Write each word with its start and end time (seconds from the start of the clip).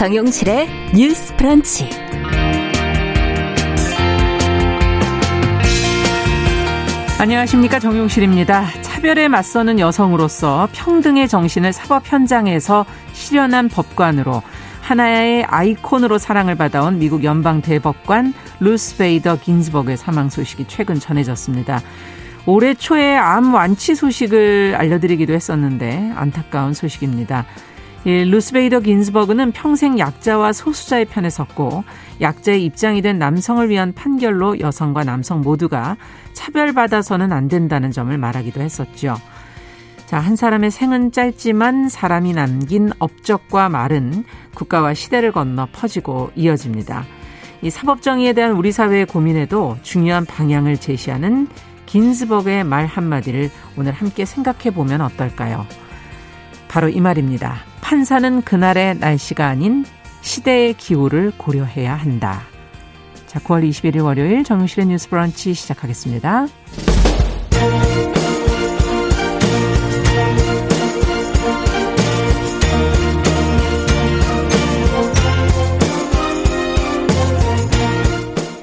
정용실의 0.00 0.66
뉴스 0.94 1.36
브런치. 1.36 1.86
안녕하십니까 7.18 7.78
정용실입니다. 7.78 8.64
차별에 8.80 9.28
맞서는 9.28 9.78
여성으로서 9.78 10.70
평등의 10.72 11.28
정신을 11.28 11.74
사법 11.74 12.10
현장에서 12.10 12.86
실현한 13.12 13.68
법관으로 13.68 14.40
하나의 14.80 15.44
아이콘으로 15.44 16.16
사랑을 16.16 16.54
받아온 16.54 16.98
미국 16.98 17.22
연방 17.22 17.60
대법관 17.60 18.32
루스 18.60 18.96
베이더 18.96 19.40
긴즈버그의 19.40 19.98
사망 19.98 20.30
소식이 20.30 20.64
최근 20.66 20.98
전해졌습니다. 20.98 21.82
올해 22.46 22.72
초에 22.72 23.16
암 23.16 23.52
완치 23.52 23.94
소식을 23.94 24.76
알려드리기도 24.78 25.34
했었는데 25.34 26.12
안타까운 26.16 26.72
소식입니다. 26.72 27.44
이 28.04 28.24
루스베이더 28.24 28.80
긴스버그는 28.80 29.52
평생 29.52 29.98
약자와 29.98 30.54
소수자의 30.54 31.04
편에 31.04 31.28
섰고 31.28 31.84
약자의 32.22 32.64
입장이 32.64 33.02
된 33.02 33.18
남성을 33.18 33.68
위한 33.68 33.92
판결로 33.92 34.58
여성과 34.58 35.04
남성 35.04 35.42
모두가 35.42 35.98
차별받아서는 36.32 37.30
안 37.30 37.48
된다는 37.48 37.90
점을 37.90 38.16
말하기도 38.16 38.62
했었죠. 38.62 39.16
자, 40.06 40.18
한 40.18 40.34
사람의 40.34 40.70
생은 40.70 41.12
짧지만 41.12 41.90
사람이 41.90 42.32
남긴 42.32 42.90
업적과 42.98 43.68
말은 43.68 44.24
국가와 44.54 44.94
시대를 44.94 45.30
건너 45.30 45.68
퍼지고 45.70 46.30
이어집니다. 46.34 47.04
이 47.62 47.68
사법정의에 47.68 48.32
대한 48.32 48.52
우리 48.52 48.72
사회의 48.72 49.04
고민에도 49.04 49.76
중요한 49.82 50.24
방향을 50.24 50.78
제시하는 50.78 51.48
긴스버그의 51.84 52.64
말 52.64 52.86
한마디를 52.86 53.50
오늘 53.76 53.92
함께 53.92 54.24
생각해 54.24 54.70
보면 54.72 55.02
어떨까요? 55.02 55.66
바로 56.70 56.88
이 56.88 57.00
말입니다. 57.00 57.64
판사는 57.80 58.42
그날의 58.42 58.98
날씨가 58.98 59.44
아닌 59.44 59.84
시대의 60.20 60.74
기후를 60.74 61.32
고려해야 61.36 61.96
한다. 61.96 62.42
자, 63.26 63.40
9월 63.40 63.68
21일 63.68 64.04
월요일 64.04 64.44
정용실의 64.44 64.86
뉴스 64.86 65.08
브런치 65.08 65.52
시작하겠습니다. 65.52 66.46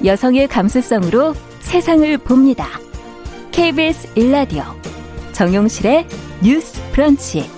여성의 0.02 0.48
감수성으로 0.48 1.34
세상을 1.60 2.16
봅니다. 2.18 2.68
KBS 3.52 4.12
일라디오 4.14 4.62
정용실의 5.32 6.06
뉴스 6.42 6.80
브런치. 6.92 7.57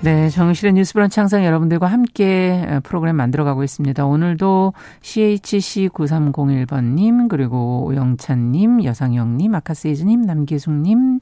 네, 0.00 0.28
정실의 0.28 0.74
뉴스 0.74 0.94
브런치 0.94 1.18
항상 1.18 1.44
여러분들과 1.44 1.88
함께 1.88 2.78
프로그램 2.84 3.16
만들어가고 3.16 3.64
있습니다. 3.64 4.06
오늘도 4.06 4.72
CHC9301번님, 5.02 7.28
그리고 7.28 7.84
오영찬님, 7.84 8.84
여상영님, 8.84 9.56
아카세이즈님, 9.56 10.22
남기숙님, 10.22 11.18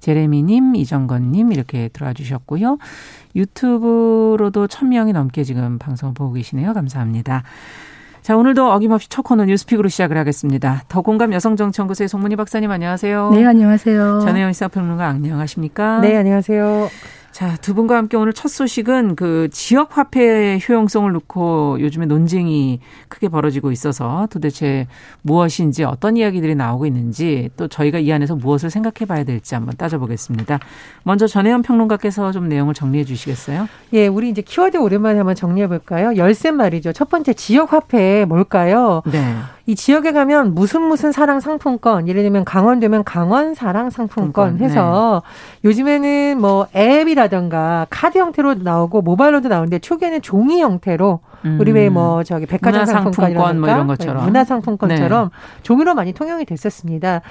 제레미님, 0.00 0.74
이정건님 0.74 1.52
이렇게 1.52 1.88
들어와 1.88 2.14
주셨고요. 2.14 2.78
유튜브로도 3.36 4.68
1000명이 4.68 5.12
넘게 5.12 5.44
지금 5.44 5.78
방송을 5.78 6.14
보고 6.14 6.32
계시네요. 6.32 6.72
감사합니다. 6.72 7.42
자, 8.22 8.38
오늘도 8.38 8.72
어김없이 8.72 9.10
첫 9.10 9.20
코너 9.20 9.44
뉴스픽으로 9.44 9.90
시작을 9.90 10.16
하겠습니다. 10.16 10.84
더 10.88 11.02
공감 11.02 11.34
여성정치연구소의 11.34 12.08
송문희 12.08 12.36
박사님 12.36 12.70
안녕하세요. 12.70 13.32
네, 13.32 13.44
안녕하세요. 13.44 14.20
전혜영 14.20 14.54
시사평론가 14.54 15.08
안녕하십니까? 15.08 16.00
네, 16.00 16.16
안녕하세요. 16.16 16.88
자, 17.34 17.56
두 17.56 17.74
분과 17.74 17.96
함께 17.96 18.16
오늘 18.16 18.32
첫 18.32 18.46
소식은 18.46 19.16
그 19.16 19.48
지역 19.50 19.98
화폐의 19.98 20.60
효용성을 20.68 21.10
놓고 21.10 21.78
요즘에 21.80 22.06
논쟁이 22.06 22.78
크게 23.08 23.26
벌어지고 23.26 23.72
있어서 23.72 24.28
도대체 24.30 24.86
무엇인지 25.22 25.82
어떤 25.82 26.16
이야기들이 26.16 26.54
나오고 26.54 26.86
있는지 26.86 27.50
또 27.56 27.66
저희가 27.66 27.98
이 27.98 28.12
안에서 28.12 28.36
무엇을 28.36 28.70
생각해 28.70 29.04
봐야 29.08 29.24
될지 29.24 29.56
한번 29.56 29.76
따져보겠습니다. 29.76 30.60
먼저 31.02 31.26
전혜연 31.26 31.62
평론가께서 31.62 32.30
좀 32.30 32.48
내용을 32.48 32.72
정리해 32.72 33.02
주시겠어요? 33.02 33.68
예, 33.94 34.06
우리 34.06 34.30
이제 34.30 34.40
키워드 34.40 34.76
오랜만에 34.76 35.18
한번 35.18 35.34
정리해 35.34 35.66
볼까요? 35.66 36.14
열쇠 36.16 36.52
말이죠. 36.52 36.92
첫 36.92 37.08
번째 37.08 37.32
지역 37.34 37.72
화폐 37.72 38.24
뭘까요? 38.26 39.02
네. 39.06 39.34
이 39.66 39.74
지역에 39.74 40.12
가면 40.12 40.54
무슨 40.54 40.82
무슨 40.82 41.10
사랑 41.10 41.40
상품권, 41.40 42.06
예를 42.06 42.22
들면 42.22 42.44
강원 42.44 42.80
되면 42.80 43.02
강원 43.02 43.54
사랑 43.54 43.88
상품권 43.88 44.58
해서 44.58 45.22
네. 45.62 45.68
요즘에는 45.68 46.38
뭐 46.40 46.66
앱이라든가 46.76 47.86
카드 47.88 48.18
형태로 48.18 48.56
나오고 48.56 49.00
모바일로도 49.00 49.48
나오는데 49.48 49.78
초기에는 49.78 50.20
종이 50.20 50.60
형태로 50.60 51.20
음. 51.46 51.58
우리 51.60 51.72
왜 51.72 51.88
뭐 51.88 52.22
저기 52.24 52.44
백화점 52.46 52.84
상품권 52.86 53.34
뭐 53.34 53.68
이런 53.68 53.86
것처럼 53.86 54.16
네, 54.18 54.24
문화 54.24 54.44
상품권처럼 54.44 55.30
네. 55.30 55.62
종이로 55.62 55.94
많이 55.94 56.12
통용이 56.12 56.44
됐었습니다. 56.44 57.22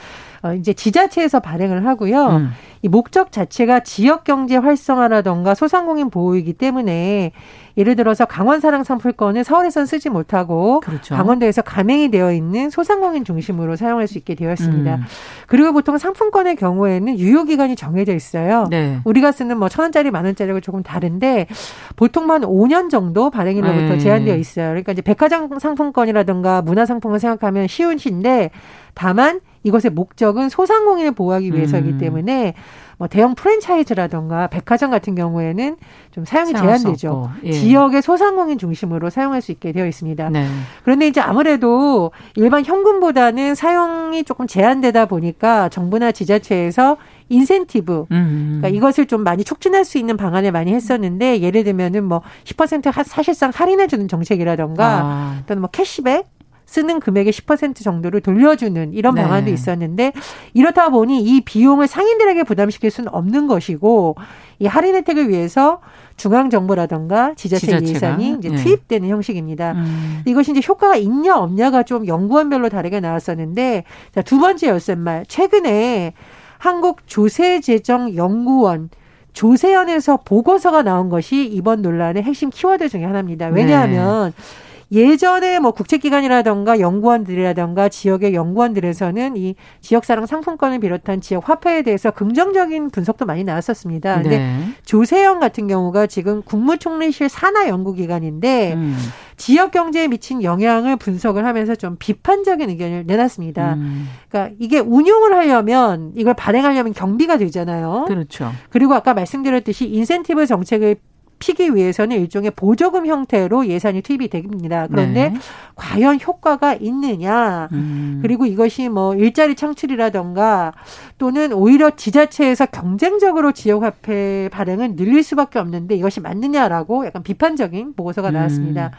어, 0.44 0.54
이제 0.54 0.74
지자체에서 0.74 1.40
발행을 1.40 1.86
하고요. 1.86 2.26
음. 2.28 2.52
이 2.84 2.90
목적 2.90 3.32
자체가 3.32 3.80
지역 3.80 4.26
경제 4.26 4.58
활성화라던가 4.58 5.56
소상공인 5.56 6.10
보호이기 6.10 6.52
때문에 6.54 7.32
예를 7.78 7.96
들어서 7.96 8.26
강원 8.26 8.60
사랑 8.60 8.84
상품권을 8.84 9.44
서울에선 9.46 9.86
쓰지 9.86 10.10
못하고 10.10 10.82
그렇죠. 10.82 11.16
강원도에서 11.16 11.62
가맹이 11.64 12.12
되어 12.12 12.32
있는 12.34 12.70
소상공인 12.70 13.24
중심으로 13.24 13.78
사용할 13.78 14.08
수 14.08 14.18
있게 14.18 14.36
되어 14.36 14.52
있습니다. 14.52 14.96
음. 14.96 15.02
그리고 15.48 15.72
보통 15.72 15.98
상품권의 15.98 16.58
경우에는 16.58 17.18
유효 17.18 17.46
기간이 17.46 17.76
정해져 17.78 18.14
있어요. 18.14 18.68
네. 18.70 19.00
우리가 19.06 19.32
쓰는 19.32 19.58
뭐 19.58 19.70
천 19.70 19.84
원짜리 19.86 20.12
만 20.12 20.26
원짜리가 20.26 20.60
조금 20.60 20.84
다른데 20.84 21.48
보통 21.96 22.28
만 22.28 22.42
5년 22.42 22.90
정도 22.92 23.32
발행일로부터 23.32 23.94
네. 23.94 23.98
제한되어 23.98 24.36
있어요. 24.36 24.68
그러니까 24.68 24.92
이제 24.92 25.02
백화점 25.02 25.58
상품권이라든가 25.58 26.62
문화 26.62 26.86
상품을 26.86 27.20
생각하면 27.20 27.68
쉬운 27.68 27.98
시인데 27.98 28.52
다만 28.94 29.40
이것의 29.64 29.92
목적은 29.94 30.50
소상공인을 30.50 31.14
보호하기 31.14 31.54
위해서이기 31.54 31.90
음. 31.90 31.98
때문에 31.98 32.54
뭐 32.98 33.08
대형 33.08 33.36
프랜차이즈라던가 33.36 34.48
백화점 34.48 34.92
같은 34.92 35.16
경우에는 35.16 35.78
좀 36.12 36.26
사용이 36.26 36.54
제한되죠. 36.54 37.32
예. 37.44 37.52
지역의 37.52 38.02
소상공인 38.02 38.58
중심으로 38.58 39.10
사용할 39.10 39.42
수 39.42 39.52
있게 39.52 39.72
되어 39.72 39.88
있습니다. 39.88 40.30
네. 40.30 40.48
그런데 40.84 41.08
이제 41.08 41.20
아무래도 41.20 42.12
일반 42.36 42.64
현금보다는 42.64 43.56
사용이 43.56 44.24
조금 44.24 44.48
제한되다 44.48 45.06
보니까 45.08 45.70
정부나 45.70 46.12
지자체에서 46.12 46.98
인센티브, 47.30 48.06
음. 48.12 48.60
그러니까 48.60 48.68
이것을 48.70 49.08
좀 49.08 49.24
많이 49.24 49.44
촉진할 49.44 49.86
수 49.86 49.98
있는 49.98 50.18
방안을 50.18 50.52
많이 50.52 50.74
했었는데 50.74 51.42
예를 51.42 51.64
들면은 51.64 52.04
뭐 52.04 52.22
10% 52.44 53.04
사실상 53.04 53.52
할인해 53.54 53.88
주는 53.88 54.08
정책이라던가 54.08 55.02
아. 55.04 55.44
또는 55.48 55.62
뭐 55.62 55.70
캐시백 55.72 56.28
쓰는 56.74 57.00
금액의 57.00 57.32
10% 57.32 57.84
정도를 57.84 58.20
돌려주는 58.22 58.94
이런 58.94 59.14
네. 59.14 59.22
방안도 59.22 59.52
있었는데 59.52 60.12
이렇다 60.56 60.90
보니 60.90 61.22
이 61.22 61.42
비용을 61.42 61.86
상인들에게 61.86 62.42
부담시킬 62.44 62.90
수는 62.90 63.14
없는 63.14 63.46
것이고 63.46 64.16
이 64.58 64.66
할인 64.66 64.96
혜택을 64.96 65.30
위해서 65.30 65.82
중앙 66.18 66.50
정부라던가 66.50 67.36
지자체? 67.36 67.80
예산이 67.80 68.38
이제 68.40 68.50
네. 68.50 68.56
투입되는 68.56 69.08
형식입니다. 69.08 69.74
음. 69.74 70.24
이것이 70.26 70.50
이제 70.52 70.62
효과가 70.68 70.96
있냐 70.96 71.38
없냐가 71.38 71.84
좀 71.84 72.08
연구원별로 72.08 72.70
다르게 72.70 73.00
나왔었는데 73.00 73.84
자, 74.16 74.24
두 74.24 74.40
번째 74.40 74.70
열쇠말 74.70 75.26
최근에 75.28 76.14
한국 76.58 77.06
조세재정연구원 77.06 78.90
조세연에서 79.34 80.22
보고서가 80.26 80.82
나온 80.82 81.10
것이 81.10 81.46
이번 81.46 81.84
논란의 81.84 82.24
핵심 82.24 82.50
키워드 82.50 82.90
중의 82.90 83.06
하나입니다. 83.06 83.48
왜냐하면 83.48 84.34
네. 84.36 84.73
예전에 84.92 85.60
뭐 85.60 85.72
국책기관이라던가 85.72 86.80
연구원들이라던가 86.80 87.90
지역의 87.90 88.34
연구원들에서는 88.34 89.38
이 89.38 89.56
지역사랑 89.82 90.26
상품권을 90.26 90.80
비롯한 90.80 91.22
지역 91.22 91.50
화폐에 91.50 91.82
대해서 91.82 92.12
긍정적인 92.12 92.90
분석도 92.90 93.26
많이 93.26 93.44
나왔었습니다. 93.44 94.22
근데 94.22 94.38
네. 94.38 94.60
조세영 94.86 95.40
같은 95.40 95.68
경우가 95.68 96.08
지금 96.08 96.42
국무총리실 96.44 97.30
산하 97.30 97.68
연구기관인데 97.68 98.74
음. 98.74 98.96
지역 99.38 99.72
경제에 99.72 100.08
미친 100.08 100.44
영향을 100.44 100.96
분석을 100.96 101.46
하면서 101.46 101.76
좀 101.76 101.96
비판적인 101.98 102.70
의견을 102.70 103.06
내놨습니다. 103.08 103.74
음. 103.74 104.08
그러니까 104.30 104.56
이게 104.60 104.80
운용을 104.80 105.34
하려면 105.34 106.12
이걸 106.16 106.34
발행하려면 106.34 106.94
경비가 106.94 107.38
되잖아요. 107.38 108.06
그렇죠. 108.08 108.52
그리고 108.70 108.94
아까 108.94 109.14
말씀드렸듯이 109.14 109.88
인센티브 109.88 110.46
정책을 110.46 110.98
높이기 111.44 111.76
위해서는 111.76 112.18
일종의 112.18 112.52
보조금 112.52 113.06
형태로 113.06 113.68
예산이 113.68 114.02
투입이 114.02 114.30
됩니다. 114.30 114.88
그런데 114.90 115.30
네. 115.30 115.36
과연 115.76 116.20
효과가 116.22 116.76
있느냐, 116.76 117.68
음. 117.74 118.20
그리고 118.22 118.46
이것이 118.46 118.90
뭐 118.90 119.14
일자리 119.16 119.56
창출이라던가 119.56 120.74
또는 121.18 121.52
오히려 121.52 121.92
지자체에서 121.92 122.68
경쟁적으로 122.68 123.52
지역화폐 123.52 124.50
발행을 124.52 124.96
늘릴 124.96 125.24
수밖에 125.24 125.60
없는데 125.60 125.96
이것이 125.96 126.22
맞느냐라고 126.22 127.06
약간 127.06 127.24
비판적인 127.24 127.94
보고서가 127.96 128.30
음. 128.30 128.34
나왔습니다. 128.34 128.92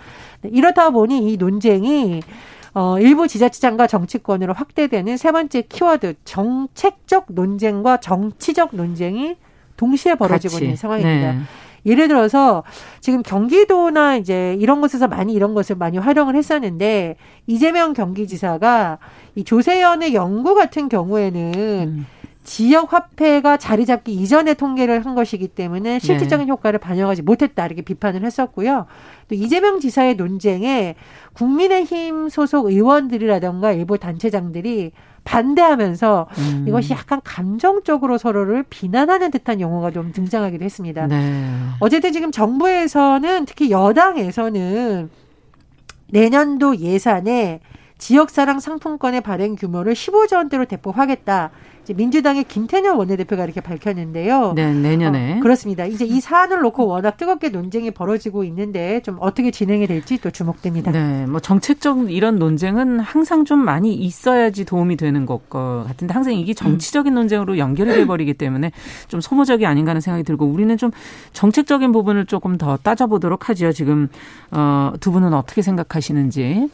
음. 0.45 0.51
이렇다 0.53 0.91
보니 0.91 1.33
이 1.33 1.37
논쟁이 1.37 2.23
어, 2.75 2.99
일부 2.99 3.29
지자체장과 3.29 3.87
정치권으로 3.87 4.53
확대되는 4.53 5.17
세 5.17 5.33
번째 5.33 5.63
키워드 5.63 6.15
정책적 6.25 7.27
논쟁과 7.29 7.99
정치적 7.99 8.75
논쟁이 8.75 9.37
동시에 9.77 10.17
벌어지고 10.17 10.53
같이. 10.53 10.65
있는 10.65 10.77
상황입니다. 10.77 11.33
네. 11.33 11.39
예를 11.87 12.09
들어서 12.09 12.65
지금 13.01 13.23
경기도나 13.23 14.17
이제 14.17 14.57
이런 14.61 14.81
곳에서 14.81 15.09
많이 15.09 15.33
이런 15.33 15.55
것을 15.55 15.77
많이 15.77 15.99
활용을 15.99 16.37
했었는데 16.37 17.17
이재명 17.47 17.93
경기지사가 17.93 18.99
이 19.35 19.45
조세현의 19.45 20.15
연구 20.15 20.55
같은 20.55 20.89
경우에는 20.89 21.53
음. 21.55 22.07
지역 22.45 22.93
화폐가 22.93 23.57
자리 23.57 23.87
잡기 23.87 24.13
이전에 24.13 24.55
통계를 24.55 25.05
한 25.05 25.15
것이기 25.15 25.49
때문에 25.49 25.99
실질적인 25.99 26.47
네. 26.47 26.51
효과를 26.51 26.79
반영하지 26.79 27.23
못했다 27.23 27.65
이렇게 27.65 27.83
비판을 27.83 28.23
했었고요. 28.23 28.87
또 29.29 29.35
이재명 29.35 29.81
지사의 29.81 30.17
논쟁에 30.17 30.95
국민의힘 31.33 32.29
소속 32.29 32.67
의원들이라던가 32.67 33.73
일부 33.73 33.99
단체장들이 33.99 34.93
반대하면서 35.25 36.29
음. 36.39 36.65
이것이 36.69 36.93
약간 36.93 37.21
감정적으로 37.25 38.19
서로를 38.19 38.63
비난하는 38.69 39.31
듯한 39.31 39.61
용어가 39.61 39.91
좀 39.91 40.13
등장하기도 40.13 40.63
했습니다. 40.63 41.07
네. 41.07 41.51
어쨌든 41.81 42.13
지금 42.13 42.31
정부에서는 42.31 43.47
특히 43.47 43.71
여당에서는 43.71 45.09
내년도 46.11 46.77
예산에 46.77 47.61
지역사랑 47.99 48.61
상품권의 48.61 49.21
발행 49.21 49.57
규모를 49.57 49.95
15조 49.95 50.37
원대로 50.37 50.65
대폭하겠다. 50.65 51.51
이제 51.85 51.93
민주당의 51.93 52.45
김태년 52.45 52.97
원내대표가 52.97 53.45
이렇게 53.45 53.61
밝혔는데요. 53.61 54.55
네, 54.57 54.73
내년에. 54.73 55.37
어, 55.37 55.41
그렇습니다. 55.41 55.85
이제 55.85 56.07
이 56.07 56.19
사안을 56.19 56.61
놓고 56.61 56.87
워낙 56.87 57.19
뜨겁게 57.19 57.51
논쟁이 57.51 57.91
벌어지고 57.91 58.43
있는데 58.45 59.01
좀 59.03 59.19
어떻게 59.21 59.51
진행이 59.51 59.87
될지 59.87 60.19
또 60.19 60.31
주목됩니다. 60.31 60.93
네, 60.93 61.27
뭐 61.27 61.41
정책적 61.41 62.11
이런 62.11 62.39
논쟁은 62.39 63.01
항상 63.01 63.45
좀 63.45 63.59
많이 63.59 63.95
있어야지 63.95 64.65
도움이 64.65 64.97
되는 64.97 65.27
것 65.27 65.49
같은데 65.51 66.15
항상 66.15 66.33
이게 66.33 66.55
정치적인 66.55 67.13
논쟁으로 67.13 67.59
연결이 67.59 67.93
돼버리기 67.93 68.35
때문에 68.35 68.73
좀 69.09 69.21
소모적이 69.21 69.67
아닌가 69.67 69.91
하는 69.91 70.01
생각이 70.01 70.25
들고 70.25 70.47
우리는 70.47 70.75
좀 70.79 70.91
정책적인 71.35 71.93
부분을 71.93 72.25
조금 72.25 72.57
더 72.57 72.79
따져보도록 72.79 73.51
하죠. 73.51 73.73
지금 73.73 74.09
어, 74.51 74.93
두 75.01 75.13
분은 75.13 75.35
어떻게 75.35 75.61
생각하시는지. 75.61 76.71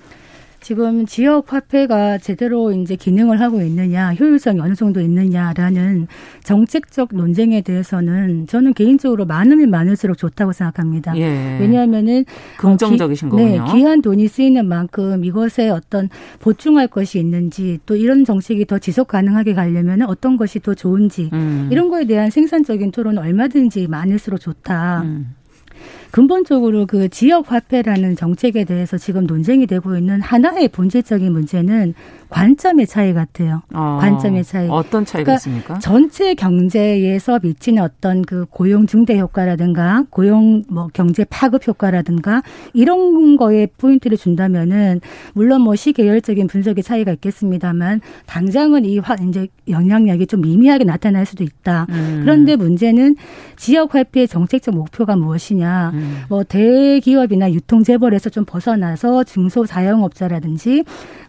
지금 0.60 1.06
지역 1.06 1.52
화폐가 1.52 2.18
제대로 2.18 2.72
이제 2.72 2.94
기능을 2.94 3.40
하고 3.40 3.62
있느냐, 3.62 4.12
효율성이 4.12 4.60
어느 4.60 4.74
정도 4.74 5.00
있느냐라는 5.00 6.06
정책적 6.44 7.10
논쟁에 7.12 7.62
대해서는 7.62 8.46
저는 8.46 8.74
개인적으로 8.74 9.24
많으면 9.24 9.70
많을수록 9.70 10.18
좋다고 10.18 10.52
생각합니다. 10.52 11.16
예. 11.16 11.58
왜냐하면은 11.60 12.24
긍정적이신 12.58 13.28
어, 13.28 13.30
기, 13.30 13.42
거군요. 13.42 13.64
네, 13.64 13.72
귀한 13.72 14.02
돈이 14.02 14.28
쓰이는 14.28 14.66
만큼 14.66 15.24
이것에 15.24 15.70
어떤 15.70 16.08
보충할 16.40 16.88
것이 16.88 17.18
있는지 17.18 17.78
또 17.86 17.96
이런 17.96 18.24
정책이 18.24 18.66
더 18.66 18.78
지속 18.78 19.08
가능하게 19.08 19.54
가려면 19.54 20.02
어떤 20.02 20.36
것이 20.36 20.60
더 20.60 20.74
좋은지 20.74 21.30
음. 21.32 21.68
이런 21.72 21.88
거에 21.88 22.04
대한 22.04 22.30
생산적인 22.30 22.90
토론은 22.92 23.22
얼마든지 23.22 23.88
많을수록 23.88 24.40
좋다. 24.40 25.02
음. 25.02 25.34
근본적으로 26.10 26.86
그 26.86 27.08
지역 27.08 27.52
화폐라는 27.52 28.16
정책에 28.16 28.64
대해서 28.64 28.98
지금 28.98 29.26
논쟁이 29.26 29.66
되고 29.66 29.96
있는 29.96 30.20
하나의 30.20 30.68
본질적인 30.68 31.32
문제는 31.32 31.94
관점의 32.30 32.86
차이 32.86 33.12
같아요. 33.12 33.62
어, 33.74 33.98
관점의 34.00 34.44
차이. 34.44 34.68
어떤 34.68 35.04
차이가 35.04 35.24
그러니까 35.24 35.34
있습니까? 35.34 35.78
전체 35.80 36.34
경제에서 36.34 37.40
미치는 37.42 37.82
어떤 37.82 38.22
그 38.22 38.46
고용 38.48 38.86
중대 38.86 39.18
효과라든가 39.18 40.04
고용 40.10 40.62
뭐 40.68 40.88
경제 40.92 41.24
파급 41.24 41.66
효과라든가 41.66 42.42
이런 42.72 43.36
거에 43.36 43.66
포인트를 43.66 44.16
준다면은 44.16 45.00
물론 45.34 45.62
뭐 45.62 45.74
시계열적인 45.74 46.46
분석의 46.46 46.84
차이가 46.84 47.12
있겠습니다만 47.12 48.00
당장은 48.26 48.84
이 48.84 48.98
화, 48.98 49.16
이제 49.16 49.48
영향력이 49.68 50.26
좀 50.26 50.40
미미하게 50.42 50.84
나타날 50.84 51.26
수도 51.26 51.42
있다. 51.42 51.86
음. 51.90 52.20
그런데 52.22 52.54
문제는 52.56 53.16
지역 53.56 53.94
화폐의 53.94 54.28
정책적 54.28 54.74
목표가 54.74 55.16
무엇이냐. 55.16 55.92
음. 56.00 56.23
뭐 56.29 56.43
대기업이나 56.44 57.52
유통 57.52 57.82
재벌에서 57.82 58.31
좀 58.31 58.44
벗어나서 58.44 59.25
중소 59.25 59.67
자영업자라든지 59.67 60.85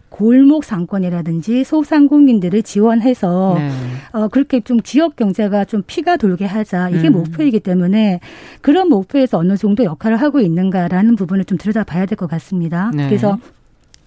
골목 0.08 0.64
상권이라든지 0.64 1.64
소상공인들을 1.64 2.62
지원해서 2.64 3.54
네. 3.58 3.70
어 4.12 4.28
그렇게 4.28 4.60
좀 4.60 4.82
지역 4.82 5.16
경제가 5.16 5.64
좀 5.64 5.82
피가 5.86 6.18
돌게 6.18 6.44
하자 6.44 6.90
이게 6.90 7.08
음. 7.08 7.14
목표이기 7.14 7.60
때문에 7.60 8.20
그런 8.60 8.88
목표에서 8.90 9.38
어느 9.38 9.56
정도 9.56 9.84
역할을 9.84 10.18
하고 10.18 10.40
있는가라는 10.40 11.16
부분을 11.16 11.44
좀 11.46 11.56
들여다봐야 11.56 12.04
될 12.06 12.16
것 12.16 12.28
같습니다. 12.28 12.90
네. 12.94 13.06
그래서 13.08 13.38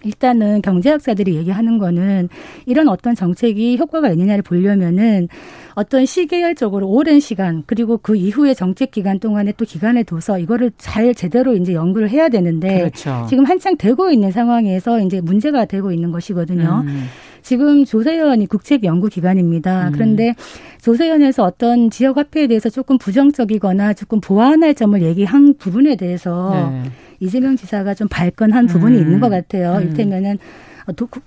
일단은 0.06 0.62
경제학자들이 0.62 1.36
얘기하는 1.36 1.80
거는 1.80 2.30
이런 2.66 2.88
어떤 2.88 3.16
정책이 3.16 3.78
효과가 3.78 4.10
있느냐를 4.12 4.44
보려면은 4.44 5.28
어떤 5.74 6.06
시계열적으로 6.06 6.88
오랜 6.88 7.20
시간 7.20 7.64
그리고 7.66 7.98
그 7.98 8.16
이후의 8.16 8.56
정책 8.56 8.92
기간 8.92 9.20
동안에 9.20 9.54
또 9.58 9.66
기간에 9.66 10.04
둬서 10.04 10.40
이거를 10.40 10.72
잘 10.78 11.14
제대로 11.14 11.56
이제 11.56 11.74
연구를 11.74 12.10
해야 12.10 12.30
되는데 12.30 12.78
그렇죠. 12.78 13.26
지금 13.28 13.46
한창 13.46 13.76
되고 13.76 14.12
있는 14.12 14.32
상황에서 14.32 15.02
이제 15.02 15.20
문제가 15.22 15.66
되고 15.66 15.92
있는 15.92 16.12
것이거든요. 16.12 16.84
음. 16.86 17.06
지금 17.42 17.86
조세현이 17.86 18.48
국책연구기관입니다. 18.48 19.90
음. 19.90 19.92
그런데 19.92 20.34
조세현에서 20.82 21.44
어떤 21.44 21.92
지역 21.92 22.18
화폐에 22.18 22.48
대해서 22.48 22.70
조금 22.70 22.98
부정적이거나 22.98 23.94
조금 23.94 24.20
보완할 24.20 24.74
점을 24.74 25.00
얘기한 25.02 25.54
부분에 25.56 25.96
대해서 25.96 26.72
네. 26.72 26.90
이재명 27.20 27.56
지사가 27.56 27.94
좀 27.94 28.08
발끈한 28.08 28.68
부분이 28.68 28.98
음. 28.98 29.02
있는 29.02 29.20
것 29.20 29.30
같아요. 29.30 29.76
음. 29.76 29.82
이를테면은 29.84 30.38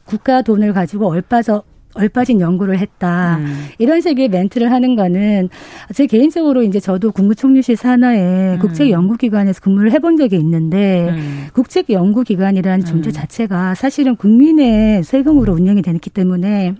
국가 0.04 0.42
돈을 0.42 0.72
가지고 0.72 1.08
얼빠져 1.08 1.62
얼빠진 1.94 2.40
연구를 2.40 2.78
했다. 2.78 3.38
음. 3.38 3.66
이런 3.78 4.00
식의 4.00 4.28
멘트를 4.28 4.70
하는 4.70 4.94
거는 4.94 5.48
제 5.94 6.06
개인적으로 6.06 6.62
이제 6.62 6.80
저도 6.80 7.12
국무총리실 7.12 7.76
산하에 7.76 8.54
음. 8.54 8.58
국책연구기관에서 8.60 9.60
근무를 9.60 9.90
해본 9.92 10.16
적이 10.16 10.36
있는데 10.36 11.08
음. 11.08 11.46
국책연구기관이라는 11.54 12.84
존재 12.84 13.10
음. 13.10 13.12
자체가 13.12 13.74
사실은 13.74 14.16
국민의 14.16 15.02
세금으로 15.02 15.54
운영이 15.54 15.82
되기 15.82 16.10
때문에 16.10 16.74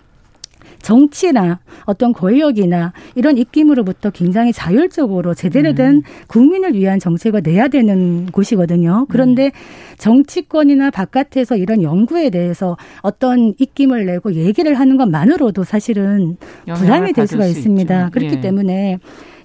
정치나 0.82 1.60
어떤 1.84 2.12
권력이나 2.12 2.92
이런 3.14 3.36
입김으로부터 3.38 4.10
굉장히 4.10 4.52
자율적으로 4.52 5.34
제대로 5.34 5.74
된 5.74 5.96
음. 5.96 6.02
국민을 6.28 6.74
위한 6.74 6.98
정책을 6.98 7.42
내야 7.42 7.68
되는 7.68 8.26
곳이거든요. 8.26 9.06
그런데 9.08 9.46
음. 9.46 9.50
정치권이나 9.98 10.90
바깥에서 10.90 11.56
이런 11.56 11.82
연구에 11.82 12.30
대해서 12.30 12.76
어떤 13.02 13.54
입김을 13.58 14.06
내고 14.06 14.34
얘기를 14.34 14.74
하는 14.74 14.96
것만으로도 14.96 15.64
사실은 15.64 16.36
부담이 16.66 17.12
될 17.12 17.26
수가 17.26 17.46
있습니다. 17.46 18.10
그렇기 18.10 18.36
예. 18.36 18.40
때문에 18.40 18.98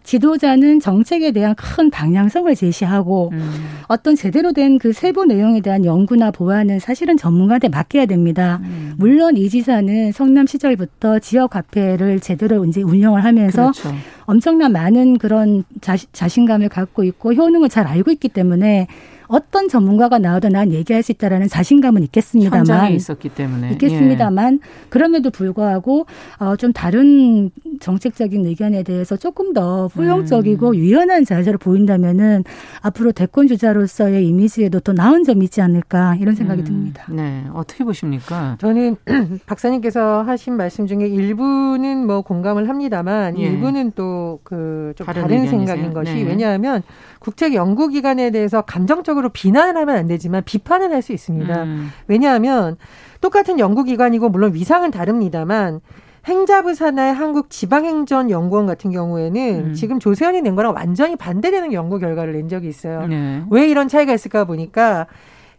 지도자는 0.04 0.80
정책에 0.80 1.32
대한 1.32 1.56
큰 1.56 1.90
방향성을 1.90 2.54
제시하고 2.56 3.30
음. 3.32 3.50
어떤 3.88 4.16
제대로 4.16 4.52
된 4.52 4.74
그 4.78 4.92
세부 4.92 5.26
내용에 5.26 5.62
대한 5.62 5.86
연구나 5.86 6.32
보완은 6.32 6.80
사실은 6.80 7.16
전문가한테 7.16 7.70
맡겨야 7.70 8.06
됩니다. 8.06 8.60
음. 8.64 8.94
물론 8.98 9.38
이 9.38 9.50
지사는 9.50 10.12
성남 10.12 10.48
시절부터 10.48 11.20
지역 11.20 11.56
화폐를 11.56 12.20
제대로 12.20 12.66
이제 12.66 12.82
운영을 12.82 13.24
하면서 13.24 13.72
그렇죠. 13.72 13.96
엄청난 14.26 14.72
많은 14.72 15.20
그런 15.20 15.64
자신감을 16.12 16.70
갖고 16.70 17.04
있고 17.04 17.34
효능을 17.34 17.70
잘 17.70 17.88
알고 17.88 18.12
있기 18.12 18.30
때문에 18.30 18.88
어떤 19.34 19.68
전문가가 19.68 20.20
나와도 20.20 20.50
난 20.50 20.72
얘기할 20.72 21.02
수 21.02 21.12
있다라는 21.12 21.48
자신감은 21.48 22.04
있겠습니다만 22.04 22.60
현장에 22.60 22.92
있었기 22.94 23.30
때문에 23.30 23.72
있겠습니다만 23.72 24.60
예. 24.62 24.88
그럼에도 24.90 25.32
불구하고 25.32 26.06
어, 26.38 26.56
좀 26.56 26.72
다른 26.72 27.50
정책적인 27.80 28.46
의견에 28.46 28.84
대해서 28.84 29.18
조금 29.18 29.54
더 29.54 29.88
포용적이고 29.88 30.70
음. 30.70 30.75
유연한 30.75 31.25
자세를 31.25 31.58
보인다면은 31.58 32.44
앞으로 32.82 33.12
대권 33.12 33.48
주자로서의 33.48 34.28
이미지에도 34.28 34.80
더 34.82 34.94
나은 34.94 35.24
점이 35.24 35.46
있지 35.46 35.62
않을까 35.62 36.16
이런 36.20 36.36
생각이 36.36 36.62
음. 36.62 36.66
듭니다. 36.66 37.06
네, 37.10 37.44
어떻게 37.54 37.84
보십니까? 37.84 38.58
저는 38.60 38.98
박사님께서 39.48 40.22
하신 40.22 40.58
말씀 40.58 40.86
중에 40.86 41.08
일부는 41.08 42.06
뭐 42.06 42.22
공감을 42.22 42.70
합니다만 42.70 43.40
예. 43.40 43.44
일부는 43.44 43.92
또 43.96 44.40
그 44.44 44.94
좀 44.96 45.06
다른, 45.06 45.22
다른 45.24 45.48
생각인 45.48 45.94
것이 45.94 46.13
네. 46.13 46.24
왜냐하면 46.24 46.84
국책 47.20 47.54
연구기관에 47.54 48.32
대해서 48.32 48.62
감정적으로 48.62 49.23
비난을 49.30 49.77
하면 49.82 49.96
안 49.96 50.08
되지만 50.08 50.44
비판을 50.44 50.92
할수 50.92 51.13
있습니다. 51.13 51.63
음. 51.63 51.92
왜냐하면 52.08 52.77
똑같은 53.22 53.60
연구기관이고 53.60 54.30
물론 54.30 54.53
위상은 54.53 54.92
다릅니다만 54.92 55.82
행자부 56.25 56.74
산하의 56.74 57.13
한국 57.13 57.50
지방행전연구원 57.50 58.65
같은 58.65 58.92
경우에는 58.92 59.65
음. 59.68 59.74
지금 59.74 60.00
조세현이 60.00 60.42
낸 60.42 60.56
거랑 60.56 60.74
완전히 60.74 61.15
반대되는 61.15 61.74
연구 61.74 62.00
결과를 62.00 62.34
낸 62.34 62.48
적이 62.48 62.70
있어요. 62.70 63.08
네. 63.08 63.44
왜 63.50 63.68
이런 63.68 63.88
차이가 63.88 64.13
있을까 64.13 64.46
보니까 64.46 65.08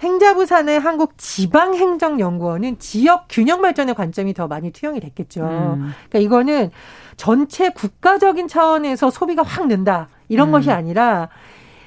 행자부 0.02 0.46
산의 0.46 0.80
한국 0.80 1.16
지방행정연구원은 1.18 2.78
지역 2.78 3.26
균형 3.28 3.62
발전의 3.62 3.94
관점이 3.94 4.34
더 4.34 4.48
많이 4.48 4.70
투영이 4.70 5.00
됐겠죠. 5.00 5.42
음. 5.42 5.92
그러니까 6.08 6.18
이거는 6.18 6.70
전체 7.16 7.70
국가적인 7.70 8.48
차원에서 8.48 9.10
소비가 9.10 9.42
확 9.42 9.66
는다 9.66 10.08
이런 10.28 10.48
음. 10.48 10.52
것이 10.52 10.70
아니라 10.70 11.28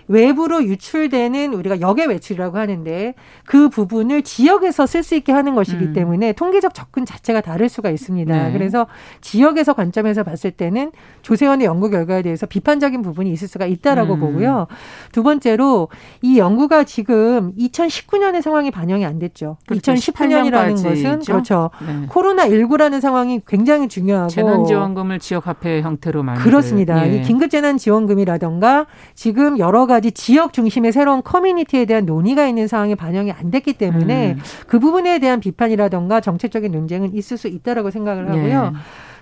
외부로 0.08 0.64
유출되는 0.64 1.54
우리가 1.54 1.82
역외 1.82 2.06
외출이라고 2.06 2.58
하는데 2.58 3.14
그 3.46 3.70
부분을 3.70 4.22
지역에서 4.22 4.86
쓸 4.86 5.04
수 5.04 5.16
있게 5.16 5.32
하는 5.32 5.56
것이기 5.56 5.86
음. 5.86 5.94
때문에 5.94 6.34
통계적 6.34 6.74
접근 6.74 7.06
자체가 7.06 7.42
다를 7.42 7.70
수가 7.70 7.90
있습니다. 7.90 8.48
네. 8.48 8.52
그래서 8.54 8.88
지역에서 9.22 9.74
관점에서 9.74 10.24
봤을 10.24 10.52
때는 10.52 10.92
조세원의 11.22 11.66
연구 11.66 11.90
결과에 11.90 12.22
대해서 12.22 12.46
비판적인 12.46 13.02
부분이 13.02 13.32
있을 13.32 13.48
수가 13.48 13.66
있다라고 13.66 14.16
음. 14.16 14.20
보고요. 14.20 14.68
두 15.12 15.24
번째로 15.24 15.90
이 16.22 16.40
연구가 16.40 16.86
지금 16.86 17.54
2019년의 17.56 18.42
상황이 18.42 18.72
반영이 18.72 19.06
안 19.06 19.20
됐죠. 19.20 19.58
그렇죠. 19.68 19.94
2019년이라는 19.94 20.84
것은 20.84 21.18
있죠? 21.18 21.32
그렇죠. 21.32 21.70
네. 21.86 22.06
코로나 22.08 22.48
19라는 22.48 23.02
상황이 23.02 23.42
굉장히 23.46 23.88
중요하고 23.88 24.30
재난 24.30 24.66
지원금을 24.66 25.20
지역 25.20 25.48
화폐 25.48 25.82
형태로 25.82 26.24
만든 26.24 26.44
그렇습니다. 26.44 27.08
예. 27.08 27.18
이 27.18 27.22
긴급 27.22 27.50
재난 27.50 27.78
지원금이라던가 27.78 28.88
지금 29.16 29.60
여러 29.60 29.86
가지 29.86 29.97
아직까지 29.98 30.12
지역 30.12 30.54
중심의 30.54 30.92
새로운 30.92 31.22
커뮤니티에 31.24 31.86
대한 31.86 32.06
논의가 32.06 32.48
있는 32.48 32.68
상황이 32.68 32.96
반영이 32.96 33.32
안 33.32 33.51
됐기 33.51 33.74
때문에 33.74 34.34
음. 34.34 34.39
그 34.68 34.80
부분에 34.80 35.20
대한 35.20 35.39
비판이라던가 35.39 36.22
정책적인 36.22 36.72
논쟁은 36.72 37.13
있을 37.13 37.38
수 37.38 37.48
있다라고 37.48 37.92
생각을 37.92 38.30
하고요. 38.30 38.63
네. 38.63 38.77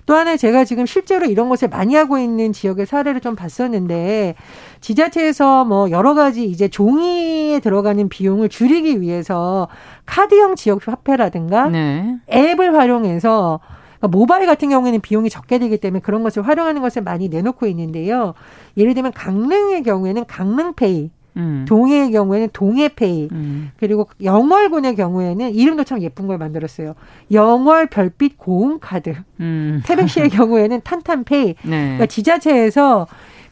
또 0.06 0.14
하나 0.14 0.36
제가 0.36 0.64
지금 0.64 0.86
실제로 0.86 1.26
이런 1.26 1.48
것을 1.48 1.68
많이 1.68 1.96
하고 1.96 2.18
있는 2.18 2.52
지역의 2.52 2.86
사례를 2.86 3.20
좀 3.20 3.34
봤었는데 3.34 4.36
지자체에서 4.80 5.64
뭐 5.64 5.90
여러 5.90 6.14
가지 6.14 6.44
이제 6.44 6.68
종이에 6.68 7.58
들어가는 7.58 8.08
비용을 8.08 8.48
줄이기 8.48 9.00
위해서 9.00 9.66
카드형 10.06 10.54
지역 10.54 10.86
화폐라든가 10.86 11.68
네. 11.68 12.16
앱을 12.32 12.76
활용해서 12.76 13.58
모바일 14.00 14.46
같은 14.46 14.68
경우에는 14.68 15.00
비용이 15.00 15.30
적게 15.30 15.58
되기 15.58 15.76
때문에 15.78 16.00
그런 16.00 16.22
것을 16.22 16.46
활용하는 16.46 16.82
것을 16.82 17.02
많이 17.02 17.28
내놓고 17.28 17.66
있는데요. 17.66 18.34
예를 18.76 18.94
들면 18.94 19.12
강릉의 19.12 19.82
경우에는 19.82 20.24
강릉페이, 20.26 21.10
음. 21.36 21.64
동해의 21.68 22.10
경우에는 22.12 22.48
동해페이, 22.52 23.28
음. 23.32 23.70
그리고 23.78 24.08
영월군의 24.22 24.96
경우에는 24.96 25.54
이름도 25.54 25.84
참 25.84 26.00
예쁜 26.02 26.26
걸 26.26 26.38
만들었어요. 26.38 26.94
영월 27.32 27.86
별빛 27.88 28.38
고운 28.38 28.80
카드. 28.80 29.14
음. 29.40 29.82
태백시의 29.84 30.28
경우에는 30.30 30.80
탄탄페이. 30.82 31.46
네. 31.46 31.54
그러니까 31.62 32.06
지자체에서 32.06 33.06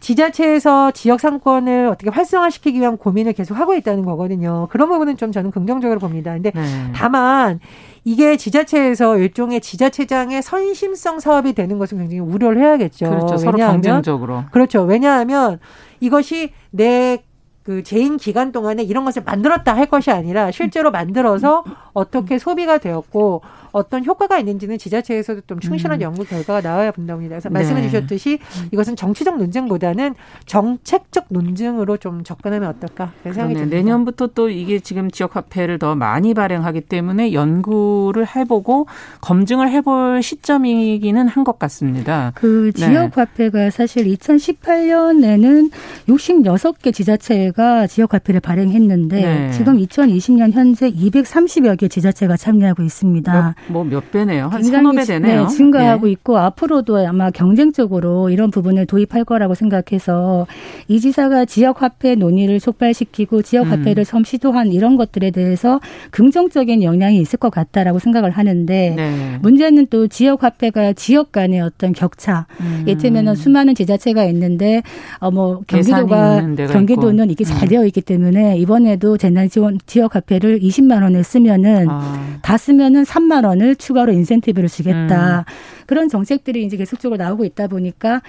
지자체에서 0.04 0.90
지역 0.90 1.18
상권을 1.18 1.87
어떻게 1.87 2.11
활성화시키기 2.11 2.78
위한 2.78 2.99
고민을 2.99 3.32
계속 3.32 3.54
하고 3.58 3.75
있다는 3.75 4.04
거거든요. 4.04 4.68
그런 4.70 4.90
부분은 4.90 5.16
좀 5.16 5.32
저는 5.32 5.50
긍정적으로 5.50 5.99
봅니다. 5.99 6.34
근데 6.34 6.50
네. 6.54 6.62
다만 6.94 7.58
이게 8.04 8.37
지자체에서 8.37 9.16
일종의 9.16 9.62
지자체장의 9.62 10.42
선심성 10.42 11.20
사업이 11.20 11.54
되는 11.54 11.78
것은 11.78 11.96
굉장히 11.96 12.20
우려를 12.20 12.61
해야겠죠. 12.61 13.08
그렇죠. 13.08 13.38
서로 13.38 13.56
경쟁적으로. 13.56 14.44
그렇죠. 14.52 14.82
왜냐하면 14.82 15.58
이것이 16.00 16.52
내그 16.70 17.82
재임 17.82 18.18
기간 18.18 18.52
동안에 18.52 18.82
이런 18.82 19.06
것을 19.06 19.23
만들었다 19.25 19.75
할 19.75 19.87
것이 19.87 20.11
아니라 20.11 20.50
실제로 20.50 20.90
만들어서 20.90 21.64
어떻게 21.94 22.38
소비가 22.38 22.76
되었고 22.76 23.40
어떤 23.75 24.04
효과가 24.04 24.38
있는지는 24.38 24.78
지자체에서도 24.78 25.43
좀 25.47 25.61
충실한 25.61 25.99
음. 25.99 26.02
연구 26.02 26.25
결과가 26.25 26.61
나와야 26.61 26.90
본다니다 26.93 27.35
그래서 27.35 27.49
네. 27.49 27.54
말씀해 27.54 27.83
주셨듯이 27.83 28.38
이것은 28.71 28.97
정치적 28.97 29.37
논쟁보다는 29.37 30.14
정책적 30.47 31.26
논쟁으로 31.28 31.97
좀 31.97 32.23
접근하면 32.25 32.69
어떨까 32.71 33.12
생각이 33.25 33.54
듭니다. 33.54 33.76
내년부터 33.76 34.28
또 34.28 34.49
이게 34.49 34.78
지금 34.78 35.11
지역 35.11 35.37
화폐를 35.37 35.78
더 35.78 35.95
많이 35.95 36.35
발행하기 36.35 36.83
때문에 36.83 37.33
연구를 37.33 38.26
해보고 38.37 38.87
검증을 39.21 39.71
해볼 39.71 40.23
시점이기는 40.23 41.28
한 41.28 41.45
것 41.45 41.59
같습니다. 41.59 42.33
그 42.37 42.73
네. 42.75 42.87
지역 42.87 43.19
화폐가 43.19 43.69
사실 43.71 44.07
2018년에는 44.07 45.71
66개 46.09 46.93
지자체가 46.95 47.87
지역 47.87 48.14
화폐를 48.14 48.40
발행했는데 48.40 49.21
네. 49.21 49.50
지금 49.50 49.76
2020년 49.78 50.52
현재 50.52 50.90
230여 50.90 51.76
개 51.78 51.88
지자체가 51.88 52.37
참여하고 52.37 52.83
있습니다. 52.83 53.54
뭐 53.68 53.85
몇 53.85 54.11
배네요. 54.11 54.49
한 54.49 54.62
서너 54.62 54.92
배 54.92 55.04
되네요. 55.04 55.42
네, 55.42 55.49
증가하고 55.49 56.09
예. 56.09 56.12
있고 56.12 56.38
앞으로도 56.38 57.06
아마 57.06 57.30
경쟁적으로 57.30 58.28
이런 58.30 58.50
부분을 58.50 58.87
도입할 58.87 59.25
거라고 59.25 59.54
생각해서 59.54 60.47
이 60.88 61.00
지사가 61.00 61.44
지역 61.44 61.83
화폐 61.83 62.14
논의를 62.14 62.61
촉발시키고 62.61 63.42
지역 63.42 63.71
화폐를 63.71 64.02
음. 64.02 64.04
섬 64.04 64.25
시도한 64.25 64.73
이런 64.73 64.97
것들에 64.97 65.30
대해서 65.30 65.80
긍정적인 66.11 66.83
영향이 66.83 67.18
있을 67.21 67.38
것 67.38 67.50
같다라고 67.50 67.99
생각을 67.99 68.30
하는데 68.30 68.94
네. 68.97 69.38
문제는 69.42 69.87
또 69.90 70.09
지역 70.09 70.42
화폐가 70.42 70.92
지역 70.94 71.33
간의 71.33 71.61
어떤 71.61 71.92
격차. 71.92 72.47
음. 72.61 72.85
예를들면 72.87 73.35
수많은 73.37 73.75
지자체가 73.75 74.25
있는데 74.25 74.83
어뭐 75.21 75.62
경기도가 75.66 76.42
경기도는 76.71 77.30
이게 77.30 77.44
잘 77.44 77.64
음. 77.64 77.68
되어 77.68 77.85
있기 77.87 78.00
때문에 78.00 78.59
이번에도 78.59 79.16
재난 79.16 79.49
지원 79.49 79.78
지역 79.87 80.14
화폐를 80.16 80.61
20만 80.61 81.02
원을 81.02 81.25
쓰면은 81.25 81.87
아. 81.88 82.38
다 82.42 82.56
쓰면은 82.56 83.04
3만 83.04 83.44
원 83.47 83.53
원을 83.54 83.76
추가로 83.76 84.12
인센티브를 84.12 84.68
주겠다. 84.68 85.40
음. 85.40 85.84
그런 85.87 86.08
정책들이 86.08 86.64
이제 86.64 86.76
계속적으로 86.76 87.16
나오고 87.16 87.44
있다 87.44 87.68
보니까 87.68 88.20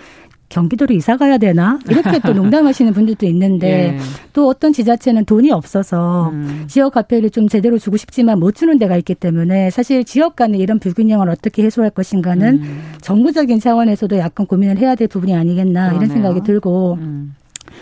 경기도로 0.47 0.93
이사 0.93 1.17
가야 1.17 1.39
되나? 1.39 1.79
이렇게 1.89 2.19
또 2.19 2.31
농담하시는 2.33 2.93
분들도 2.93 3.25
있는데 3.25 3.95
예. 3.95 3.97
또 4.31 4.47
어떤 4.47 4.73
지자체는 4.73 5.25
돈이 5.25 5.51
없어서 5.51 6.29
음. 6.29 6.65
지역 6.67 6.95
화폐를 6.95 7.31
좀 7.31 7.47
제대로 7.47 7.79
주고 7.79 7.97
싶지만 7.97 8.39
못 8.39 8.53
주는 8.53 8.77
데가 8.77 8.95
있기 8.97 9.15
때문에 9.15 9.71
사실 9.71 10.03
지역 10.03 10.35
간의 10.35 10.59
이런 10.59 10.77
불균형을 10.77 11.29
어떻게 11.29 11.63
해소할 11.63 11.89
것인가는 11.89 12.61
음. 12.61 12.83
정부적인 13.01 13.59
차원에서도 13.59 14.17
약간 14.17 14.45
고민을 14.45 14.77
해야 14.77 14.93
될 14.93 15.07
부분이 15.07 15.35
아니겠나 15.35 15.89
그러네요. 15.89 15.97
이런 15.97 16.09
생각이 16.09 16.41
들고 16.43 16.99
음. 17.01 17.35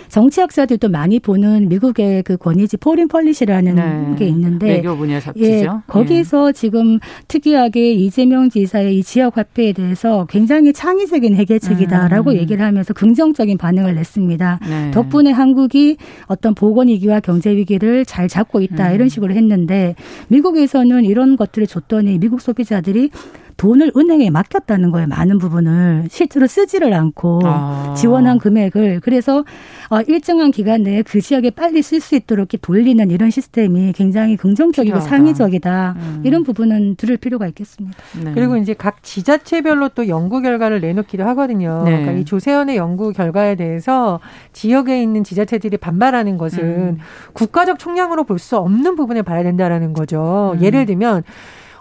정치학자들도 0.09 0.89
많이 0.89 1.19
보는 1.19 1.69
미국의 1.69 2.23
그 2.23 2.38
권위지 2.38 2.77
Foreign 2.77 3.07
Policy라는 3.07 3.75
네. 3.75 4.15
게 4.17 4.27
있는데 4.27 4.67
외교 4.67 4.95
분야 4.95 5.19
잡지죠. 5.19 5.47
예, 5.47 5.67
거기서 5.88 6.50
예. 6.50 6.53
지금 6.53 7.00
특이하게 7.27 7.93
이재명 7.93 8.50
지사의 8.50 8.97
이 8.97 9.03
지역 9.03 9.38
화폐에 9.38 9.73
대해서 9.73 10.25
굉장히 10.29 10.73
창의적인 10.73 11.35
해결책이다라고 11.35 12.31
음. 12.31 12.35
얘기를 12.38 12.65
하면서 12.65 12.93
긍정적인 12.93 13.57
반응을 13.57 13.95
냈습니다. 13.95 14.59
네. 14.69 14.91
덕분에 14.91 15.31
한국이 15.31 15.97
어떤 16.27 16.53
보건 16.53 16.88
위기와 16.88 17.19
경제 17.19 17.55
위기를 17.55 18.05
잘 18.05 18.27
잡고 18.27 18.62
있다 18.62 18.89
음. 18.89 18.95
이런 18.95 19.09
식으로 19.09 19.33
했는데 19.33 19.95
미국에서는 20.27 21.05
이런 21.05 21.35
것들을 21.35 21.67
줬더니 21.67 22.19
미국 22.19 22.41
소비자들이 22.41 23.09
돈을 23.57 23.91
은행에 23.95 24.29
맡겼다는 24.29 24.91
거예요. 24.91 25.07
많은 25.07 25.38
부분을 25.39 26.07
실제로 26.10 26.48
쓰지를 26.48 26.93
않고 26.93 27.41
아. 27.43 27.93
지원한 27.98 28.38
금액을 28.39 29.01
그래서 29.03 29.43
어, 29.89 30.01
일정한 30.07 30.51
기간 30.51 30.83
내에 30.83 31.01
그 31.01 31.22
지역에 31.22 31.50
빨리 31.50 31.81
쓸 31.81 32.00
수 32.00 32.15
있도록 32.15 32.43
이렇게 32.43 32.57
돌리는 32.57 33.10
이런 33.12 33.29
시스템이 33.29 33.93
굉장히 33.93 34.38
긍정적이고 34.38 34.93
필요하다. 34.95 35.10
상의적이다. 35.10 35.95
음. 35.98 36.22
이런 36.24 36.43
부분은 36.43 36.95
들을 36.95 37.17
필요가 37.17 37.48
있겠습니다. 37.48 37.98
네. 38.24 38.31
그리고 38.33 38.57
이제 38.57 38.74
각 38.74 39.01
지자체별로 39.03 39.89
또 39.89 40.07
연구 40.07 40.41
결과를 40.41 40.81
내놓기도 40.81 41.24
하거든요. 41.24 41.83
네. 41.86 41.91
그러니까 41.91 42.12
이 42.13 42.25
조세현의 42.25 42.77
연구 42.77 43.13
결과에 43.13 43.55
대해서 43.55 44.19
지역에 44.51 45.01
있는 45.01 45.24
지자체들이 45.24 45.77
반발하는 45.77 46.38
것은 46.38 46.63
음. 46.63 46.98
국가적 47.33 47.79
총량으로 47.79 48.24
볼 48.25 48.43
수 48.43 48.57
없는 48.57 48.95
부분을 48.95 49.24
봐야 49.24 49.41
된다라는 49.43 49.93
거죠. 49.93 50.53
음. 50.57 50.62
예를 50.62 50.86
들면 50.86 51.24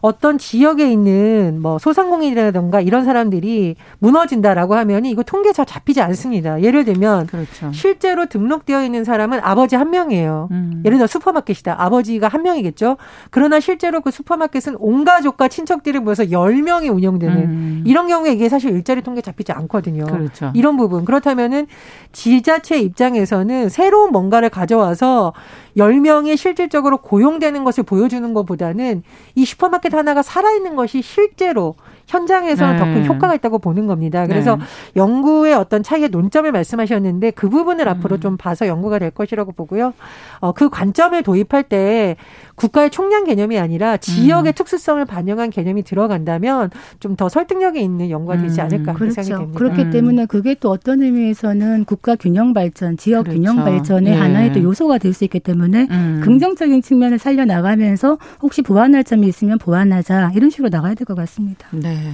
어떤 0.03 0.37
지역에 0.37 0.91
있는 0.91 1.61
뭐 1.63 1.79
소상공인이라든가 1.79 2.81
이런 2.81 3.05
사람들이 3.05 3.77
무너진다라고 4.01 4.75
하면 4.75 5.07
이거 5.07 5.23
통계 5.23 5.53
잘 5.53 5.65
잡히지 5.65 6.01
않습니다. 6.03 6.61
예를 6.61 6.85
들면 6.85 7.29
그렇죠. 7.29 7.71
실제로 7.73 8.27
등록되어 8.27 8.85
있는 8.85 9.05
사람은 9.05 9.39
아버지 9.43 9.77
한 9.77 9.91
명이에요. 9.91 10.49
음. 10.51 10.83
예를 10.85 10.99
들어 10.99 11.07
슈퍼마켓이다. 11.07 11.77
아버지가 11.79 12.27
한 12.27 12.43
명이겠죠. 12.43 12.97
그러나 13.31 13.61
실제로 13.61 14.01
그 14.01 14.11
슈퍼마켓은 14.11 14.77
온 14.81 15.05
가족과 15.05 15.47
친척들이 15.47 16.01
모여서 16.01 16.25
10명이 16.25 16.93
운영되는 16.93 17.37
음. 17.37 17.85
이런 17.87 18.09
경우에 18.09 18.33
이게 18.33 18.49
사실 18.49 18.73
일자리 18.73 19.03
통계 19.03 19.21
잡히지 19.21 19.53
않거든요. 19.53 20.07
그렇죠. 20.07 20.51
이런 20.55 20.77
부분. 20.77 21.05
그렇다면은 21.05 21.69
지자체 22.11 22.81
입장에서는 22.81 23.69
새로운 23.69 24.11
뭔가를 24.11 24.51
가져와서 24.51 25.33
10명이 25.77 26.37
실질적으로 26.37 26.99
고용되는 26.99 27.63
것을 27.65 27.85
보여주는 27.85 28.35
것보다는 28.35 29.03
이 29.37 29.45
슈퍼마켓 29.45 29.92
하나가 29.97 30.23
살아있는 30.23 30.77
것이 30.77 31.03
실제로 31.03 31.75
현장에서는 32.07 32.73
네. 32.73 32.79
더큰 32.79 33.07
효과가 33.07 33.35
있다고 33.35 33.59
보는 33.59 33.87
겁니다. 33.87 34.27
그래서 34.27 34.57
네. 34.57 34.63
연구의 34.97 35.55
어떤 35.55 35.83
차이의 35.83 36.11
논점을 36.11 36.51
말씀하셨는데 36.51 37.31
그 37.33 37.49
부분을 37.49 37.87
음. 37.87 37.89
앞으로 37.89 38.21
좀 38.21 38.37
봐서 38.37 38.67
연구가 38.67 38.99
될 38.99 39.11
것이라고 39.11 39.53
보고요. 39.53 39.95
어, 40.41 40.53
그 40.53 40.69
관점을 40.69 41.21
도입할 41.23 41.63
때 41.65 42.17
국가의 42.55 42.91
총량 42.91 43.25
개념이 43.25 43.59
아니라 43.59 43.97
지역의 43.97 44.53
음. 44.53 44.55
특수성을 44.55 45.05
반영한 45.05 45.51
개념이 45.51 45.83
들어간다면 45.83 46.71
좀 47.01 47.17
더 47.17 47.29
설득력이 47.29 47.81
있는 47.81 48.11
연구가 48.11 48.39
되지 48.39 48.61
음. 48.61 48.65
않을까 48.65 48.93
음. 48.93 48.97
그렇죠. 48.97 49.23
생각이 49.23 49.41
됩니다. 49.43 49.59
그렇기 49.59 49.83
음. 49.83 49.91
때문에 49.91 50.27
그게 50.27 50.55
또 50.59 50.71
어떤 50.71 51.03
의미에서는 51.03 51.85
국가 51.85 52.17
균형 52.17 52.55
발전, 52.55 52.97
지역 52.97 53.25
그렇죠. 53.25 53.37
균형 53.39 53.57
발전의 53.57 54.13
예. 54.13 54.17
하나의 54.17 54.53
또 54.53 54.63
요소가 54.63 54.99
될 54.99 55.13
수 55.13 55.25
있기 55.25 55.41
때문에 55.41 55.89
음. 55.91 56.21
긍정적인 56.25 56.81
측면을 56.83 57.19
살려 57.19 57.45
나가면서 57.45 58.17
혹시 58.41 58.63
보완할 58.63 59.05
점이 59.05 59.27
있으면 59.29 59.59
보완하자 59.59 60.33
이런 60.35 60.49
식으로 60.51 60.71
나가야 60.71 60.95
될 60.95 61.05
것 61.05 61.15
같습니다. 61.15 61.67
네. 61.73 62.13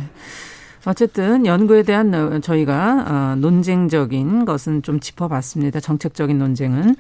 어쨌든 0.85 1.45
연구에 1.47 1.83
대한 1.83 2.41
저희가 2.41 3.05
어, 3.09 3.37
논쟁적인 3.39 4.45
것은 4.47 4.83
좀 4.83 5.01
짚어봤습니다. 5.01 5.81
정책적인 5.81 6.39
논쟁은. 6.39 6.97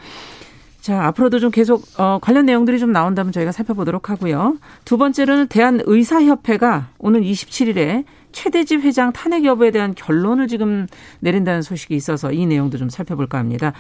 자, 0.88 1.04
앞으로도 1.04 1.38
좀 1.38 1.50
계속 1.50 1.85
어, 1.99 2.18
관련 2.23 2.47
내용들이 2.47 2.78
좀 2.78 2.92
나온다면 2.92 3.30
저희가 3.30 3.52
살펴보도록 3.52 4.09
하고요. 4.09 4.57
두 4.87 4.97
번째로는 4.97 5.49
대한의사협회가 5.49 6.88
오늘 6.97 7.21
27일에 7.21 8.04
최대집 8.33 8.80
회장 8.80 9.12
탄핵 9.12 9.45
여부에 9.45 9.71
대한 9.71 9.95
결론을 9.95 10.49
지금 10.49 10.87
내린다는 11.21 11.61
소식이 11.61 11.95
있어서 11.95 12.33
이 12.33 12.47
내용도 12.47 12.78
좀 12.78 12.88
살펴볼까 12.88 13.37
합니다. 13.37 13.75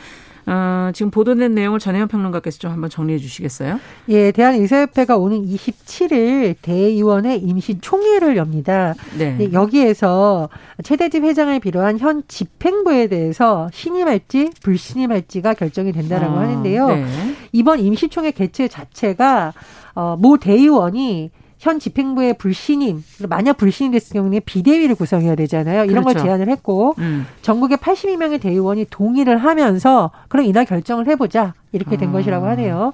어, 0.50 0.90
지금 0.94 1.10
보도된 1.10 1.54
내용을 1.54 1.78
전혜연 1.78 2.08
평론가께서 2.08 2.58
좀 2.58 2.70
한번 2.70 2.88
정리해 2.88 3.18
주시겠어요? 3.18 3.78
예, 4.08 4.32
대한의사협회가 4.32 5.18
오는 5.18 5.44
27일 5.44 6.54
대의원의 6.62 7.40
임시 7.40 7.78
총회를 7.80 8.38
엽니다. 8.38 8.94
네. 9.18 9.36
예, 9.40 9.52
여기에서 9.52 10.48
최대집 10.82 11.24
회장을 11.24 11.60
비롯한 11.60 11.98
현 11.98 12.22
집행부에 12.28 13.08
대해서 13.08 13.68
신임할지 13.74 14.50
불신임할지가 14.62 15.52
결정이 15.52 15.92
된다라고 15.92 16.38
아, 16.38 16.40
하는데요. 16.40 16.88
네. 16.88 17.06
이번 17.52 17.80
임시총회 17.80 18.30
개최 18.30 18.68
자체가 18.68 19.52
어, 19.94 20.16
모 20.18 20.38
대의원이 20.38 21.30
현 21.58 21.78
집행부의 21.80 22.34
불신임, 22.34 23.02
만약 23.28 23.56
불신임 23.56 23.92
됐을 23.92 24.14
경우에 24.14 24.40
비대위를 24.40 24.94
구성해야 24.94 25.34
되잖아요. 25.34 25.84
이런 25.84 26.04
그렇죠. 26.04 26.20
걸 26.20 26.26
제안을 26.26 26.48
했고 26.48 26.94
음. 26.98 27.26
전국의 27.42 27.78
82명의 27.78 28.40
대의원이 28.40 28.86
동의를 28.90 29.38
하면서 29.38 30.12
그럼 30.28 30.46
이날 30.46 30.64
결정을 30.64 31.08
해보자 31.08 31.54
이렇게 31.72 31.96
된 31.96 32.10
아. 32.10 32.12
것이라고 32.12 32.46
하네요. 32.46 32.92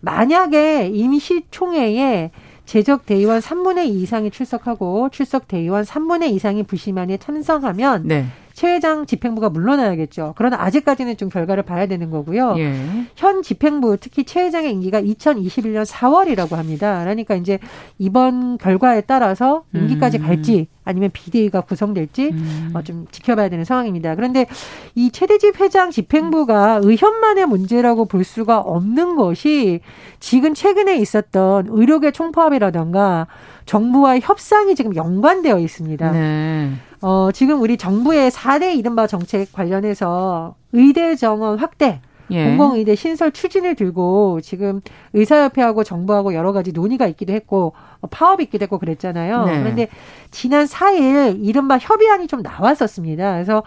만약에 0.00 0.88
임시총회에 0.88 2.30
재적 2.66 3.06
대의원 3.06 3.40
3분의 3.40 3.86
2 3.86 4.02
이상이 4.02 4.30
출석하고 4.30 5.08
출석 5.10 5.48
대의원 5.48 5.84
3분의 5.84 6.30
2 6.30 6.34
이상이 6.34 6.62
불신임안에 6.64 7.16
찬성하면 7.16 8.02
네. 8.06 8.26
최 8.54 8.74
회장 8.74 9.06
집행부가 9.06 9.48
물러나야겠죠. 9.50 10.34
그러나 10.36 10.60
아직까지는 10.60 11.16
좀 11.16 11.28
결과를 11.28 11.62
봐야 11.62 11.86
되는 11.86 12.10
거고요. 12.10 12.54
예. 12.58 12.74
현 13.16 13.42
집행부 13.42 13.96
특히 13.98 14.24
최 14.24 14.42
회장의 14.42 14.72
임기가 14.72 15.00
2021년 15.00 15.86
4월이라고 15.86 16.54
합니다. 16.56 17.00
그러니까 17.00 17.34
이제 17.34 17.58
이번 17.98 18.58
결과에 18.58 19.02
따라서 19.02 19.64
임기까지 19.74 20.18
음. 20.18 20.22
갈지 20.22 20.68
아니면 20.84 21.10
비대위가 21.12 21.62
구성될지 21.62 22.30
음. 22.32 22.70
어, 22.74 22.82
좀 22.82 23.06
지켜봐야 23.10 23.48
되는 23.48 23.64
상황입니다. 23.64 24.14
그런데 24.14 24.46
이 24.94 25.10
최대집 25.10 25.60
회장 25.60 25.90
집행부가 25.90 26.80
의협만의 26.82 27.46
문제라고 27.46 28.06
볼 28.06 28.24
수가 28.24 28.58
없는 28.58 29.16
것이 29.16 29.80
지금 30.20 30.54
최근에 30.54 30.96
있었던 30.98 31.66
의료계 31.68 32.10
총파업이라던가 32.10 33.28
정부와의 33.66 34.20
협상이 34.22 34.74
지금 34.74 34.96
연관되어 34.96 35.58
있습니다. 35.58 36.10
네. 36.10 36.72
어, 37.02 37.30
지금 37.32 37.60
우리 37.60 37.76
정부의 37.76 38.30
4대 38.30 38.76
이른바 38.76 39.06
정책 39.06 39.52
관련해서 39.52 40.54
의대 40.72 41.14
정원 41.16 41.58
확대, 41.58 42.00
예. 42.30 42.46
공공의대 42.46 42.94
신설 42.94 43.32
추진을 43.32 43.74
들고 43.74 44.40
지금 44.40 44.80
의사협회하고 45.12 45.84
정부하고 45.84 46.34
여러 46.34 46.52
가지 46.52 46.72
논의가 46.72 47.06
있기도 47.08 47.32
했고 47.32 47.74
어, 48.00 48.06
파업이 48.06 48.44
있기도 48.44 48.62
했고 48.62 48.78
그랬잖아요. 48.78 49.44
네. 49.44 49.58
그런데 49.60 49.88
지난 50.30 50.64
4일 50.64 51.44
이른바 51.44 51.76
협의안이 51.78 52.28
좀 52.28 52.42
나왔었습니다. 52.42 53.32
그래서 53.32 53.62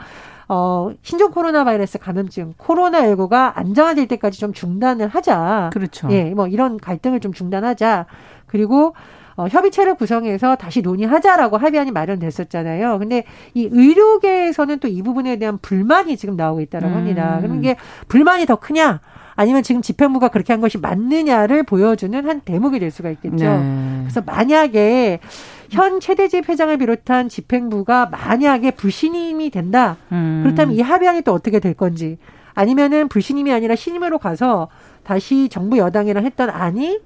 어, 0.47 0.91
신종 1.01 1.31
코로나 1.31 1.63
바이러스 1.63 1.97
감염증, 1.97 2.53
코로나19가 2.57 3.51
안정화될 3.55 4.07
때까지 4.07 4.39
좀 4.39 4.53
중단을 4.53 5.07
하자. 5.07 5.71
그렇죠. 5.73 6.07
예, 6.11 6.31
뭐 6.31 6.47
이런 6.47 6.77
갈등을 6.77 7.19
좀 7.19 7.33
중단하자. 7.33 8.05
그리고 8.45 8.93
어, 9.37 9.47
협의체를 9.47 9.95
구성해서 9.95 10.55
다시 10.55 10.81
논의하자라고 10.81 11.57
합의안이 11.57 11.91
마련됐었잖아요. 11.91 12.99
근데 12.99 13.25
이 13.53 13.67
의료계에서는 13.71 14.79
또 14.79 14.87
이 14.87 15.01
부분에 15.01 15.35
대한 15.37 15.57
불만이 15.57 16.15
지금 16.15 16.37
나오고 16.37 16.61
있다고 16.61 16.87
음. 16.87 16.93
합니다. 16.93 17.39
그럼 17.41 17.59
이게 17.59 17.75
불만이 18.07 18.45
더 18.45 18.55
크냐? 18.55 19.01
아니면 19.35 19.63
지금 19.63 19.81
집행부가 19.81 20.29
그렇게 20.29 20.53
한 20.53 20.61
것이 20.61 20.77
맞느냐를 20.77 21.63
보여주는 21.63 22.25
한 22.25 22.39
대목이 22.39 22.79
될 22.79 22.89
수가 22.91 23.09
있겠죠. 23.09 23.35
네. 23.45 23.99
그래서 24.03 24.21
만약에 24.25 25.19
현 25.69 25.99
최대집 25.99 26.47
회장을 26.47 26.77
비롯한 26.77 27.27
집행부가 27.27 28.05
만약에 28.05 28.71
불신임이 28.71 29.49
된다. 29.49 29.97
음. 30.13 30.41
그렇다면 30.45 30.75
이 30.75 30.81
합의안이 30.81 31.23
또 31.23 31.33
어떻게 31.33 31.59
될 31.59 31.73
건지 31.73 32.17
아니면은 32.53 33.09
불신임이 33.09 33.51
아니라 33.51 33.75
신임으로 33.75 34.19
가서 34.19 34.69
다시 35.03 35.49
정부 35.49 35.77
여당이랑 35.77 36.23
했던 36.23 36.49
안이 36.49 36.99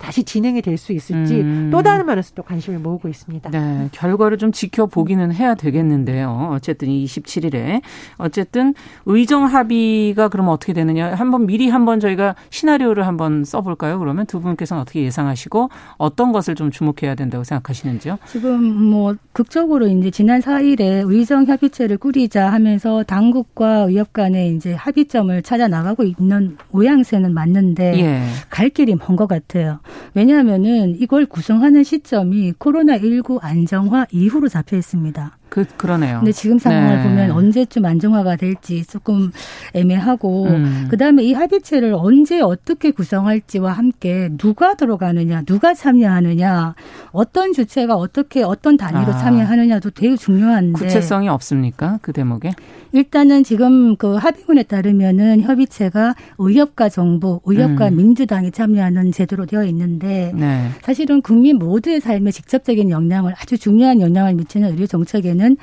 다시 0.00 0.24
진행이 0.24 0.62
될 0.62 0.80
수 0.80 0.92
있을지 0.94 1.40
음. 1.42 1.68
또 1.70 1.82
다른 1.82 2.06
면에서 2.06 2.32
또 2.34 2.42
관심을 2.42 2.78
모으고 2.78 3.08
있습니다. 3.08 3.50
네, 3.50 3.88
결과를 3.92 4.38
좀 4.38 4.50
지켜보기는 4.50 5.30
해야 5.34 5.54
되겠는데요. 5.54 6.48
어쨌든 6.52 6.88
27일에 6.88 7.82
어쨌든 8.16 8.72
의정 9.04 9.44
합의가 9.44 10.28
그러면 10.28 10.52
어떻게 10.54 10.72
되느냐 10.72 11.14
한번 11.14 11.44
미리 11.46 11.68
한번 11.68 12.00
저희가 12.00 12.34
시나리오를 12.48 13.06
한번 13.06 13.44
써볼까요? 13.44 13.98
그러면 13.98 14.24
두 14.26 14.40
분께서는 14.40 14.80
어떻게 14.80 15.02
예상하시고 15.02 15.68
어떤 15.98 16.32
것을 16.32 16.54
좀 16.54 16.70
주목해야 16.70 17.14
된다고 17.14 17.44
생각하시는지요? 17.44 18.18
지금 18.26 18.62
뭐 18.90 19.14
극적으로 19.32 19.86
이제 19.86 20.10
지난 20.10 20.40
4일에 20.40 21.02
의정 21.06 21.44
협의체를 21.44 21.98
꾸리자 21.98 22.50
하면서 22.50 23.02
당국과 23.02 23.86
의협 23.88 24.12
간에 24.14 24.48
이제 24.48 24.72
합의점을 24.72 25.42
찾아 25.42 25.68
나가고 25.68 26.04
있는 26.04 26.56
모양새는 26.70 27.34
맞는데 27.34 27.98
예. 28.00 28.22
갈 28.48 28.70
길이 28.70 28.94
먼 28.94 29.16
것 29.16 29.26
같아요. 29.26 29.80
왜냐하면은 30.14 30.96
이걸 30.98 31.26
구성하는 31.26 31.82
시점이 31.84 32.52
코로나19 32.52 33.38
안정화 33.42 34.06
이후로 34.10 34.48
잡혀 34.48 34.76
있습니다. 34.76 35.39
그 35.50 35.64
그러네요. 35.76 36.20
근데 36.20 36.32
지금 36.32 36.58
상황을 36.58 36.98
네. 36.98 37.02
보면 37.02 37.30
언제쯤 37.32 37.84
안정화가 37.84 38.36
될지 38.36 38.84
조금 38.86 39.32
애매하고 39.74 40.46
음. 40.46 40.86
그 40.88 40.96
다음에 40.96 41.24
이 41.24 41.32
합의체를 41.32 41.92
언제 41.92 42.40
어떻게 42.40 42.92
구성할지와 42.92 43.72
함께 43.72 44.30
누가 44.38 44.74
들어가느냐, 44.74 45.42
누가 45.42 45.74
참여하느냐, 45.74 46.74
어떤 47.10 47.52
주체가 47.52 47.96
어떻게 47.96 48.44
어떤 48.44 48.76
단위로 48.76 49.12
아. 49.12 49.18
참여하느냐도 49.18 49.90
되게 49.90 50.16
중요한데 50.16 50.72
구체성이 50.72 51.28
없습니까? 51.28 51.98
그 52.00 52.12
대목에? 52.12 52.52
일단은 52.92 53.44
지금 53.44 53.96
그 53.96 54.14
합의문에 54.14 54.64
따르면은 54.64 55.42
협의체가 55.42 56.14
의협과 56.38 56.88
정부, 56.88 57.40
의협과 57.44 57.88
음. 57.88 57.96
민주당이 57.96 58.50
참여하는 58.50 59.12
제도로 59.12 59.46
되어 59.46 59.64
있는데 59.64 60.32
네. 60.34 60.68
사실은 60.82 61.22
국민 61.22 61.58
모두의 61.58 62.00
삶에 62.00 62.30
직접적인 62.30 62.90
영향을 62.90 63.34
아주 63.40 63.58
중요한 63.58 64.00
영향을 64.00 64.34
미치는 64.34 64.70
의료 64.70 64.86
정책에는 64.86 65.39
경우에는 65.40 65.56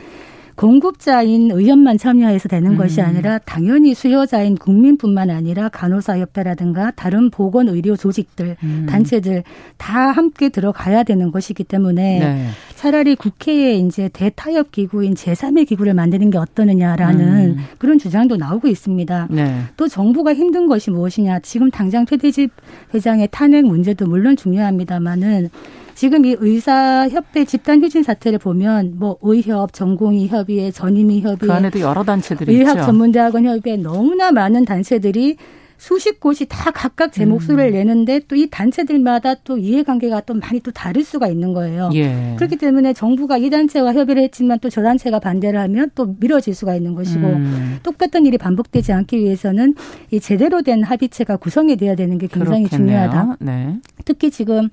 공급자인 0.56 1.52
의원만 1.52 2.00
참여해서 2.00 2.50
되는 2.50 2.72
음. 2.72 2.78
것이 2.78 3.00
아니라 3.00 3.38
당연히 3.38 3.94
수요자인 3.94 4.56
국민뿐만 4.56 5.30
아니라 5.30 5.70
간호사협회라든가 5.70 6.90
다른 6.96 7.30
보건의료 7.30 7.96
조직들, 7.96 8.58
음. 8.63 8.88
단체들 8.90 9.44
다 9.78 10.10
함께 10.10 10.50
들어가야 10.50 11.04
되는 11.04 11.32
것이기 11.32 11.63
때문에 11.63 12.20
네. 12.20 12.48
차라리 12.74 13.16
국회에 13.16 13.76
이제 13.76 14.10
대타협 14.12 14.72
기구인 14.72 15.13
제3의 15.13 15.68
기구를 15.68 15.94
만드는 15.94 16.32
게 16.32 16.40
어떠느냐라는 16.40 17.26
음. 17.28 17.58
그런 17.78 18.00
주장도 18.00 18.38
나오고 18.38 18.68
있습니다. 18.68 19.28
네. 19.30 19.62
또 19.78 19.88
정부가 19.88 20.34
힘든 20.34 20.66
것이 20.66 20.90
무엇이냐. 20.90 21.42
지금 21.42 21.70
당장 21.70 22.08
최대집 22.08 22.52
회장의 22.96 23.28
탄핵 23.30 23.63
문제도 23.63 24.08
물론 24.08 24.36
중요합니다만은 24.36 25.52
지금 25.97 26.25
이 26.25 26.36
의사협회 26.38 27.43
집단휴진 27.45 28.03
사태를 28.03 28.38
보면 28.38 28.93
뭐 28.99 29.17
의협, 29.23 29.73
전공의 29.73 30.27
협의회, 30.27 30.69
전임의 30.69 31.21
협의회, 31.21 31.47
그 31.47 31.51
안에도 31.51 31.79
여러 31.79 32.03
단체들이 32.03 32.53
의학 32.55 32.73
있죠. 32.73 32.86
전문대학원 32.86 33.45
협의회 33.45 33.77
너무나 33.77 34.31
많은 34.31 34.63
단체들이 34.65 35.38
수십 35.79 36.19
곳이 36.19 36.45
다 36.47 36.69
각각 36.69 37.12
제 37.13 37.25
목소리를 37.25 37.71
음. 37.71 37.73
내는데 37.73 38.19
또 38.27 38.36
이 38.36 38.47
단체들마다 38.47 39.36
또 39.43 39.57
이해관계가 39.57 40.21
또 40.21 40.36
많이 40.36 40.60
또 40.60 40.69
다를 40.69 41.03
수가 41.03 41.27
있는 41.29 41.53
거예요. 41.53 41.89
예. 41.95 42.36
그렇기 42.38 42.57
때문에 42.57 42.93
정부가 42.93 43.38
이 43.39 43.49
단체와 43.49 43.93
협의를 43.93 44.21
했지만 44.21 44.60
또 44.60 44.69
저 44.69 44.83
단체가 44.83 45.19
반대를 45.19 45.60
하면 45.62 45.89
또 45.95 46.15
미뤄질 46.19 46.53
수가 46.53 46.75
있는 46.75 46.93
것이고 46.93 47.25
음. 47.25 47.79
똑같은 47.81 48.27
일이 48.27 48.38
반복되지 48.38 48.91
않기 48.93 49.17
위해서는 49.17 49.73
이 50.12 50.19
제대로 50.19 50.62
된 50.62 50.83
합의체가 50.83 51.38
구성이 51.38 51.75
돼야 51.75 51.95
되는 51.95 52.19
게 52.19 52.27
굉장히 52.27 52.65
그렇겠네요. 52.65 53.10
중요하다. 53.10 53.38
네. 53.39 53.77
특히 54.05 54.29
지금 54.29 54.69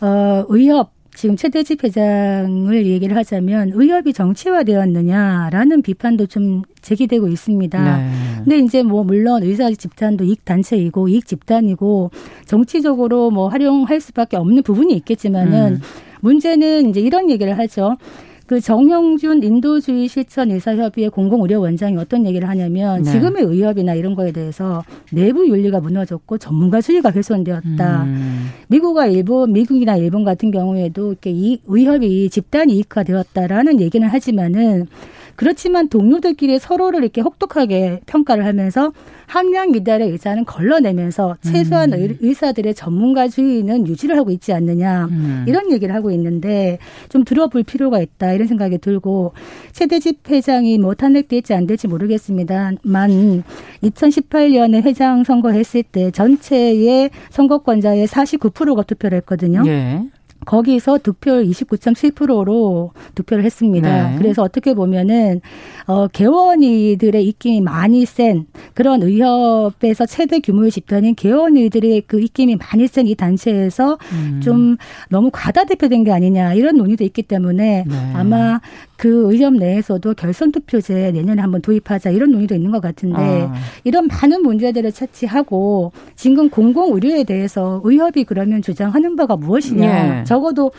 어, 0.00 0.44
의협 0.48 0.90
지금 1.14 1.34
최대집 1.34 1.82
회장을 1.82 2.86
얘기를 2.86 3.16
하자면 3.16 3.72
의협이 3.74 4.12
정치화되었느냐라는 4.12 5.82
비판도 5.82 6.26
좀 6.26 6.62
제기되고 6.80 7.26
있습니다. 7.26 7.96
네. 7.98 8.10
근데 8.44 8.58
이제 8.58 8.84
뭐 8.84 9.02
물론 9.02 9.42
의사 9.42 9.68
집단도 9.68 10.24
이익 10.24 10.44
단체이고 10.44 11.08
이익 11.08 11.26
집단이고 11.26 12.12
정치적으로 12.46 13.32
뭐 13.32 13.48
활용할 13.48 14.00
수밖에 14.00 14.36
없는 14.36 14.62
부분이 14.62 14.94
있겠지만은 14.94 15.72
음. 15.74 15.80
문제는 16.20 16.90
이제 16.90 17.00
이런 17.00 17.30
얘기를 17.30 17.58
하죠. 17.58 17.96
그 18.48 18.62
정형준 18.62 19.42
인도주의 19.42 20.08
실천 20.08 20.50
의사협의회 20.50 21.10
공공의료 21.10 21.60
원장이 21.60 21.98
어떤 21.98 22.24
얘기를 22.24 22.48
하냐면 22.48 23.02
네. 23.02 23.10
지금의 23.10 23.44
의협이나 23.44 23.92
이런 23.92 24.14
거에 24.14 24.32
대해서 24.32 24.82
내부 25.12 25.46
윤리가 25.46 25.80
무너졌고 25.80 26.38
전문가주의가 26.38 27.10
훼손되었다. 27.10 28.04
음. 28.04 28.48
미국과 28.68 29.06
일본, 29.08 29.52
미국이나 29.52 29.96
일본 29.96 30.24
같은 30.24 30.50
경우에도 30.50 31.10
이렇게 31.10 31.30
이 31.30 31.60
의협이 31.66 32.30
집단 32.30 32.70
이익화 32.70 33.02
되었다라는 33.02 33.82
얘기는 33.82 34.08
하지만은 34.08 34.86
그렇지만 35.38 35.88
동료들끼리 35.88 36.58
서로를 36.58 37.04
이렇게 37.04 37.20
혹독하게 37.20 38.00
평가를 38.06 38.44
하면서 38.44 38.92
함량 39.26 39.70
미달의 39.70 40.10
의사는 40.10 40.44
걸러내면서 40.44 41.36
최소한 41.42 41.92
음. 41.92 42.16
의사들의 42.18 42.74
전문가주의는 42.74 43.86
유지를 43.86 44.16
하고 44.18 44.32
있지 44.32 44.52
않느냐 44.52 45.04
음. 45.04 45.44
이런 45.46 45.70
얘기를 45.70 45.94
하고 45.94 46.10
있는데 46.10 46.78
좀 47.08 47.22
들어볼 47.22 47.62
필요가 47.62 48.00
있다 48.00 48.32
이런 48.32 48.48
생각이 48.48 48.78
들고 48.78 49.32
최대집 49.70 50.28
회장이 50.28 50.76
뭐 50.78 50.94
탄핵될지 50.94 51.54
안 51.54 51.68
될지 51.68 51.86
모르겠습니다만 51.86 53.44
2018년에 53.84 54.82
회장 54.82 55.22
선거했을 55.22 55.84
때 55.84 56.10
전체의 56.10 57.10
선거권자의 57.30 58.08
49%가 58.08 58.82
투표를 58.82 59.18
했거든요. 59.18 59.62
예. 59.68 60.02
거기서 60.46 60.98
득표율 60.98 61.44
29.7%로 61.44 62.92
득표를 63.14 63.44
했습니다. 63.44 64.10
네. 64.10 64.16
그래서 64.18 64.42
어떻게 64.42 64.74
보면은 64.74 65.40
어 65.88 66.06
개원이들의 66.06 67.26
입김이 67.26 67.62
많이 67.62 68.04
센 68.04 68.46
그런 68.74 69.02
의협에서 69.02 70.06
최대 70.06 70.38
규모의 70.38 70.70
집단인 70.70 71.14
개원이들의 71.16 72.02
그 72.06 72.20
입김이 72.20 72.56
많이 72.56 72.86
센 72.86 73.08
이 73.08 73.14
단체에서 73.14 73.96
음. 74.12 74.40
좀 74.42 74.76
너무 75.08 75.30
과다 75.32 75.64
대표된 75.64 76.04
게 76.04 76.12
아니냐 76.12 76.52
이런 76.54 76.76
논의도 76.76 77.04
있기 77.04 77.22
때문에 77.22 77.84
네. 77.88 78.12
아마 78.14 78.60
그 78.96 79.32
의협 79.32 79.54
내에서도 79.54 80.12
결선 80.14 80.52
투표제 80.52 81.12
내년에 81.12 81.40
한번 81.40 81.62
도입하자 81.62 82.10
이런 82.10 82.32
논의도 82.32 82.54
있는 82.54 82.70
것 82.70 82.80
같은데 82.82 83.16
아. 83.18 83.54
이런 83.84 84.08
많은 84.08 84.42
문제들을 84.42 84.92
차치하고 84.92 85.92
지금 86.16 86.50
공공 86.50 86.94
의료에 86.94 87.24
대해서 87.24 87.80
의협이 87.82 88.24
그러면 88.24 88.60
주장하는 88.60 89.16
바가 89.16 89.36
무엇이냐? 89.36 90.20
예. 90.20 90.24
적어도 90.24 90.70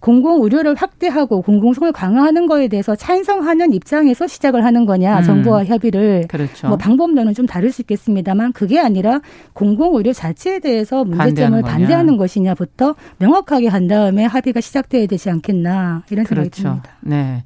공공 0.00 0.42
의료를 0.42 0.74
확대하고 0.74 1.42
공공성을 1.42 1.90
강화하는 1.92 2.46
거에 2.46 2.68
대해서 2.68 2.94
찬성하는 2.94 3.72
입장에서 3.72 4.26
시작을 4.26 4.64
하는 4.64 4.86
거냐 4.86 5.18
음. 5.18 5.22
정부와 5.22 5.64
협의를 5.64 6.26
그렇죠. 6.28 6.68
뭐 6.68 6.76
방법론은 6.76 7.34
좀 7.34 7.46
다를 7.46 7.70
수 7.72 7.82
있겠습니다만 7.82 8.52
그게 8.52 8.78
아니라 8.78 9.20
공공 9.52 9.96
의료 9.96 10.12
자체에 10.12 10.60
대해서 10.60 11.04
문제점을 11.04 11.62
반대하는, 11.62 11.62
반대하는 11.62 12.16
것이냐부터 12.16 12.94
명확하게 13.18 13.68
한 13.68 13.88
다음에 13.88 14.24
합의가 14.24 14.60
시작돼야 14.60 15.06
되지 15.06 15.30
않겠나 15.30 16.02
이런 16.10 16.24
생각이 16.24 16.50
그렇죠. 16.50 16.62
듭니다. 16.62 16.90
네. 17.00 17.44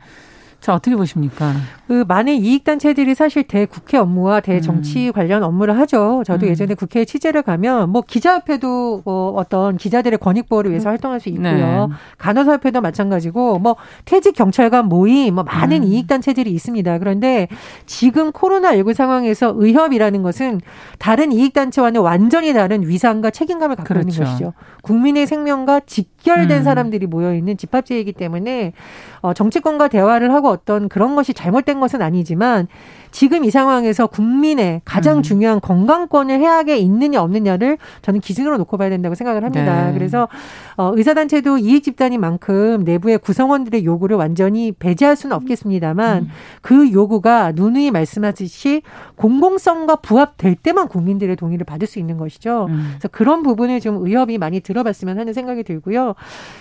자, 0.62 0.75
어떻게 0.75 0.94
보십니까? 0.94 1.53
그 1.88 2.05
많은 2.07 2.35
이익단체들이 2.35 3.16
사실 3.16 3.42
대국회 3.42 3.98
업무와 3.98 4.38
대정치 4.38 5.09
음. 5.09 5.12
관련 5.12 5.42
업무를 5.42 5.77
하죠. 5.81 6.22
저도 6.25 6.46
음. 6.46 6.51
예전에 6.51 6.75
국회에 6.75 7.05
취재를 7.05 7.42
가면 7.42 7.90
뭐 7.90 8.01
기자협회도 8.01 9.03
뭐 9.05 9.31
어떤 9.33 9.77
기자들의 9.77 10.20
권익보호를 10.20 10.70
위해서 10.70 10.88
음. 10.88 10.92
활동할 10.92 11.18
수 11.18 11.31
있고요. 11.31 11.42
네. 11.88 11.88
간호사협회도 12.18 12.81
마찬가지고 12.81 13.59
뭐 13.59 13.75
퇴직 14.05 14.37
경찰관 14.37 14.87
모임 14.87 15.35
뭐 15.35 15.42
많은 15.42 15.79
음. 15.79 15.88
이익단체들이 15.88 16.53
있습니다. 16.53 16.98
그런데 16.98 17.48
지금 17.87 18.31
코로나19 18.31 18.94
상황에서 18.94 19.53
의협이라는 19.57 20.22
것은 20.22 20.61
다른 21.01 21.33
이익단체와는 21.33 22.01
완전히 22.03 22.53
다른 22.53 22.87
위상과 22.87 23.31
책임감을 23.31 23.75
갖고 23.75 23.88
그렇죠. 23.94 24.09
있는 24.09 24.25
것이죠. 24.25 24.53
국민의 24.83 25.27
생명과 25.27 25.81
직결된 25.81 26.59
음. 26.59 26.62
사람들이 26.62 27.09
모여 27.09 27.35
있는 27.35 27.57
집합제이기 27.57 28.12
때문에 28.12 28.75
어, 29.22 29.33
정치권과 29.35 29.88
대화를 29.88 30.33
하고 30.33 30.52
어떤 30.53 30.88
그런 30.88 31.17
것이 31.17 31.35
잘못된 31.35 31.81
것은 31.81 32.03
아니지만 32.03 32.69
지금 33.12 33.44
이 33.44 33.51
상황에서 33.51 34.07
국민의 34.07 34.81
가장 34.85 35.18
음. 35.18 35.22
중요한 35.22 35.61
건강권을 35.61 36.40
해악에 36.40 36.77
있느냐 36.79 37.22
없느냐를 37.22 37.79
저는 38.01 38.20
기준으로 38.20 38.57
놓고 38.57 38.79
봐야 38.79 38.88
된다고 38.88 39.14
생각을 39.14 39.44
합니다. 39.44 39.87
네. 39.87 39.92
그래서 39.92 40.29
어, 40.77 40.92
의사단체도 40.96 41.59
이익 41.59 41.85
집단인 41.85 42.20
만큼 42.20 42.83
내부의 42.85 43.18
구성원들의 43.18 43.85
요구를 43.85 44.16
완전히 44.16 44.72
배제할 44.72 45.14
수는 45.14 45.37
없겠습니다만 45.37 46.22
음. 46.22 46.29
그 46.62 46.90
요구가 46.90 47.53
누누이 47.53 47.90
말씀하듯이 47.90 48.83
공공성과 49.16 49.96
부합될 49.96 50.57
때만 50.57 50.88
국민들의 50.88 51.37
동의를 51.37 51.64
받을 51.64 51.87
수 51.87 51.98
있는 51.98 52.16
것이죠. 52.16 52.66
음. 52.70 52.92
그래서 52.92 53.09
그런 53.09 53.42
부분을 53.42 53.81
좀 53.81 54.05
의협이 54.07 54.38
많이 54.38 54.61
들어봤으면 54.61 55.18
하는 55.18 55.35
생각이 55.35 55.62
들고요. 55.64 56.14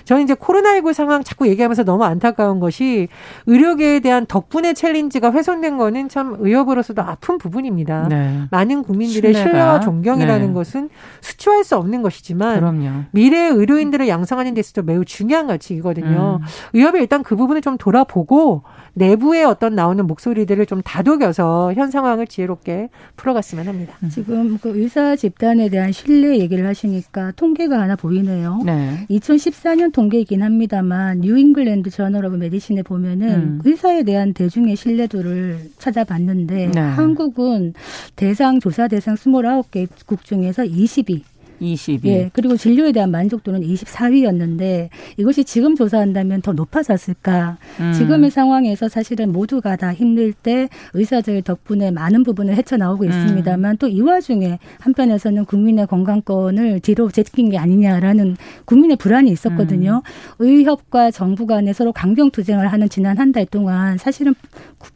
저는 0.04 0.24
이제 0.24 0.34
코로나19 0.34 0.94
상황 0.94 1.24
자꾸 1.24 1.48
얘기하면서 1.48 1.86
너무 1.86 2.04
안타까운 2.04 2.60
것이 2.60 3.08
의료계에 3.46 4.02
대한 4.02 4.26
덕분에 4.26 4.74
challenge가 4.74 5.32
훼손된 5.32 5.78
거는 5.78 6.10
참 6.10 6.41
의협으로서도 6.42 7.02
아픈 7.02 7.38
부분입니다. 7.38 8.08
네. 8.10 8.42
많은 8.52 8.84
국민들의 8.84 9.34
신뢰가. 9.34 9.50
신뢰와 9.50 9.80
존경이라는 9.82 10.48
네. 10.48 10.54
것은 10.54 10.90
수치화할 11.22 11.64
수 11.64 11.76
없는 11.78 12.02
것이지만 12.02 12.60
그럼요. 12.60 13.04
미래 13.12 13.48
의료인들을 13.48 14.08
양성하는 14.08 14.54
데 14.54 14.60
있어서 14.60 14.82
매우 14.82 15.06
중요한 15.06 15.48
가치이거든요. 15.48 16.40
음. 16.42 16.46
의협이 16.74 17.00
일단 17.00 17.24
그 17.24 17.36
부분을 17.36 17.62
좀 17.62 17.78
돌아보고 17.78 18.64
내부의 18.94 19.46
어떤 19.46 19.76
나오는 19.76 20.06
목소리들을 20.06 20.66
좀 20.66 20.82
다독여서 20.82 21.74
현 21.76 21.92
상황을 21.92 22.28
지혜롭게 22.28 22.90
풀어갔으면 23.16 23.68
합니다. 23.68 23.94
음. 24.04 24.10
지금 24.10 24.58
그 24.58 24.78
의사 24.78 25.16
집단에 25.16 25.70
대한 25.70 25.92
신뢰 25.92 26.40
얘기를 26.40 26.68
하시니까 26.68 27.32
통계가 27.36 27.80
하나 27.80 27.96
보이네요. 27.96 28.60
네. 28.66 29.06
2014년 29.10 29.94
통계이긴 29.94 30.42
합니다만 30.42 31.22
New 31.22 31.42
England 31.42 31.90
Journal 31.90 32.26
of 32.26 32.36
Medicine에 32.38 32.84
보면은 32.84 33.30
음. 33.30 33.62
의사에 33.64 34.04
대한 34.04 34.34
대중의 34.34 34.76
신뢰도를 34.76 35.60
찾아봤는데 35.78 36.31
네. 36.38 36.80
한국은 36.80 37.74
대상 38.16 38.60
조사 38.60 38.88
대상 38.88 39.16
29개 39.16 39.88
국 40.06 40.24
중에서 40.24 40.64
20위 40.64 41.22
22. 41.62 42.10
예. 42.10 42.30
그리고 42.34 42.56
진료에 42.58 42.92
대한 42.92 43.10
만족도는 43.12 43.62
24위였는데 43.62 44.90
이것이 45.18 45.44
지금 45.44 45.76
조사한다면 45.76 46.42
더 46.42 46.54
높아졌을까? 46.54 47.58
음. 47.80 47.94
지금의 47.94 48.32
상황에서 48.32 48.88
사실은 48.88 49.32
모두가 49.32 49.76
다 49.76 49.94
힘들 49.94 50.34
때 50.34 50.70
의사들 50.94 51.42
덕분에 51.42 51.92
많은 51.92 52.24
부분을 52.24 52.56
헤쳐나오고 52.56 53.06
음. 53.06 53.10
있습니다만 53.10 53.78
또이 53.78 54.02
와중에 54.02 54.60
한편에서는 54.80 55.46
국민의 55.46 55.88
건강권을 55.88 56.82
뒤로 56.82 57.10
제낀 57.10 57.50
게 57.50 57.58
아니냐라는 57.58 58.38
국민의 58.66 58.98
불안이 58.98 59.32
있었거든요. 59.32 60.04
음. 60.06 60.36
의협과 60.40 61.12
정부 61.12 61.48
간에 61.48 61.74
서로 61.74 61.92
강경투쟁을 61.92 62.72
하는 62.72 62.88
지난 62.88 63.18
한 63.18 63.32
달 63.32 63.46
동안 63.46 63.98
사실은 63.98 64.34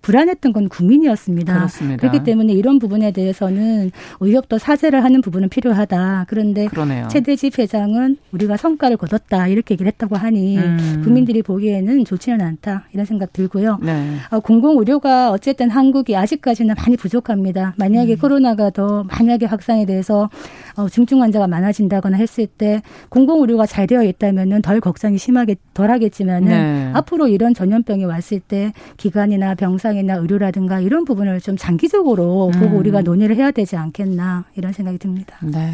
불안했던 0.01 0.51
건 0.51 0.67
국민이었습니다. 0.69 1.53
그렇습니다. 1.53 1.97
그렇기 2.01 2.23
때문에 2.23 2.53
이런 2.53 2.79
부분에 2.79 3.11
대해서는 3.11 3.91
의협도 4.19 4.57
사죄를 4.57 5.03
하는 5.03 5.21
부분은 5.21 5.49
필요하다. 5.49 6.25
그런 6.27 6.53
데 6.55 6.65
그런데 6.65 6.67
그러네요. 6.67 7.07
최대집 7.09 7.59
회장은 7.59 8.17
우리가 8.31 8.57
성과를 8.57 8.97
거뒀다 8.97 9.47
이렇게 9.47 9.73
얘기를 9.73 9.91
했다고 9.91 10.15
하니 10.15 10.57
음. 10.57 11.01
국민들이 11.03 11.43
보기에는 11.43 12.05
좋지는 12.05 12.41
않다 12.41 12.85
이런 12.93 13.05
생각 13.05 13.33
들고요. 13.33 13.77
네. 13.83 14.15
어, 14.31 14.39
공공 14.39 14.79
의료가 14.79 15.31
어쨌든 15.31 15.69
한국이 15.69 16.15
아직까지는 16.15 16.73
많이 16.77 16.97
부족합니다. 16.97 17.75
만약에 17.77 18.13
음. 18.13 18.17
코로나가 18.17 18.69
더 18.71 19.03
만약에 19.03 19.45
확산이 19.45 19.85
돼서 19.85 20.29
어, 20.75 20.87
중증 20.89 21.21
환자가 21.21 21.47
많아진다거나 21.47 22.17
했을 22.17 22.47
때 22.47 22.81
공공 23.09 23.41
의료가 23.41 23.65
잘 23.65 23.85
되어 23.85 24.03
있다면은 24.03 24.61
덜 24.61 24.79
걱정이 24.79 25.17
심하게 25.17 25.55
덜하겠지만은 25.73 26.47
네. 26.47 26.91
앞으로 26.93 27.27
이런 27.27 27.53
전염병이 27.53 28.05
왔을 28.05 28.39
때 28.39 28.71
기관이나 28.97 29.55
병상이나 29.55 30.15
의료라든가 30.15 30.79
이런 30.79 31.05
부분을 31.05 31.41
좀 31.41 31.57
장기적으로 31.57 32.51
음. 32.53 32.59
보고 32.59 32.77
우리가 32.77 33.01
논의를 33.01 33.35
해야 33.35 33.51
되지 33.51 33.75
않겠나 33.75 34.45
이런 34.55 34.71
생각이 34.71 34.97
듭니다. 34.97 35.37
네. 35.41 35.71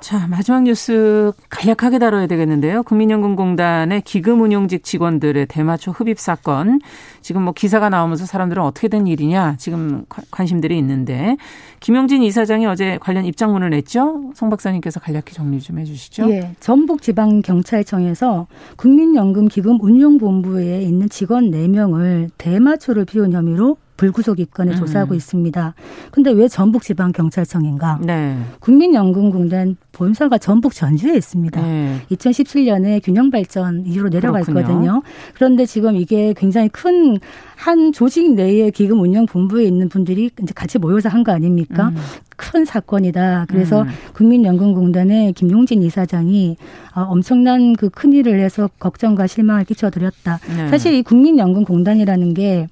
자, 0.00 0.28
마지막 0.28 0.62
뉴스 0.62 1.32
간략하게 1.50 1.98
다뤄야 1.98 2.28
되겠는데요. 2.28 2.84
국민연금공단의 2.84 4.02
기금운용직 4.02 4.84
직원들의 4.84 5.46
대마초 5.46 5.90
흡입 5.90 6.20
사건. 6.20 6.80
지금 7.20 7.42
뭐 7.42 7.52
기사가 7.52 7.88
나오면서 7.88 8.24
사람들은 8.24 8.62
어떻게 8.62 8.86
된 8.86 9.08
일이냐 9.08 9.56
지금 9.58 10.04
관심들이 10.30 10.78
있는데 10.78 11.36
김용진 11.80 12.22
이사장이 12.22 12.66
어제 12.66 12.98
관련 13.00 13.24
입장문을 13.24 13.70
냈죠. 13.70 14.30
송 14.34 14.50
박사님께서 14.50 15.00
간략히 15.00 15.32
정리 15.32 15.60
좀 15.60 15.80
해주시죠. 15.80 16.30
예, 16.30 16.54
전북지방경찰청에서 16.60 18.46
국민연금 18.76 19.48
기금운용본부에 19.48 20.80
있는 20.82 21.08
직원 21.08 21.50
4명을 21.50 22.30
대마초를 22.38 23.04
피운 23.04 23.32
혐의로 23.32 23.76
불구속 23.98 24.40
입건을 24.40 24.74
음. 24.74 24.78
조사하고 24.78 25.12
있습니다. 25.14 25.74
근데 26.12 26.30
왜 26.30 26.48
전북지방경찰청인가? 26.48 27.98
네. 28.02 28.38
국민연금공단 28.60 29.76
본사가 29.92 30.38
전북 30.38 30.72
전주에 30.72 31.14
있습니다. 31.16 31.60
네. 31.60 31.96
2017년에 32.12 33.04
균형발전 33.04 33.84
이후로 33.84 34.08
내려갔거든요. 34.08 35.02
그런데 35.34 35.66
지금 35.66 35.96
이게 35.96 36.32
굉장히 36.34 36.70
큰 36.70 37.18
한 37.58 37.90
조직 37.92 38.34
내에 38.34 38.70
기금 38.70 39.00
운영 39.00 39.26
본부에 39.26 39.64
있는 39.64 39.88
분들이 39.88 40.30
이제 40.40 40.52
같이 40.54 40.78
모여서 40.78 41.08
한 41.08 41.24
거 41.24 41.32
아닙니까? 41.32 41.88
음. 41.88 41.96
큰 42.36 42.64
사건이다. 42.64 43.46
그래서 43.48 43.82
음. 43.82 43.88
국민연금공단의 44.14 45.32
김용진 45.32 45.82
이사장이 45.82 46.56
어, 46.94 47.00
엄청난 47.00 47.74
그 47.74 47.88
큰 47.90 48.12
일을 48.12 48.38
해서 48.38 48.70
걱정과 48.78 49.26
실망을 49.26 49.64
끼쳐드렸다. 49.64 50.38
네. 50.56 50.68
사실 50.68 50.94
이 50.94 51.02
국민연금공단이라는 51.02 52.34
게 52.34 52.68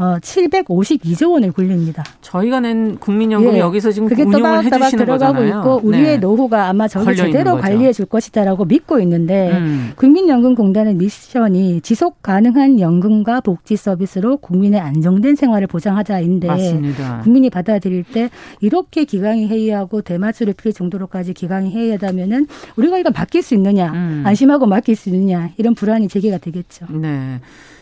어, 0.00 0.16
752조 0.18 1.32
원을 1.32 1.52
굴립니다. 1.52 2.02
저희가 2.22 2.60
낸 2.60 2.96
국민연금 2.96 3.52
예. 3.52 3.58
여기서 3.58 3.92
지금 3.92 4.08
그게 4.08 4.22
운용을 4.22 4.64
해주시는 4.64 5.04
들어가고 5.04 5.34
거잖아요. 5.34 5.58
있고 5.58 5.80
우리의 5.86 6.04
네. 6.04 6.16
노후가 6.16 6.68
아마 6.68 6.88
저기 6.88 7.14
제대로 7.14 7.58
관리해 7.58 7.92
줄 7.92 8.06
것이다라고 8.06 8.64
믿고 8.64 8.98
있는데 9.00 9.50
음. 9.52 9.92
국민연금공단의 9.96 10.94
미션이 10.94 11.82
지속 11.82 12.22
가능한 12.22 12.80
연금과 12.80 13.42
복지 13.42 13.76
서비스로 13.76 14.38
국민의 14.38 14.80
안정된 14.80 15.34
생활을 15.36 15.66
보장하자인데 15.66 16.46
맞습니다. 16.46 17.20
국민이 17.22 17.50
받아들일 17.50 18.04
때 18.04 18.30
이렇게 18.62 19.04
기강이 19.04 19.48
회의하고 19.48 20.00
대마초를 20.00 20.54
필 20.54 20.72
정도로까지 20.72 21.34
기강이 21.34 21.74
회의하다면은 21.74 22.46
우리가 22.76 22.96
이거 22.96 23.10
맡길 23.10 23.42
수 23.42 23.54
있느냐 23.54 23.92
음. 23.92 24.22
안심하고 24.24 24.64
맡길 24.64 24.96
수 24.96 25.10
있느냐 25.10 25.50
이런 25.58 25.74
불안이 25.74 26.08
제기가 26.08 26.38
되겠죠. 26.38 26.86
네. 26.88 27.38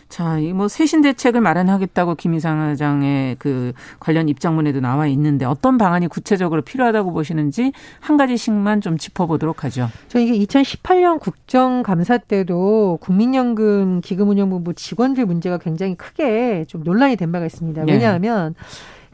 자, 0.09 0.39
이 0.39 0.51
뭐 0.53 0.67
세신 0.67 1.01
대책을 1.01 1.39
마련하겠다고 1.39 2.15
김희상 2.15 2.71
회장의 2.71 3.35
그 3.39 3.73
관련 3.99 4.27
입장문에도 4.27 4.81
나와 4.81 5.05
있는데 5.07 5.45
어떤 5.45 5.77
방안이 5.77 6.07
구체적으로 6.07 6.63
필요하다고 6.63 7.13
보시는지 7.13 7.71
한 7.99 8.17
가지씩만 8.17 8.81
좀 8.81 8.97
짚어보도록 8.97 9.63
하죠. 9.63 9.87
저 10.07 10.19
이게 10.19 10.37
2018년 10.45 11.19
국정감사 11.19 12.17
때도 12.17 12.97
국민연금 13.01 14.01
기금운용본부 14.01 14.73
직원들 14.73 15.25
문제가 15.27 15.59
굉장히 15.59 15.95
크게 15.95 16.65
좀 16.67 16.83
논란이 16.83 17.15
된 17.15 17.31
바가 17.31 17.45
있습니다. 17.45 17.85
네. 17.85 17.93
왜냐하면 17.93 18.55
네. 18.57 18.65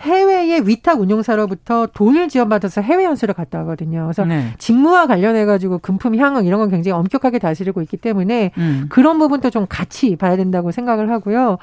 해외의 0.01 0.67
위탁 0.67 0.99
운용사로부터 0.99 1.87
돈을 1.87 2.27
지원받아서 2.27 2.81
해외 2.81 3.05
연수를 3.05 3.33
갔다 3.33 3.61
오거든요. 3.63 4.03
그래서 4.03 4.25
네. 4.25 4.53
직무와 4.57 5.07
관련해 5.07 5.45
가지고 5.45 5.77
금품 5.79 6.15
향응 6.15 6.45
이런 6.45 6.59
건 6.59 6.69
굉장히 6.69 6.97
엄격하게 6.97 7.39
다스리고 7.39 7.81
있기 7.81 7.97
때문에 7.97 8.51
음. 8.57 8.87
그런 8.89 9.19
부분도 9.19 9.49
좀 9.49 9.65
같이 9.69 10.15
봐야 10.15 10.35
된다고 10.35 10.71
생각을 10.71 11.09
하고요. 11.09 11.57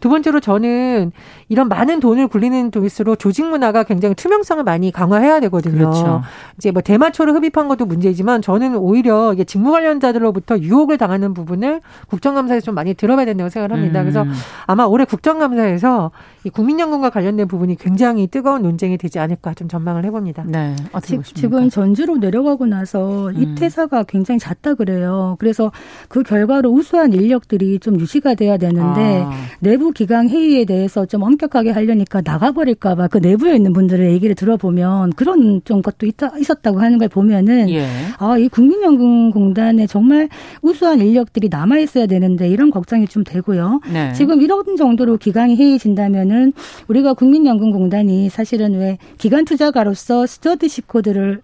두 0.00 0.10
번째로 0.10 0.40
저는 0.40 1.12
이런 1.48 1.68
많은 1.68 2.00
돈을 2.00 2.28
굴리는 2.28 2.70
도일수록 2.70 3.18
조직 3.18 3.46
문화가 3.46 3.84
굉장히 3.84 4.14
투명성을 4.14 4.62
많이 4.64 4.92
강화해야 4.92 5.40
되거든요. 5.40 5.78
그렇죠. 5.78 6.22
이제 6.58 6.70
뭐 6.70 6.82
대마초를 6.82 7.34
흡입한 7.34 7.68
것도 7.68 7.86
문제지만 7.86 8.42
저는 8.42 8.76
오히려 8.76 9.32
이게 9.32 9.44
직무 9.44 9.70
관련자들로부터 9.72 10.58
유혹을 10.58 10.98
당하는 10.98 11.32
부분을 11.32 11.80
국정감사에서 12.08 12.66
좀 12.66 12.74
많이 12.74 12.92
들어봐야 12.92 13.24
된다고 13.24 13.48
생각을 13.48 13.74
합니다. 13.74 14.00
음. 14.00 14.04
그래서 14.04 14.26
아마 14.66 14.84
올해 14.84 15.06
국정감사에서 15.06 16.10
이 16.44 16.50
국민연금과 16.50 17.10
관련된 17.10 17.48
부분이 17.48 17.77
굉장히 17.80 18.26
뜨거운 18.28 18.62
논쟁이 18.62 18.96
되지 18.96 19.18
않을까 19.18 19.54
좀 19.54 19.68
전망을 19.68 20.04
해봅니다. 20.04 20.44
네. 20.46 20.76
어떻게 20.92 21.20
지, 21.22 21.34
지금 21.34 21.68
전주로 21.68 22.18
내려가고 22.18 22.66
나서 22.66 23.28
음. 23.28 23.42
입퇴사가 23.42 24.04
굉장히 24.04 24.38
잦다 24.38 24.74
그래요. 24.74 25.36
그래서 25.40 25.72
그 26.08 26.22
결과로 26.22 26.70
우수한 26.70 27.12
인력들이 27.12 27.80
좀 27.80 27.98
유지가 27.98 28.34
돼야 28.34 28.56
되는데 28.56 29.22
아. 29.24 29.32
내부 29.60 29.90
기강 29.90 30.28
회의에 30.28 30.64
대해서 30.64 31.04
좀 31.06 31.22
엄격하게 31.22 31.70
하려니까 31.70 32.22
나가버릴까 32.24 32.94
봐 32.94 33.08
그 33.08 33.18
내부에 33.18 33.56
있는 33.56 33.72
분들의 33.72 34.12
얘기를 34.12 34.34
들어보면 34.34 35.12
그런 35.14 35.60
좀 35.64 35.82
것도 35.82 36.06
있다, 36.06 36.32
있었다고 36.38 36.80
하는 36.80 36.98
걸 36.98 37.08
보면은 37.08 37.70
예. 37.70 37.86
아, 38.18 38.36
이 38.38 38.48
국민연금공단에 38.48 39.86
정말 39.86 40.28
우수한 40.62 41.00
인력들이 41.00 41.48
남아 41.48 41.78
있어야 41.78 42.06
되는데 42.06 42.48
이런 42.48 42.70
걱정이 42.70 43.06
좀 43.06 43.24
되고요. 43.24 43.80
네. 43.92 44.12
지금 44.12 44.42
이런 44.42 44.76
정도로 44.76 45.16
기강이 45.16 45.56
회의진다면은 45.56 46.52
우리가 46.88 47.14
국민연금 47.14 47.67
공단이 47.70 48.30
사실은 48.30 48.78
왜 48.78 48.98
기관 49.18 49.44
투자가로서 49.44 50.26
스터디십 50.26 50.88
코드를 50.88 51.42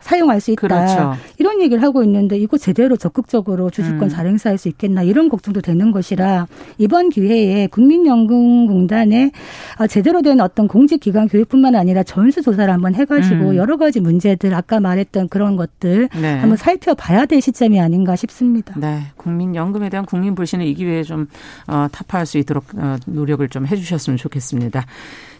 사용할 0.00 0.38
수 0.40 0.50
있다. 0.50 0.60
그렇죠. 0.60 1.14
이런 1.38 1.62
얘기를 1.62 1.82
하고 1.82 2.04
있는데 2.04 2.36
이거 2.36 2.58
제대로 2.58 2.98
적극적으로 2.98 3.70
주주권 3.70 4.02
음. 4.02 4.08
잘 4.10 4.26
행사할 4.26 4.58
수 4.58 4.68
있겠나 4.68 5.02
이런 5.02 5.30
걱정도 5.30 5.62
되는 5.62 5.92
것이라 5.92 6.46
이번 6.76 7.08
기회에 7.08 7.68
국민연금공단에 7.68 9.30
아, 9.78 9.86
제대로 9.86 10.20
된 10.20 10.40
어떤 10.40 10.68
공직기관 10.68 11.28
교육뿐만 11.28 11.74
아니라 11.74 12.02
전수조사를 12.02 12.72
한번 12.72 12.94
해가지고 12.94 13.50
음. 13.50 13.56
여러 13.56 13.78
가지 13.78 14.00
문제들 14.00 14.54
아까 14.54 14.78
말했던 14.78 15.30
그런 15.30 15.56
것들 15.56 16.10
네. 16.20 16.38
한번 16.38 16.58
살펴봐야 16.58 17.24
될 17.24 17.40
시점이 17.40 17.80
아닌가 17.80 18.14
싶습니다. 18.14 18.74
네, 18.76 19.04
국민연금에 19.16 19.88
대한 19.88 20.04
국민 20.04 20.34
불신을 20.34 20.66
이 20.66 20.74
기회에 20.74 21.02
좀 21.02 21.28
어, 21.66 21.88
타파할 21.90 22.26
수 22.26 22.36
있도록 22.36 22.66
어, 22.76 22.96
노력을 23.06 23.48
좀 23.48 23.66
해주셨으면 23.66 24.18
좋겠습니다. 24.18 24.84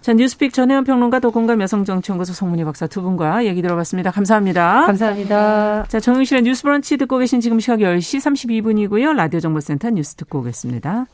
자, 0.08 0.14
뉴스픽 0.14 0.54
전혜연 0.54 0.84
평론가 0.84 1.18
도공감 1.18 1.60
여성정치연구소 1.60 2.32
송문희 2.32 2.64
박사 2.64 2.86
두 2.86 3.02
분과 3.02 3.44
얘기 3.44 3.60
들어봤습니다. 3.60 4.10
감사합니다. 4.10 4.86
감사합니다. 4.86 5.84
자, 5.86 6.00
정용실의 6.00 6.44
뉴스 6.44 6.62
브런치 6.62 6.96
듣고 6.96 7.18
계신 7.18 7.42
지금 7.42 7.60
시각 7.60 7.80
10시 7.80 8.18
32분이고요. 8.58 9.14
라디오 9.14 9.38
정보센터 9.38 9.90
뉴스 9.90 10.14
듣고 10.14 10.38
오겠습니다. 10.38 11.04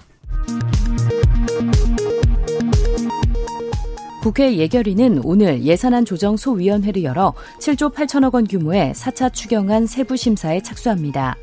국회 4.25 4.57
예결위는 4.57 5.21
오늘 5.23 5.63
예산안 5.65 6.07
조정 6.07 6.39
소위원회를 6.39 7.03
열어 7.03 7.35
7조 7.61 7.93
8천억 7.93 8.33
원 8.33 8.47
규모의 8.47 8.95
4차 8.95 9.31
추경안 9.31 9.87
세부 9.87 10.17
심사에 10.17 10.63
착수합니다. 10.63 11.37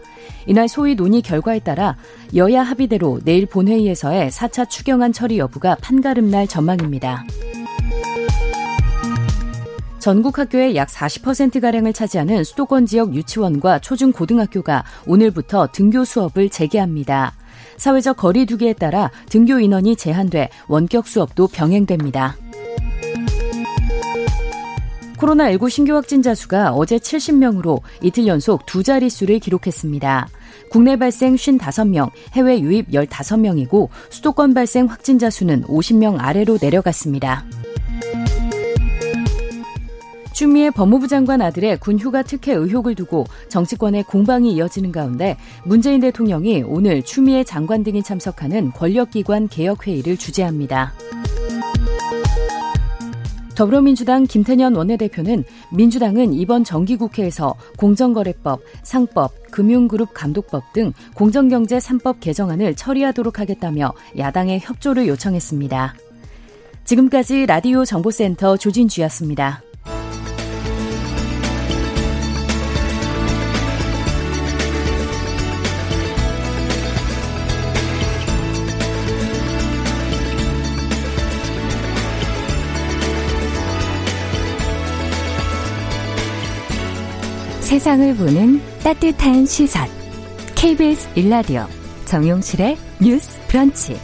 이날 0.48 0.68
소위 0.68 0.96
논의 0.96 1.22
결과에 1.22 1.60
따라 1.60 1.96
여야 2.36 2.64
합의대로 2.64 3.20
내일 3.24 3.46
본회의에서의 3.46 4.32
4차 4.32 4.68
추경안 4.68 5.14
처리 5.14 5.38
여부가 5.38 5.76
판가름 5.76 6.32
날 6.32 6.48
전망입니다. 6.48 7.24
전국 10.00 10.40
학교의 10.40 10.76
약 10.76 10.88
40%가량을 10.90 11.94
차지하는 11.94 12.44
수도권 12.44 12.88
지역 12.88 13.14
유치원과 13.14 13.78
초중고등학교가 13.78 14.86
오늘부터 15.06 15.68
등교 15.72 16.04
수업을 16.04 16.50
재개합니다. 16.50 17.36
사회적 17.78 18.18
거리 18.18 18.48
두기에 18.48 18.74
따라 18.74 19.12
등교 19.30 19.60
인원이 19.60 19.96
제한돼 19.98 20.50
원격 20.68 21.08
수업도 21.08 21.48
병행됩니다. 21.48 22.38
코로나19 25.22 25.70
신규 25.70 25.94
확진자 25.94 26.34
수가 26.34 26.74
어제 26.74 26.98
70명으로 26.98 27.82
이틀 28.02 28.26
연속 28.26 28.66
두 28.66 28.82
자릿수를 28.82 29.38
기록했습니다. 29.40 30.28
국내 30.72 30.96
발생 30.96 31.36
55명, 31.36 32.10
해외 32.34 32.60
유입 32.60 32.90
15명이고 32.90 33.90
수도권 34.10 34.56
발생 34.56 34.88
확진자 34.88 35.30
수는 35.30 35.64
50명 35.64 36.18
아래로 36.20 36.58
내려갔습니다. 36.60 37.46
추미애 40.34 40.72
법무부 40.72 41.08
장관 41.08 41.42
아들의 41.42 41.78
군 41.78 42.00
휴가 42.00 42.24
특혜 42.24 42.54
의혹을 42.54 42.96
두고 42.96 43.26
정치권의 43.50 44.04
공방이 44.04 44.52
이어지는 44.54 44.92
가운데 44.92 45.38
문재인 45.66 46.02
대통령이 46.02 46.64
오늘 46.66 47.04
추미애 47.04 47.44
장관 47.44 47.84
등이 47.84 48.02
참석하는 48.02 48.72
권력기관 48.72 49.50
개혁회의를 49.50 50.18
주재합니다. 50.18 50.94
더불어민주당 53.62 54.24
김태년 54.24 54.74
원내대표는 54.74 55.44
민주당은 55.72 56.34
이번 56.34 56.64
정기국회에서 56.64 57.54
공정거래법, 57.78 58.60
상법, 58.82 59.52
금융그룹 59.52 60.16
감독법 60.16 60.74
등 60.74 60.94
공정경제 61.14 61.78
3법 61.78 62.22
개정안을 62.22 62.74
처리하도록 62.74 63.38
하겠다며 63.38 63.94
야당의 64.18 64.62
협조를 64.62 65.08
요청했습니다. 65.08 65.94
지금까지 66.86 67.46
라디오 67.46 67.86
정보센터 67.86 68.58
조진주였습니다. 68.58 69.62
세상을 87.72 88.18
보는 88.18 88.60
따뜻한 88.84 89.46
시선. 89.46 89.88
KBS 90.56 91.10
일라디오 91.16 91.66
정용실의 92.04 92.76
뉴스 93.02 93.40
브런치. 93.48 93.98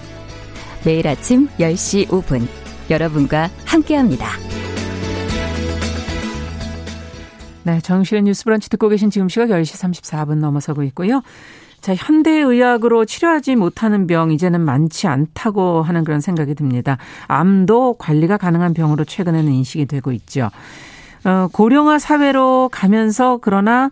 매일 0.85 1.05
아침 1.05 1.49
10시 1.59 2.07
5분 2.07 2.47
여러분과 2.89 3.49
함께합니다. 3.65 4.29
네, 7.63 7.81
정용실의 7.81 8.23
뉴스 8.23 8.45
브런치 8.45 8.69
듣고 8.69 8.87
계신 8.87 9.09
지금 9.09 9.27
시각 9.27 9.49
10시 9.49 9.91
34분 10.01 10.35
넘어서고 10.35 10.83
있고요. 10.83 11.21
자, 11.81 11.93
현대의학으로 11.93 13.03
치료하지 13.03 13.57
못하는 13.57 14.07
병 14.07 14.31
이제는 14.31 14.61
많지 14.61 15.07
않다고 15.07 15.81
하는 15.81 16.05
그런 16.05 16.21
생각이 16.21 16.55
듭니다. 16.55 16.97
암도 17.27 17.95
관리가 17.95 18.37
가능한 18.37 18.73
병으로 18.73 19.03
최근에는 19.03 19.51
인식이 19.51 19.87
되고 19.87 20.13
있죠. 20.13 20.51
어, 21.25 21.47
고령화 21.51 21.99
사회로 21.99 22.69
가면서 22.71 23.39
그러나 23.41 23.89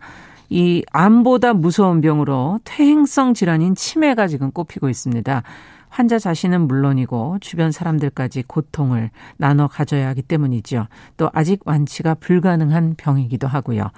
이 0.50 0.84
암보다 0.92 1.54
무서운 1.54 2.02
병으로 2.02 2.60
퇴행성 2.64 3.34
질환인 3.34 3.76
치매가 3.76 4.28
지금 4.28 4.52
꼽히고 4.52 4.90
있습니다. 4.90 5.44
환자 5.90 6.20
자신은 6.20 6.68
물론이고 6.68 7.38
주변 7.40 7.72
사람들까지 7.72 8.44
고통을 8.48 9.12
나눠 9.38 9.68
가져야 9.68 10.10
하기 10.10 10.24
때문이죠. 10.24 10.88
또 11.16 11.30
아직 11.34 11.62
완치가 11.66 12.16
불가능한 12.16 12.96
병이기도 12.98 13.48
하고요. 13.48 13.92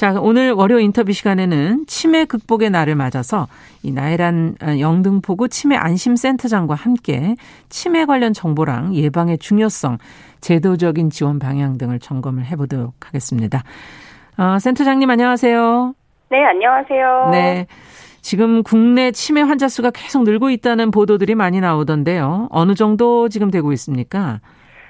자, 0.00 0.18
오늘 0.18 0.52
월요 0.52 0.78
인터뷰 0.78 1.12
시간에는 1.12 1.84
치매 1.86 2.24
극복의 2.24 2.70
날을 2.70 2.94
맞아서 2.94 3.48
이 3.82 3.92
나혜란 3.92 4.54
어, 4.62 4.78
영등포구 4.80 5.50
치매 5.50 5.76
안심센터장과 5.76 6.74
함께 6.74 7.36
치매 7.68 8.06
관련 8.06 8.32
정보랑 8.32 8.94
예방의 8.94 9.36
중요성, 9.36 9.98
제도적인 10.40 11.10
지원 11.10 11.38
방향 11.38 11.76
등을 11.76 11.98
점검을 11.98 12.46
해보도록 12.46 12.94
하겠습니다. 13.00 13.62
어, 14.38 14.58
센터장님 14.58 15.10
안녕하세요. 15.10 15.94
네, 16.30 16.46
안녕하세요. 16.46 17.28
네. 17.32 17.66
지금 18.22 18.62
국내 18.62 19.12
치매 19.12 19.42
환자 19.42 19.68
수가 19.68 19.90
계속 19.90 20.24
늘고 20.24 20.48
있다는 20.48 20.92
보도들이 20.92 21.34
많이 21.34 21.60
나오던데요. 21.60 22.48
어느 22.50 22.74
정도 22.74 23.28
지금 23.28 23.50
되고 23.50 23.70
있습니까? 23.72 24.40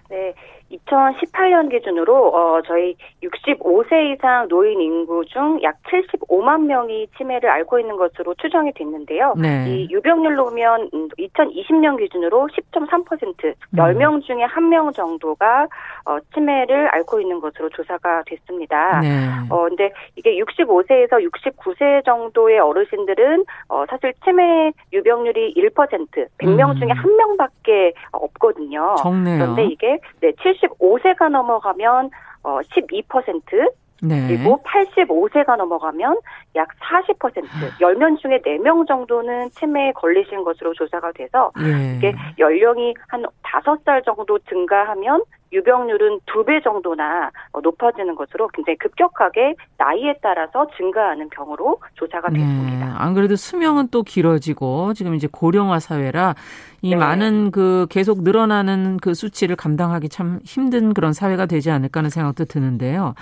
네. 0.09 0.35
2018년 0.70 1.70
기준으로 1.70 2.28
어 2.35 2.62
저희 2.66 2.96
65세 3.22 4.14
이상 4.14 4.48
노인 4.48 4.80
인구 4.80 5.24
중 5.26 5.61
약 5.62 5.76
75만 5.85 6.66
명이 6.66 7.09
치매를 7.16 7.48
앓고 7.50 7.80
있는 7.80 7.96
것으로 7.96 8.35
추정이 8.35 8.72
됐는데요. 8.72 9.35
네. 9.37 9.64
이 9.68 9.88
유병률로 9.90 10.46
보면 10.46 10.90
2020년 11.18 11.92
음, 11.92 11.96
기준으로 11.96 12.48
10.3% 12.72 13.54
10명 13.74 14.22
중에 14.22 14.46
1명 14.46 14.94
정도가 14.94 15.66
어 16.06 16.18
치매를 16.35 16.88
앓고 16.94 17.20
있는 17.20 17.40
것으로 17.40 17.68
조사가 17.70 18.22
됐습니다. 18.26 19.00
네. 19.00 19.28
어 19.50 19.68
근데 19.68 19.92
이게 20.16 20.38
65세에서 20.38 21.12
69세 21.30 22.04
정도의 22.04 22.59
어르신들은 22.59 23.44
어 23.68 23.85
사실 23.88 24.12
치매 24.24 24.72
유병률이 24.92 25.54
1% 25.54 26.28
100명 26.38 26.78
중에 26.78 26.88
1명밖에 26.88 27.92
없거든요. 28.12 28.94
적네요. 28.98 29.38
그런데 29.38 29.64
이게 29.66 29.98
네, 30.20 30.33
75세가 30.61 31.29
넘어가면 31.29 32.11
어 32.42 32.61
12%, 32.61 33.73
네. 34.03 34.27
그리고 34.29 34.62
85세가 34.62 35.57
넘어가면 35.57 36.18
약 36.57 36.68
40%, 36.79 37.44
10명 37.81 38.18
중에 38.18 38.38
4명 38.38 38.87
정도는 38.87 39.51
치매에 39.51 39.92
걸리신 39.92 40.42
것으로 40.44 40.73
조사가 40.75 41.12
돼서 41.12 41.53
예. 41.61 41.96
이게 41.96 42.14
연령이 42.38 42.94
한 43.09 43.25
5살 43.42 44.05
정도 44.05 44.38
증가하면 44.38 45.23
유병률은 45.53 46.21
두 46.27 46.45
배 46.45 46.61
정도나 46.63 47.31
높아지는 47.63 48.15
것으로 48.15 48.49
굉장히 48.49 48.77
급격하게 48.79 49.55
나이에 49.77 50.15
따라서 50.23 50.67
증가하는 50.77 51.29
병으로 51.29 51.81
조사가 51.95 52.31
네. 52.31 52.39
됐습니다. 52.39 52.97
안 52.99 53.15
그래도 53.15 53.37
수명은 53.37 53.89
또 53.91 54.03
길어지고 54.03 54.95
지금 54.95 55.15
이제 55.15 55.29
고령화 55.31 55.79
사회라 55.81 56.35
이 56.83 56.91
네. 56.91 56.97
많은 56.97 57.51
그 57.51 57.87
계속 57.91 58.23
늘어나는 58.23 58.97
그 59.03 59.15
수치를 59.15 59.57
감당하기 59.57 60.09
참 60.09 60.41
힘든 60.45 60.95
그런 60.95 61.13
사회가 61.13 61.47
되지 61.47 61.71
않을까 61.71 62.01
하는 62.01 62.11
생각도 62.11 62.47
드는데요. 62.47 63.15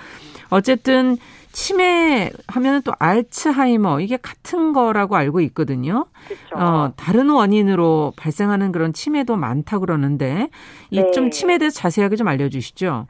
어쨌든 0.51 1.17
치매 1.59 2.31
하면은 2.47 2.83
또 2.83 2.92
알츠하이머 3.01 3.99
이게 3.99 4.16
같은 4.16 4.73
거라고 4.73 5.16
알고 5.16 5.40
있거든요. 5.40 6.07
그렇죠. 6.29 6.64
어, 6.64 6.92
다른 6.94 7.31
원인으로 7.31 8.12
발생하는 8.16 8.71
그런 8.71 8.92
치매도 8.92 9.35
많다 9.35 9.81
그러는데 9.81 10.51
이좀 10.90 11.25
네. 11.25 11.31
치매에 11.31 11.59
대해서 11.59 11.81
자세하게 11.81 12.14
좀 12.14 12.29
알려 12.29 12.49
주시죠. 12.49 13.09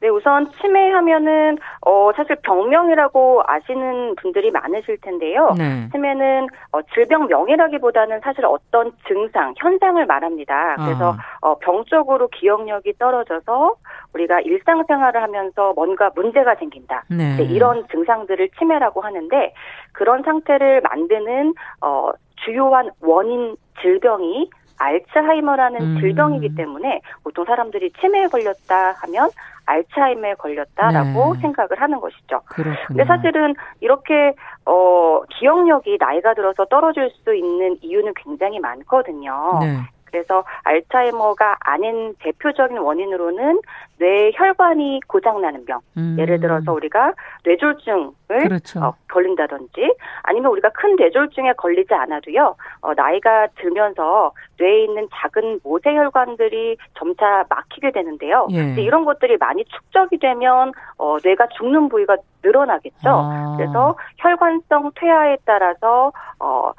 네, 0.00 0.08
우선 0.08 0.50
치매 0.60 0.90
하면은 0.90 1.58
어 1.84 2.10
사실 2.14 2.36
병명이라고 2.42 3.42
아시는 3.46 4.14
분들이 4.16 4.50
많으실 4.50 4.98
텐데요. 5.00 5.54
네. 5.58 5.88
치매는 5.90 6.46
어 6.72 6.82
질병명이라기보다는 6.94 8.20
사실 8.22 8.46
어떤 8.46 8.92
증상, 9.08 9.54
현상을 9.56 10.04
말합니다. 10.06 10.76
그래서 10.76 11.16
아. 11.40 11.48
어 11.48 11.58
병적으로 11.58 12.28
기억력이 12.28 12.94
떨어져서 12.98 13.74
우리가 14.14 14.40
일상생활을 14.40 15.22
하면서 15.22 15.72
뭔가 15.74 16.10
문제가 16.14 16.54
생긴다. 16.54 17.04
네. 17.10 17.36
네, 17.36 17.44
이런 17.44 17.86
증상들을 17.88 18.50
치매라고 18.58 19.00
하는데 19.00 19.52
그런 19.92 20.22
상태를 20.22 20.80
만드는 20.82 21.54
어 21.80 22.10
주요한 22.36 22.90
원인 23.00 23.56
질병이 23.80 24.48
알츠하이머라는 24.78 25.80
음. 25.80 26.00
질병이기 26.00 26.54
때문에 26.54 27.00
보통 27.24 27.44
사람들이 27.44 27.92
치매에 28.00 28.28
걸렸다 28.28 28.92
하면 29.02 29.30
알츠하이머에 29.68 30.34
걸렸다라고 30.34 31.34
네. 31.34 31.40
생각을 31.40 31.80
하는 31.80 32.00
것이죠. 32.00 32.40
그렇구나. 32.46 32.86
근데 32.86 33.04
사실은 33.04 33.54
이렇게 33.80 34.32
어 34.64 35.22
기억력이 35.38 35.98
나이가 36.00 36.34
들어서 36.34 36.64
떨어질 36.66 37.10
수 37.22 37.34
있는 37.34 37.76
이유는 37.82 38.14
굉장히 38.16 38.58
많거든요. 38.58 39.58
네. 39.60 39.76
그래서 40.10 40.44
알츠하이머가 40.64 41.56
아닌 41.60 42.14
대표적인 42.20 42.78
원인으로는 42.78 43.60
뇌 43.98 44.30
혈관이 44.34 45.00
고장나는 45.06 45.64
병. 45.64 45.80
음. 45.96 46.16
예를 46.18 46.40
들어서 46.40 46.72
우리가 46.72 47.14
뇌졸중을 47.44 48.12
그렇죠. 48.28 48.80
어, 48.80 48.94
걸린다든지 49.10 49.94
아니면 50.22 50.52
우리가 50.52 50.70
큰 50.70 50.96
뇌졸중에 50.96 51.54
걸리지 51.54 51.92
않아도요. 51.94 52.54
어, 52.80 52.94
나이가 52.94 53.48
들면서 53.56 54.32
뇌에 54.58 54.84
있는 54.84 55.08
작은 55.12 55.60
모세 55.64 55.94
혈관들이 55.94 56.76
점차 56.94 57.44
막히게 57.48 57.90
되는데요. 57.90 58.46
예. 58.52 58.80
이런 58.80 59.04
것들이 59.04 59.36
많이 59.38 59.64
축적이 59.64 60.18
되면 60.18 60.72
어, 60.96 61.16
뇌가 61.22 61.48
죽는 61.58 61.88
부위가 61.88 62.16
늘어나겠죠. 62.42 63.08
아. 63.08 63.54
그래서 63.56 63.96
혈관성 64.18 64.92
퇴화에 64.94 65.38
따라서 65.44 66.12
어, 66.38 66.72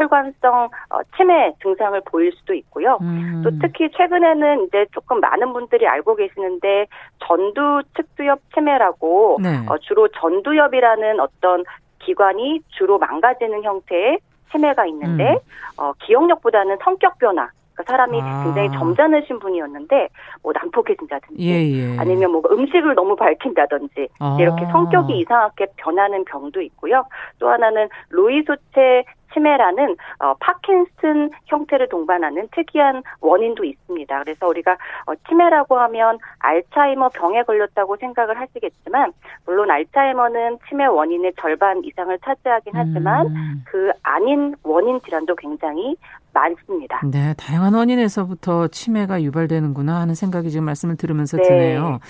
혈관성 0.00 0.70
어, 0.90 1.02
치매 1.16 1.52
증상을 1.62 2.00
보일 2.06 2.32
수도 2.32 2.54
있고요. 2.54 2.98
음. 3.02 3.42
또 3.44 3.50
특히 3.60 3.90
최근에는 3.96 4.66
이제 4.66 4.86
조금 4.92 5.20
많은 5.20 5.52
분들이 5.52 5.86
알고 5.86 6.16
계시는데 6.16 6.86
전두 7.18 7.82
측두엽 7.96 8.40
치매라고 8.54 9.38
네. 9.42 9.66
어, 9.68 9.78
주로 9.78 10.08
전두엽이라는 10.08 11.20
어떤 11.20 11.64
기관이 12.00 12.60
주로 12.70 12.98
망가지는 12.98 13.62
형태의 13.62 14.18
치매가 14.50 14.86
있는데 14.86 15.32
음. 15.32 15.38
어, 15.76 15.92
기억력보다는 16.00 16.78
성격 16.82 17.18
변화 17.18 17.50
그러니까 17.82 17.92
사람이 17.92 18.20
아. 18.20 18.44
굉장히 18.44 18.70
점잖으신 18.72 19.38
분이었는데 19.38 20.08
뭐 20.42 20.52
난폭해진다든지 20.52 21.42
예, 21.42 21.52
예. 21.52 21.98
아니면 21.98 22.32
뭐 22.32 22.42
음식을 22.50 22.94
너무 22.94 23.16
밝힌다든지 23.16 24.08
아. 24.18 24.36
이렇게 24.40 24.64
성격이 24.66 25.18
이상하게 25.18 25.66
변하는 25.76 26.24
병도 26.24 26.60
있고요. 26.62 27.04
또 27.38 27.48
하나는 27.48 27.88
로이소체 28.10 29.04
치매라는 29.32 29.96
어, 30.18 30.34
파킨슨 30.40 31.30
형태를 31.46 31.88
동반하는 31.88 32.48
특이한 32.52 33.02
원인도 33.20 33.64
있습니다. 33.64 34.22
그래서 34.22 34.46
우리가 34.48 34.76
어, 35.06 35.14
치매라고 35.28 35.78
하면 35.78 36.18
알츠하이머 36.38 37.10
병에 37.10 37.42
걸렸다고 37.42 37.96
생각을 37.96 38.40
하시겠지만 38.40 39.12
물론 39.46 39.70
알츠하이머는 39.70 40.58
치매 40.68 40.86
원인의 40.86 41.34
절반 41.40 41.84
이상을 41.84 42.16
차지하긴 42.24 42.72
하지만 42.74 43.26
음. 43.26 43.64
그 43.66 43.90
아닌 44.02 44.54
원인 44.62 45.00
질환도 45.00 45.36
굉장히 45.36 45.96
많습니다. 46.32 47.00
네, 47.04 47.34
다양한 47.36 47.74
원인에서부터 47.74 48.68
치매가 48.68 49.22
유발되는구나 49.22 50.00
하는 50.00 50.14
생각이 50.14 50.50
지금 50.50 50.64
말씀을 50.64 50.96
들으면서 50.96 51.36
네. 51.36 51.42
드네요. 51.42 52.00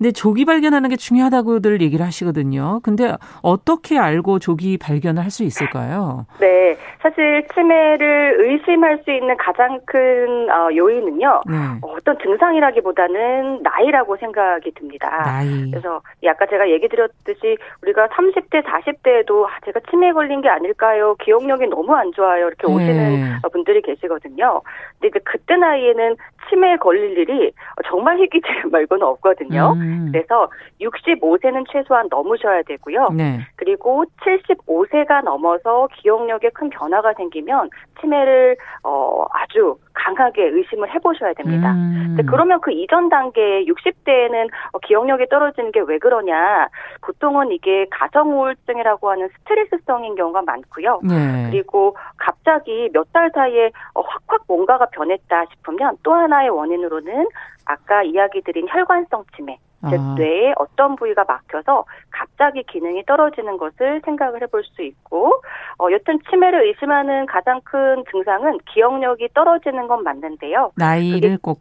근데 0.00 0.12
조기 0.12 0.46
발견하는 0.46 0.88
게 0.88 0.96
중요하다고들 0.96 1.82
얘기를 1.82 2.06
하시거든요. 2.06 2.80
근데 2.82 3.12
어떻게 3.42 3.98
알고 3.98 4.38
조기 4.38 4.78
발견을 4.78 5.22
할 5.22 5.30
수 5.30 5.44
있을까요? 5.44 6.26
네. 6.40 6.76
사실 7.00 7.46
치매를 7.54 8.34
의심할 8.40 8.98
수 9.04 9.12
있는 9.12 9.36
가장 9.36 9.78
큰 9.86 10.50
어, 10.50 10.68
요인은요. 10.74 11.42
네. 11.46 11.56
어떤 11.82 12.18
증상이라기보다는 12.18 13.62
나이라고 13.62 14.16
생각이 14.16 14.72
듭니다. 14.72 15.22
나이. 15.24 15.70
그래서 15.70 16.00
아까 16.26 16.46
제가 16.46 16.68
얘기 16.70 16.88
드렸듯이 16.88 17.56
우리가 17.82 18.08
30대, 18.08 18.64
40대에도 18.64 19.46
아, 19.46 19.50
제가 19.64 19.78
치매에 19.88 20.12
걸린 20.12 20.40
게 20.40 20.48
아닐까요? 20.48 21.14
기억력이 21.22 21.68
너무 21.68 21.94
안 21.94 22.10
좋아요. 22.12 22.48
이렇게 22.48 22.66
네. 22.66 22.74
오시는 22.74 23.20
네. 23.20 23.48
분들이 23.52 23.82
계시거든요. 23.82 24.62
근데 25.00 25.16
그때 25.24 25.54
나이에는 25.56 26.16
치매에 26.48 26.76
걸릴 26.78 27.16
일이 27.18 27.52
정말 27.86 28.18
희귀질 28.18 28.64
말고는 28.72 29.06
없거든요. 29.06 29.74
음. 29.76 29.89
그래서 30.12 30.50
65세는 30.80 31.64
최소한 31.70 32.08
넘으셔야 32.10 32.62
되고요. 32.62 33.08
네. 33.14 33.40
그리고 33.56 34.04
75세가 34.22 35.24
넘어서 35.24 35.88
기억력에 35.94 36.50
큰 36.50 36.70
변화가 36.70 37.14
생기면 37.14 37.70
치매를 38.00 38.56
어 38.82 39.24
아주 39.32 39.76
강하게 40.04 40.44
의심을 40.48 40.92
해보셔야 40.94 41.32
됩니다. 41.34 41.72
음. 41.72 42.16
그러면 42.28 42.60
그 42.60 42.72
이전 42.72 43.08
단계 43.08 43.64
60대에는 43.64 44.48
어, 44.72 44.78
기억력이 44.80 45.26
떨어지는 45.28 45.72
게 45.72 45.80
왜 45.80 45.98
그러냐? 45.98 46.68
보통은 47.02 47.50
이게 47.52 47.86
가정 47.90 48.30
우울증이라고 48.38 49.10
하는 49.10 49.28
스트레스성인 49.38 50.14
경우가 50.14 50.42
많고요. 50.42 51.00
네. 51.02 51.48
그리고 51.50 51.96
갑자기 52.16 52.88
몇 52.92 53.10
달 53.12 53.28
사이에 53.34 53.72
어, 53.94 54.02
확확 54.02 54.44
뭔가가 54.46 54.86
변했다 54.86 55.46
싶으면 55.50 55.96
또 56.04 56.14
하나의 56.14 56.48
원인으로는 56.50 57.26
아까 57.66 58.02
이야기 58.04 58.40
드린 58.42 58.66
혈관성 58.68 59.24
치매, 59.36 59.58
즉 59.88 59.98
아. 59.98 60.14
뇌에 60.16 60.54
어떤 60.56 60.94
부위가 60.94 61.24
막혀서 61.26 61.84
갑자기 62.10 62.62
기능이 62.62 63.04
떨어지는 63.06 63.56
것을 63.58 64.00
생각을 64.04 64.42
해볼 64.42 64.62
수 64.64 64.82
있고 64.82 65.32
어, 65.78 65.86
여튼 65.90 66.18
치매를 66.30 66.66
의심하는 66.66 67.26
가장 67.26 67.60
큰 67.64 68.04
증상은 68.12 68.58
기억력이 68.72 69.28
떨어지는 69.34 69.88
건 69.90 70.04
맞는데요. 70.04 70.70
나이를 70.76 71.38
꼭 71.42 71.60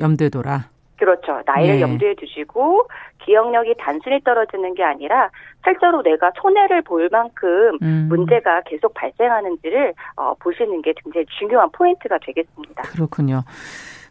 염두에 0.00 0.30
둬라. 0.30 0.70
그렇죠. 0.96 1.42
나이를 1.46 1.76
네. 1.76 1.80
염두에 1.82 2.14
두시고 2.14 2.88
기억력이 3.24 3.74
단순히 3.78 4.18
떨어지는 4.24 4.74
게 4.74 4.82
아니라 4.82 5.30
실제로 5.62 6.02
내가 6.02 6.30
손해를 6.40 6.82
볼 6.82 7.08
만큼 7.12 7.78
음. 7.82 8.06
문제가 8.08 8.62
계속 8.62 8.94
발생하는지를 8.94 9.92
어, 10.16 10.34
보시는 10.40 10.80
게 10.80 10.94
굉장히 11.02 11.26
중요한 11.38 11.70
포인트가 11.72 12.18
되겠습니다. 12.24 12.82
그렇군요. 12.82 13.42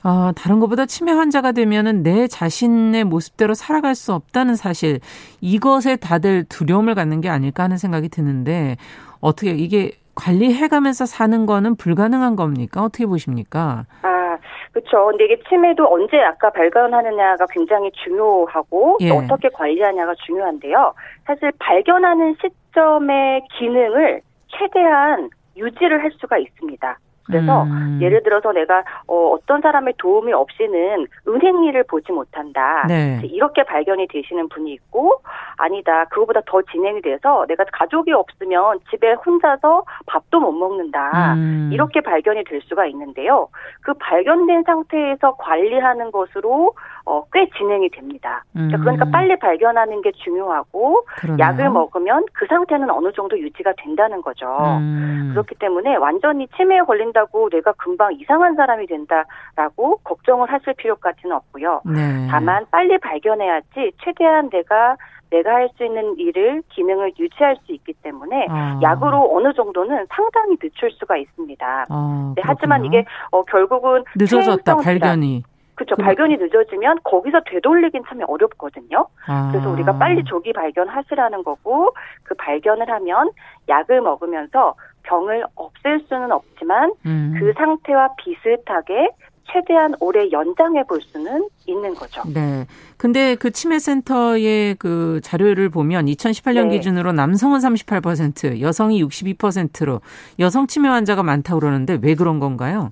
어, 0.04 0.32
다른 0.36 0.60
것보다 0.60 0.86
치매 0.86 1.12
환자가 1.12 1.52
되면은 1.52 2.04
내 2.04 2.28
자신의 2.28 3.04
모습대로 3.04 3.54
살아갈 3.54 3.96
수 3.96 4.14
없다는 4.14 4.56
사실 4.56 5.00
이것에 5.42 5.96
다들 5.96 6.46
두려움을 6.46 6.96
갖는 6.96 7.20
게 7.22 7.30
아닐까 7.30 7.64
하는 7.64 7.78
생각이 7.78 8.10
드는데 8.10 8.78
어떻게 9.20 9.52
이게 9.52 9.92
관리해가면서 10.20 11.06
사는 11.06 11.46
거는 11.46 11.76
불가능한 11.76 12.36
겁니까? 12.36 12.84
어떻게 12.84 13.06
보십니까? 13.06 13.86
아, 14.02 14.38
그렇죠. 14.74 15.08
근데 15.08 15.26
이게 15.26 15.40
치매도 15.48 15.92
언제 15.92 16.18
아까 16.20 16.50
발견하느냐가 16.52 17.46
굉장히 17.50 17.92
중요하고 18.04 18.98
예. 19.02 19.12
어떻게 19.12 19.50
관리하냐가 19.50 20.14
중요한데요. 20.26 20.94
사실 21.26 21.52
발견하는 21.60 22.36
시점의 22.42 23.44
기능을 23.58 24.22
최대한 24.48 25.30
유지를 25.58 26.04
할 26.04 26.12
수가 26.20 26.38
있습니다. 26.38 26.98
그래서 27.30 27.64
음. 27.64 28.00
예를 28.02 28.24
들어서 28.24 28.52
내가 28.52 28.84
어, 29.08 29.30
어떤 29.30 29.62
사람의 29.62 29.94
도움이 29.98 30.34
없이는 30.34 31.06
은행 31.28 31.64
일을 31.66 31.84
보지 31.84 32.12
못한다. 32.12 32.86
네. 32.88 33.22
이렇게 33.24 33.64
발견이 33.64 34.08
되시는 34.08 34.50
분이 34.50 34.74
있고 34.74 35.22
아니다. 35.58 36.06
그거보다 36.06 36.42
더 36.46 36.62
진행이 36.64 37.02
돼서 37.02 37.46
내가 37.48 37.64
가족이 37.72 38.12
없으면 38.12 38.80
집에 38.90 39.14
혼자서 39.14 39.84
밥도 40.08 40.40
못 40.40 40.52
먹는다. 40.52 41.36
음. 41.36 41.70
이렇게 41.72 42.02
발견이 42.02 42.44
될 42.46 42.62
수가 42.64 42.88
있는데요. 42.88 43.48
그 43.82 43.94
발견된 43.94 44.64
상태에서 44.64 45.36
관리하는 45.36 46.12
것으로 46.12 46.74
어, 47.10 47.24
꽤 47.34 47.50
진행이 47.58 47.90
됩니다. 47.90 48.44
그러니까, 48.54 48.78
음. 48.78 48.82
그러니까 48.82 49.06
빨리 49.12 49.36
발견하는 49.40 50.02
게 50.02 50.12
중요하고 50.12 51.06
그러네요. 51.18 51.44
약을 51.44 51.70
먹으면 51.72 52.26
그 52.34 52.46
상태는 52.48 52.90
어느 52.92 53.12
정도 53.14 53.38
유지가 53.40 53.74
된다는 53.78 54.22
거죠. 54.22 54.46
음. 54.80 55.30
그렇기 55.32 55.56
때문에 55.56 55.96
완전히 55.96 56.48
치매에 56.56 56.82
걸린다고 56.82 57.50
내가 57.50 57.72
금방 57.74 58.14
이상한 58.14 58.56
사람이 58.56 58.86
된다라고 58.86 59.98
걱정을 60.04 60.52
하실 60.52 60.74
필요까지는 60.76 61.36
없고요. 61.36 61.82
네. 61.86 62.28
다만 62.30 62.66
빨리 62.70 62.98
발견해야지 63.00 63.92
최대한 64.04 64.50
내가 64.50 64.96
내가 65.32 65.54
할 65.54 65.70
수 65.78 65.86
있는 65.86 66.18
일을 66.18 66.64
기능을 66.70 67.14
유지할 67.18 67.56
수 67.64 67.72
있기 67.72 67.94
때문에 68.02 68.48
아. 68.50 68.80
약으로 68.82 69.30
어느 69.36 69.54
정도는 69.54 70.08
상당히 70.10 70.58
늦출 70.58 70.92
수가 70.92 71.18
있습니다. 71.18 71.86
아, 71.88 72.34
네, 72.36 72.42
하지만 72.44 72.84
이게 72.86 73.06
어, 73.32 73.44
결국은 73.44 74.04
늦어졌다 74.16 74.76
발견이. 74.78 75.44
그렇죠. 75.80 75.96
그... 75.96 76.04
발견이 76.04 76.36
늦어지면 76.36 77.00
거기서 77.06 77.40
되돌리긴 77.46 78.04
참 78.08 78.20
어렵거든요. 78.28 79.08
아. 79.28 79.50
그래서 79.52 79.70
우리가 79.70 79.98
빨리 79.98 80.24
조기 80.26 80.52
발견하시라는 80.52 81.44
거고 81.44 81.96
그 82.24 82.36
발견을 82.36 82.90
하면 82.90 83.32
약을 83.70 84.02
먹으면서 84.02 84.76
병을 85.04 85.46
없앨 85.56 86.02
수는 86.10 86.34
없지만 86.34 86.92
음. 87.06 87.36
그 87.40 87.54
상태와 87.54 88.10
비슷하게 88.18 89.10
최대한 89.52 89.96
오래 90.00 90.30
연장해 90.32 90.84
볼 90.84 91.02
수는 91.02 91.48
있는 91.66 91.96
거죠. 91.96 92.22
네. 92.32 92.68
근데 92.98 93.36
그 93.36 93.52
치매센터의 93.52 94.76
그 94.76 95.22
자료를 95.24 95.70
보면 95.70 96.06
2018년 96.06 96.68
네. 96.68 96.78
기준으로 96.78 97.14
남성은 97.14 97.60
38%, 97.60 98.62
여성이 98.62 99.04
62%로 99.04 100.02
여성 100.40 100.68
치매 100.68 100.90
환자가 100.90 101.24
많다고 101.24 101.62
그러는데 101.62 101.98
왜 102.02 102.14
그런 102.16 102.40
건가요? 102.40 102.92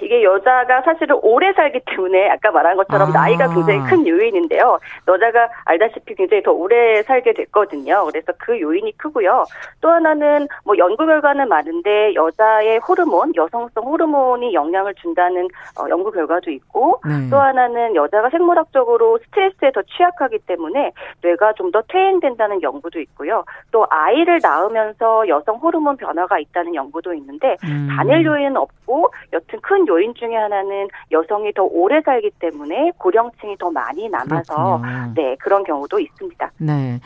이게 0.00 0.22
여자가 0.22 0.82
사실은 0.82 1.18
오래 1.22 1.52
살기 1.52 1.80
때문에 1.86 2.30
아까 2.30 2.50
말한 2.52 2.76
것처럼 2.76 3.08
아. 3.10 3.12
나이가 3.12 3.48
굉장히 3.48 3.80
큰 3.88 4.06
요인인데요. 4.06 4.78
여자가 5.08 5.48
알다시피 5.64 6.14
굉장히 6.14 6.42
더 6.42 6.52
오래 6.52 7.02
살게 7.02 7.32
됐거든요. 7.34 8.04
그래서 8.06 8.32
그 8.38 8.60
요인이 8.60 8.96
크고요. 8.96 9.44
또 9.80 9.90
하나는 9.90 10.46
뭐 10.64 10.76
연구 10.78 11.04
결과는 11.04 11.48
많은데 11.48 12.14
여자의 12.14 12.78
호르몬, 12.78 13.32
여성성 13.34 13.84
호르몬이 13.84 14.54
영향을 14.54 14.94
준다는 14.94 15.48
어, 15.78 15.88
연구 15.88 16.10
결과도 16.12 16.50
있고 16.50 17.00
네. 17.04 17.28
또 17.30 17.38
하나는 17.38 17.94
여자가 17.96 18.30
생물학적으로 18.30 19.18
스트레스에 19.24 19.72
더 19.72 19.82
취약하기 19.82 20.38
때문에 20.46 20.92
뇌가 21.22 21.54
좀 21.54 21.72
더 21.72 21.82
퇴행된다는 21.88 22.62
연구도 22.62 23.00
있고요. 23.00 23.44
또 23.70 23.86
아이를 23.88 24.40
낳으면서 24.42 25.26
여성 25.26 25.56
호르몬 25.56 25.96
변화가 25.96 26.38
있다는 26.38 26.74
연구도 26.74 27.14
있는데 27.14 27.56
음. 27.64 27.88
단일 27.96 28.24
요인은 28.24 28.56
없고 28.56 29.08
여튼 29.32 29.58
큰 29.62 29.81
요인 29.88 30.14
중에 30.14 30.34
하나는 30.34 30.88
여성이 31.10 31.52
더 31.52 31.64
오래 31.64 32.00
살기 32.02 32.30
때문에 32.38 32.92
고령층이 32.98 33.56
더 33.58 33.70
많이 33.70 34.08
남아서 34.08 34.54
그렇군요. 34.80 35.12
네 35.14 35.36
그런 35.36 35.64
경우도 35.64 35.98
있습니다. 35.98 36.52
네. 36.58 37.00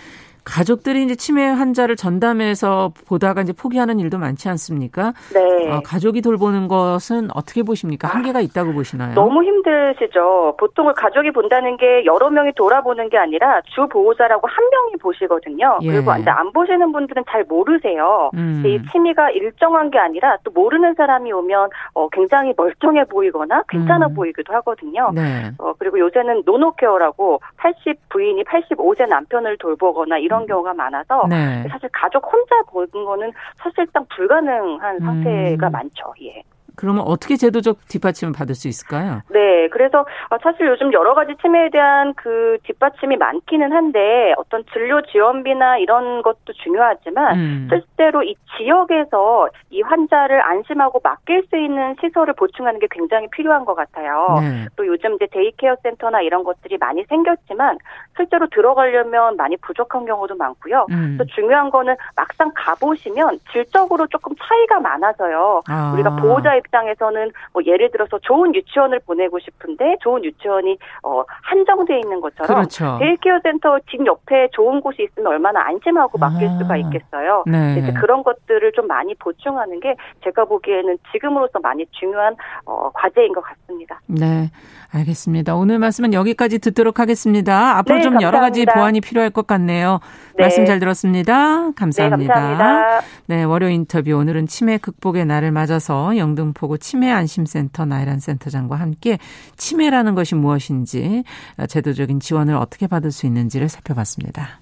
가족들이 0.46 1.02
이제 1.02 1.16
치매 1.16 1.44
환자를 1.44 1.96
전담해서 1.96 2.92
보다가 3.08 3.42
이제 3.42 3.52
포기하는 3.52 3.98
일도 3.98 4.16
많지 4.16 4.48
않습니까? 4.48 5.12
네. 5.34 5.72
어, 5.72 5.80
가족이 5.84 6.22
돌보는 6.22 6.68
것은 6.68 7.28
어떻게 7.34 7.64
보십니까? 7.64 8.06
한계가 8.06 8.40
있다고 8.40 8.72
보시나요? 8.72 9.14
너무 9.14 9.42
힘드시죠. 9.42 10.54
보통은 10.58 10.94
가족이 10.94 11.32
본다는 11.32 11.76
게 11.76 12.04
여러 12.04 12.30
명이 12.30 12.52
돌아보는 12.54 13.08
게 13.08 13.18
아니라 13.18 13.60
주 13.66 13.88
보호자라고 13.88 14.46
한 14.46 14.64
명이 14.70 14.94
보시거든요. 15.00 15.78
예. 15.82 15.88
그리고 15.88 16.14
이제 16.14 16.30
안 16.30 16.52
보시는 16.52 16.92
분들은 16.92 17.24
잘 17.28 17.44
모르세요. 17.48 18.30
음. 18.34 18.62
이 18.64 18.80
치매가 18.92 19.30
일정한 19.30 19.90
게 19.90 19.98
아니라 19.98 20.38
또 20.44 20.52
모르는 20.52 20.94
사람이 20.94 21.32
오면 21.32 21.70
어, 21.94 22.08
굉장히 22.10 22.54
멀쩡해 22.56 23.04
보이거나 23.06 23.64
괜찮아 23.68 24.06
음. 24.06 24.14
보이기도 24.14 24.54
하거든요. 24.54 25.10
네. 25.12 25.50
어, 25.58 25.72
그리고 25.76 25.98
요새는 25.98 26.44
노노care라고 26.46 27.40
80 27.56 28.08
부인이 28.10 28.44
85세 28.44 29.08
남편을 29.08 29.58
돌보거나 29.58 30.18
이런 30.18 30.35
이런 30.36 30.46
경우가 30.46 30.74
많아서 30.74 31.26
네. 31.28 31.66
사실 31.68 31.88
가족 31.92 32.30
혼자 32.32 32.62
보는 32.68 33.04
거는 33.04 33.32
사실상 33.56 34.04
불가능한 34.14 34.98
상태가 35.00 35.68
음. 35.68 35.72
많죠. 35.72 36.12
예. 36.22 36.42
그러면 36.76 37.04
어떻게 37.06 37.36
제도적 37.36 37.88
뒷받침을 37.88 38.32
받을 38.32 38.54
수 38.54 38.68
있을까요? 38.68 39.22
네, 39.30 39.68
그래서 39.68 40.04
사실 40.42 40.66
요즘 40.66 40.92
여러 40.92 41.14
가지 41.14 41.34
치매에 41.40 41.70
대한 41.70 42.14
그 42.14 42.58
뒷받침이 42.64 43.16
많기는 43.16 43.72
한데 43.72 44.34
어떤 44.36 44.64
진료 44.72 45.02
지원비나 45.02 45.78
이런 45.78 46.22
것도 46.22 46.52
중요하지만 46.62 47.36
음. 47.36 47.68
실제로 47.70 48.22
이 48.22 48.34
지역에서 48.56 49.48
이 49.70 49.82
환자를 49.82 50.42
안심하고 50.42 51.00
맡길 51.02 51.46
수 51.50 51.56
있는 51.56 51.96
시설을 52.00 52.34
보충하는 52.34 52.78
게 52.80 52.86
굉장히 52.90 53.28
필요한 53.30 53.64
것 53.64 53.74
같아요. 53.74 54.38
네. 54.40 54.66
또 54.76 54.86
요즘 54.86 55.14
이제 55.14 55.26
day 55.30 55.50
care 55.50 55.76
센터나 55.82 56.20
이런 56.20 56.44
것들이 56.44 56.76
많이 56.78 57.04
생겼지만 57.04 57.78
실제로 58.16 58.46
들어가려면 58.48 59.36
많이 59.36 59.56
부족한 59.56 60.04
경우도 60.04 60.36
많고요. 60.36 60.86
음. 60.90 61.16
또 61.18 61.24
중요한 61.26 61.70
거는 61.70 61.96
막상 62.14 62.50
가보시면 62.54 63.40
질적으로 63.52 64.06
조금 64.06 64.34
차이가 64.36 64.80
많아서요. 64.80 65.62
아. 65.68 65.92
우리가 65.94 66.16
보호자 66.16 66.56
입장에서는 66.66 67.32
뭐 67.52 67.62
예를 67.64 67.90
들어서 67.90 68.18
좋은 68.20 68.54
유치원을 68.54 69.00
보내고 69.06 69.38
싶은데 69.38 69.96
좋은 70.02 70.24
유치원이 70.24 70.78
어 71.02 71.24
한정돼 71.42 71.98
있는 72.00 72.20
것처럼 72.20 72.46
그렇죠. 72.46 72.98
day 73.00 73.17
care 73.17 73.40
센터 73.42 73.78
집 73.90 74.04
옆에 74.06 74.48
좋은 74.52 74.80
곳이 74.80 75.02
있으면 75.02 75.28
얼마나 75.28 75.66
안심하고 75.66 76.18
맡길 76.18 76.48
아. 76.48 76.58
수가 76.58 76.76
있겠어요. 76.76 77.44
네. 77.46 77.78
이제 77.78 77.92
그런 77.92 78.22
것들을 78.22 78.72
좀 78.72 78.86
많이 78.86 79.14
보충하는 79.14 79.80
게 79.80 79.94
제가 80.24 80.44
보기에는 80.44 80.98
지금으로서 81.12 81.58
많이 81.60 81.86
중요한 81.92 82.34
어, 82.64 82.90
과제인 82.92 83.32
것 83.32 83.42
같습니다. 83.42 84.00
네. 84.06 84.50
알겠습니다. 84.94 85.56
오늘 85.56 85.78
말씀은 85.78 86.12
여기까지 86.12 86.58
듣도록 86.58 87.00
하겠습니다. 87.00 87.76
앞으로 87.78 87.96
네, 87.96 88.02
좀 88.02 88.12
감사합니다. 88.14 88.26
여러 88.26 88.40
가지 88.40 88.64
보완이 88.64 89.00
필요할 89.00 89.30
것 89.30 89.46
같네요. 89.46 90.00
네. 90.36 90.44
말씀 90.44 90.66
잘 90.66 90.78
들었습니다. 90.78 91.70
감사합니다. 91.72 92.34
네, 92.34 92.40
감사합니다. 92.56 93.00
네, 93.26 93.42
월요 93.44 93.70
인터뷰 93.70 94.12
오늘은 94.12 94.46
치매 94.46 94.76
극복의 94.76 95.24
날을 95.24 95.50
맞아서 95.50 96.16
영등포구 96.16 96.78
치매 96.78 97.10
안심센터 97.10 97.86
나이란 97.86 98.20
센터장과 98.20 98.76
함께 98.76 99.18
치매라는 99.56 100.14
것이 100.14 100.34
무엇인지 100.34 101.24
제도적인 101.68 102.20
지원을 102.20 102.54
어떻게 102.54 102.86
받을 102.86 103.10
수 103.10 103.26
있는지를 103.26 103.68
살펴봤습니다. 103.68 104.60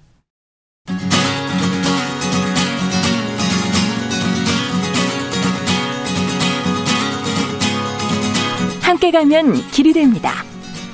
함께 8.81 9.11
가면 9.11 9.55
길이 9.71 9.91
됩니다. 9.91 10.31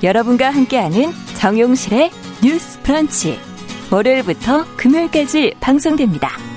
여러분과 0.01 0.49
함께하는 0.49 1.11
정용실의 1.37 2.09
뉴스 2.43 2.81
프런치. 2.81 3.50
월요일부터 3.91 4.65
금요일까지 4.77 5.55
방송됩니다. 5.59 6.50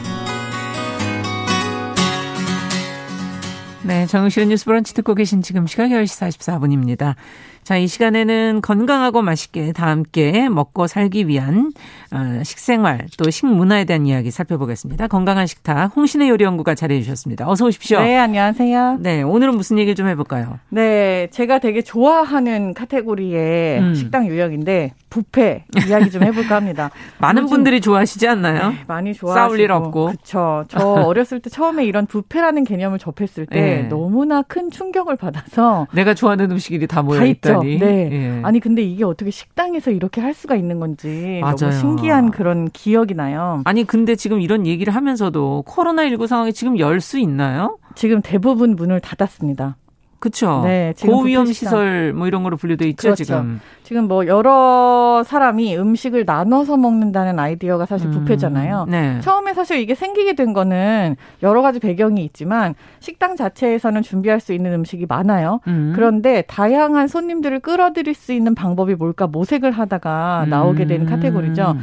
네, 3.87 4.07
정용실의 4.07 4.49
뉴스 4.49 4.64
브런치 4.64 4.95
듣고 4.95 5.14
계신 5.14 5.43
지금 5.43 5.66
시각 5.66 5.89
10시 5.89 6.32
44분입니다. 6.39 7.16
자, 7.64 7.78
이 7.78 7.87
시간에는 7.87 8.61
건강하고 8.62 9.22
맛있게 9.22 9.72
다 9.72 9.87
함께 9.89 10.51
먹고 10.51 10.87
살기 10.87 11.28
위한 11.28 11.72
어, 12.12 12.43
식생활 12.43 13.07
또 13.16 13.30
식문화에 13.30 13.87
대한 13.87 14.07
이야기 14.07 14.30
살펴보겠습니다. 14.30 15.09
건강한 15.09 15.47
식탁 15.47 15.97
홍신의 15.97 16.28
요리연구가 16.28 16.74
자리해 16.74 17.01
주셨습니다. 17.01 17.49
어서 17.49 17.64
오십시오. 17.64 18.01
네, 18.01 18.18
안녕하세요. 18.18 18.99
네, 19.01 19.22
오늘은 19.22 19.57
무슨 19.57 19.78
얘기 19.78 19.95
좀 19.95 20.09
해볼까요? 20.09 20.59
네, 20.68 21.28
제가 21.30 21.59
되게 21.59 21.80
좋아하는 21.80 22.74
카테고리의 22.74 23.80
음. 23.80 23.95
식당 23.95 24.26
유형인데 24.26 24.93
부페 25.09 25.64
이야기 25.89 26.11
좀 26.11 26.22
해볼까 26.22 26.57
합니다. 26.57 26.91
많은 27.18 27.47
분들이 27.47 27.80
좋아하시지 27.80 28.28
않나요? 28.28 28.70
네, 28.70 28.85
많이 28.87 29.14
좋아하시고 29.14 29.49
싸울 29.49 29.61
일 29.61 29.72
없고. 29.72 30.07
그렇죠. 30.07 30.64
저 30.68 30.78
어렸을 31.07 31.41
때 31.41 31.49
처음에 31.49 31.87
이런 31.87 32.05
부페라는 32.05 32.64
개념을 32.64 32.99
접했을 32.99 33.47
때 33.47 33.61
네. 33.61 33.74
너무나 33.83 34.43
큰 34.43 34.70
충격을 34.70 35.16
받아서 35.16 35.87
내가 35.93 36.14
좋아하는 36.14 36.51
음식이 36.51 36.87
다 36.87 37.03
모여 37.03 37.25
있다. 37.25 37.51
있다니. 37.51 37.79
네. 37.79 38.09
예. 38.12 38.41
아니 38.43 38.61
근데 38.61 38.83
이게 38.83 39.05
어떻게 39.05 39.31
식당에서 39.31 39.91
이렇게 39.91 40.20
할 40.20 40.35
수가 40.35 40.55
있는 40.57 40.81
건지 40.81 41.39
맞아요. 41.43 41.57
너무 41.57 41.72
신기한 41.72 42.31
그런 42.31 42.70
기억이 42.70 43.14
나요. 43.14 43.62
아니 43.64 43.85
근데 43.85 44.16
지금 44.16 44.41
이런 44.41 44.66
얘기를 44.66 44.95
하면서도 44.95 45.64
코로나 45.66 46.09
19 46.09 46.27
상황이 46.27 46.53
지금 46.53 46.79
열 46.79 47.01
수 47.01 47.18
있나요? 47.18 47.77
지금 47.95 48.22
대부분 48.22 48.77
문을 48.77 49.01
닫았습니다. 49.01 49.77
그렇죠. 50.25 50.62
네, 50.64 50.95
고위험 51.03 51.45
시설 51.53 52.14
뭐 52.14 52.27
이런 52.27 52.43
거로 52.43 52.57
분류돼 52.57 52.89
있죠 52.89 53.09
그렇죠. 53.09 53.25
지금. 53.25 53.61
지금 53.83 54.09
뭐 54.09 54.27
여러 54.27 55.22
사람이 55.22 55.77
음식을 55.77 56.25
나눠서 56.25 56.79
먹는다는 56.79 57.39
아이디어가 57.39 57.85
사실 57.85 58.09
부패잖아요. 58.09 58.87
음, 58.89 58.91
네. 58.91 59.20
처음에 59.20 59.53
사실 59.53 59.81
이게 59.81 59.95
생기게 59.95 60.33
된 60.33 60.55
거는 60.55 61.16
여러 61.43 61.61
가지 61.61 61.79
배경이 61.79 62.25
있지만 62.25 62.75
식당 63.01 63.37
자체에서는 63.37 64.01
준비할 64.01 64.41
수 64.41 64.55
있는 64.55 64.72
음식이 64.72 65.05
많아요. 65.07 65.61
음. 65.66 65.93
그런데 65.95 66.43
다양한 66.49 67.07
손님들을 67.07 67.61
끌어들일 67.61 68.14
수 68.14 68.33
있는 68.33 68.55
방법이 68.55 68.95
뭘까 68.95 69.27
모색을 69.27 69.72
하다가 69.72 70.47
나오게 70.49 70.87
된 70.87 71.03
음. 71.03 71.07
카테고리죠. 71.07 71.77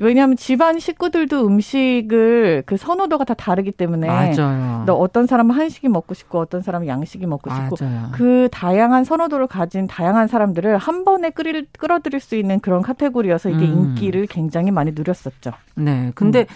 왜냐하면 0.00 0.36
집안 0.36 0.78
식구들도 0.78 1.46
음식을 1.46 2.62
그 2.66 2.76
선호도가 2.76 3.24
다 3.24 3.34
다르기 3.34 3.72
때문에 3.72 4.06
맞아요. 4.06 4.84
너 4.86 4.94
어떤 4.94 5.26
사람은 5.26 5.54
한식이 5.54 5.88
먹고 5.88 6.14
싶고 6.14 6.38
어떤 6.38 6.62
사람은 6.62 6.86
양식이 6.86 7.26
먹고 7.26 7.50
싶고 7.50 7.76
맞아요. 7.80 8.08
그 8.12 8.48
다양한 8.52 9.04
선호도를 9.04 9.46
가진 9.46 9.86
다양한 9.86 10.28
사람들을 10.28 10.78
한 10.78 11.04
번에 11.04 11.30
끌, 11.30 11.66
끌어들일 11.78 12.20
수 12.20 12.36
있는 12.36 12.60
그런 12.60 12.82
카테고리여서 12.82 13.50
이게 13.50 13.64
음. 13.66 13.94
인기를 13.96 14.26
굉장히 14.26 14.70
많이 14.70 14.92
누렸었죠. 14.92 15.52
네. 15.74 16.12
근데 16.14 16.40
음. 16.40 16.46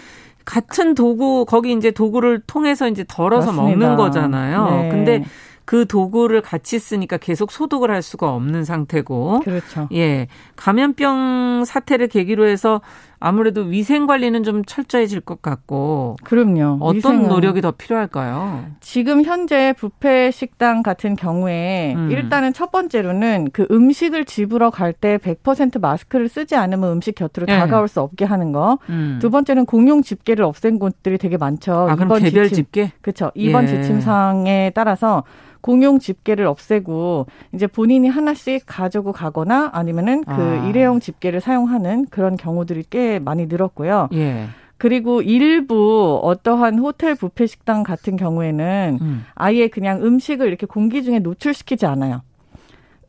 같은 0.45 0.93
도구 0.93 1.45
거기 1.45 1.71
이제 1.73 1.91
도구를 1.91 2.41
통해서 2.45 2.87
이제 2.87 3.05
덜어서 3.07 3.51
맞습니다. 3.51 3.77
먹는 3.77 3.95
거잖아요. 3.97 4.69
네. 4.69 4.89
근데 4.89 5.23
그 5.65 5.87
도구를 5.87 6.41
같이 6.41 6.77
쓰니까 6.79 7.17
계속 7.17 7.51
소독을 7.51 7.89
할 7.89 8.01
수가 8.01 8.33
없는 8.33 8.65
상태고. 8.65 9.41
그렇죠. 9.43 9.87
예. 9.93 10.27
감염병 10.57 11.63
사태를 11.65 12.07
계기로 12.09 12.47
해서 12.47 12.81
아무래도 13.25 13.61
위생 13.61 14.05
관리는 14.05 14.43
좀 14.43 14.65
철저해질 14.65 15.21
것 15.21 15.41
같고. 15.41 16.17
그럼요. 16.25 16.79
어떤 16.81 16.95
위생은. 16.97 17.29
노력이 17.29 17.61
더 17.61 17.71
필요할까요? 17.71 18.65
지금 18.81 19.23
현재 19.23 19.73
부페 19.77 20.29
식당 20.31 20.83
같은 20.83 21.15
경우에 21.15 21.93
음. 21.95 22.11
일단은 22.11 22.51
첫 22.51 22.69
번째로는 22.71 23.51
그 23.53 23.65
음식을 23.71 24.25
집으러 24.25 24.69
갈 24.69 24.93
때 24.93 25.17
100% 25.17 25.79
마스크를 25.79 26.27
쓰지 26.27 26.55
않으면 26.55 26.91
음식 26.91 27.15
곁으로 27.15 27.45
네. 27.45 27.57
다가올 27.57 27.87
수 27.87 28.01
없게 28.01 28.25
하는 28.25 28.51
거. 28.51 28.77
음. 28.89 29.19
두 29.21 29.29
번째는 29.29 29.65
공용 29.65 30.01
집게를 30.01 30.43
없앤 30.43 30.77
곳들이 30.77 31.17
되게 31.17 31.37
많죠. 31.37 31.87
아, 31.89 31.93
이번 31.93 32.19
개별 32.19 32.49
지침, 32.49 32.65
집게? 32.65 32.91
그렇죠. 33.01 33.31
이번 33.35 33.63
예. 33.63 33.67
지침상에 33.69 34.71
따라서 34.75 35.23
공용 35.61 35.97
집게를 35.97 36.45
없애고 36.45 37.25
이제 37.53 37.67
본인이 37.67 38.09
하나씩 38.09 38.63
가지고 38.65 39.13
가거나 39.13 39.69
아니면은 39.73 40.25
그 40.25 40.33
아. 40.33 40.67
일회용 40.67 40.99
집게를 40.99 41.39
사용하는 41.39 42.07
그런 42.09 42.35
경우들이 42.35 42.83
꽤 42.89 43.12
많이 43.19 43.45
늘었고요. 43.47 44.09
예. 44.13 44.47
그리고 44.77 45.21
일부 45.21 46.19
어떠한 46.23 46.79
호텔 46.79 47.15
부페 47.15 47.45
식당 47.45 47.83
같은 47.83 48.17
경우에는 48.17 48.99
음. 49.01 49.25
아예 49.33 49.67
그냥 49.69 50.03
음식을 50.03 50.47
이렇게 50.47 50.65
공기 50.65 51.03
중에 51.03 51.19
노출시키지 51.19 51.85
않아요. 51.85 52.21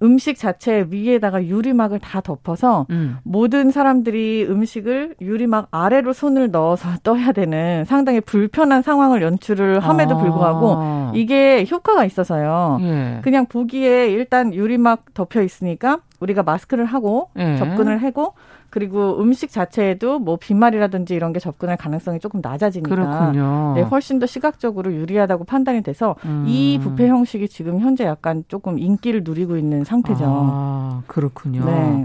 음식 0.03 0.39
자체 0.39 0.87
위에다가 0.91 1.45
유리막을 1.45 1.99
다 1.99 2.21
덮어서 2.21 2.87
음. 2.91 3.17
모든 3.23 3.71
사람들이 3.71 4.47
음식을 4.49 5.17
유리막 5.21 5.69
아래로 5.71 6.13
손을 6.13 6.51
넣어서 6.51 6.89
떠야 7.03 7.33
되는 7.33 7.85
상당히 7.87 8.21
불편한 8.21 8.83
상황을 8.83 9.23
연출을 9.23 9.81
함에도 9.81 10.17
아. 10.17 10.19
불구하고 10.19 11.13
이게 11.15 11.67
효과가 11.69 12.05
있어서요. 12.05 12.79
예. 12.83 13.21
그냥 13.23 13.47
보기에 13.47 14.11
일단 14.11 14.55
유리막 14.55 15.15
덮여 15.15 15.43
있으니까 15.43 15.99
우리가 16.21 16.43
마스크를 16.43 16.85
하고 16.85 17.31
예. 17.37 17.57
접근을 17.57 17.99
하고 18.03 18.35
그리고 18.75 19.21
음식 19.23 19.53
자체에도 19.53 20.19
뭐 20.19 20.37
빈말이라든지 20.37 21.15
이런 21.15 21.33
게 21.33 21.39
접근할 21.39 21.77
가능성이 21.77 22.19
조금 22.19 22.41
낮아지니까 22.43 22.93
그렇군요. 22.93 23.75
네, 23.77 23.83
훨씬 23.83 24.19
더 24.19 24.27
시각적으로 24.27 24.93
유리하다고 24.93 25.45
판단이 25.45 25.85
돼서 25.85 26.17
음. 26.25 26.43
이 26.45 26.81
부패 26.83 27.07
형식이 27.07 27.49
지금 27.49 27.79
현재 27.79 28.03
약간 28.03 28.43
조금 28.49 28.81
인기를 28.81 29.23
누리고 29.23 29.57
있는 29.57 29.85
상태죠. 29.85 30.25
아, 30.27 31.03
그렇군요. 31.07 31.65
네. 31.65 32.05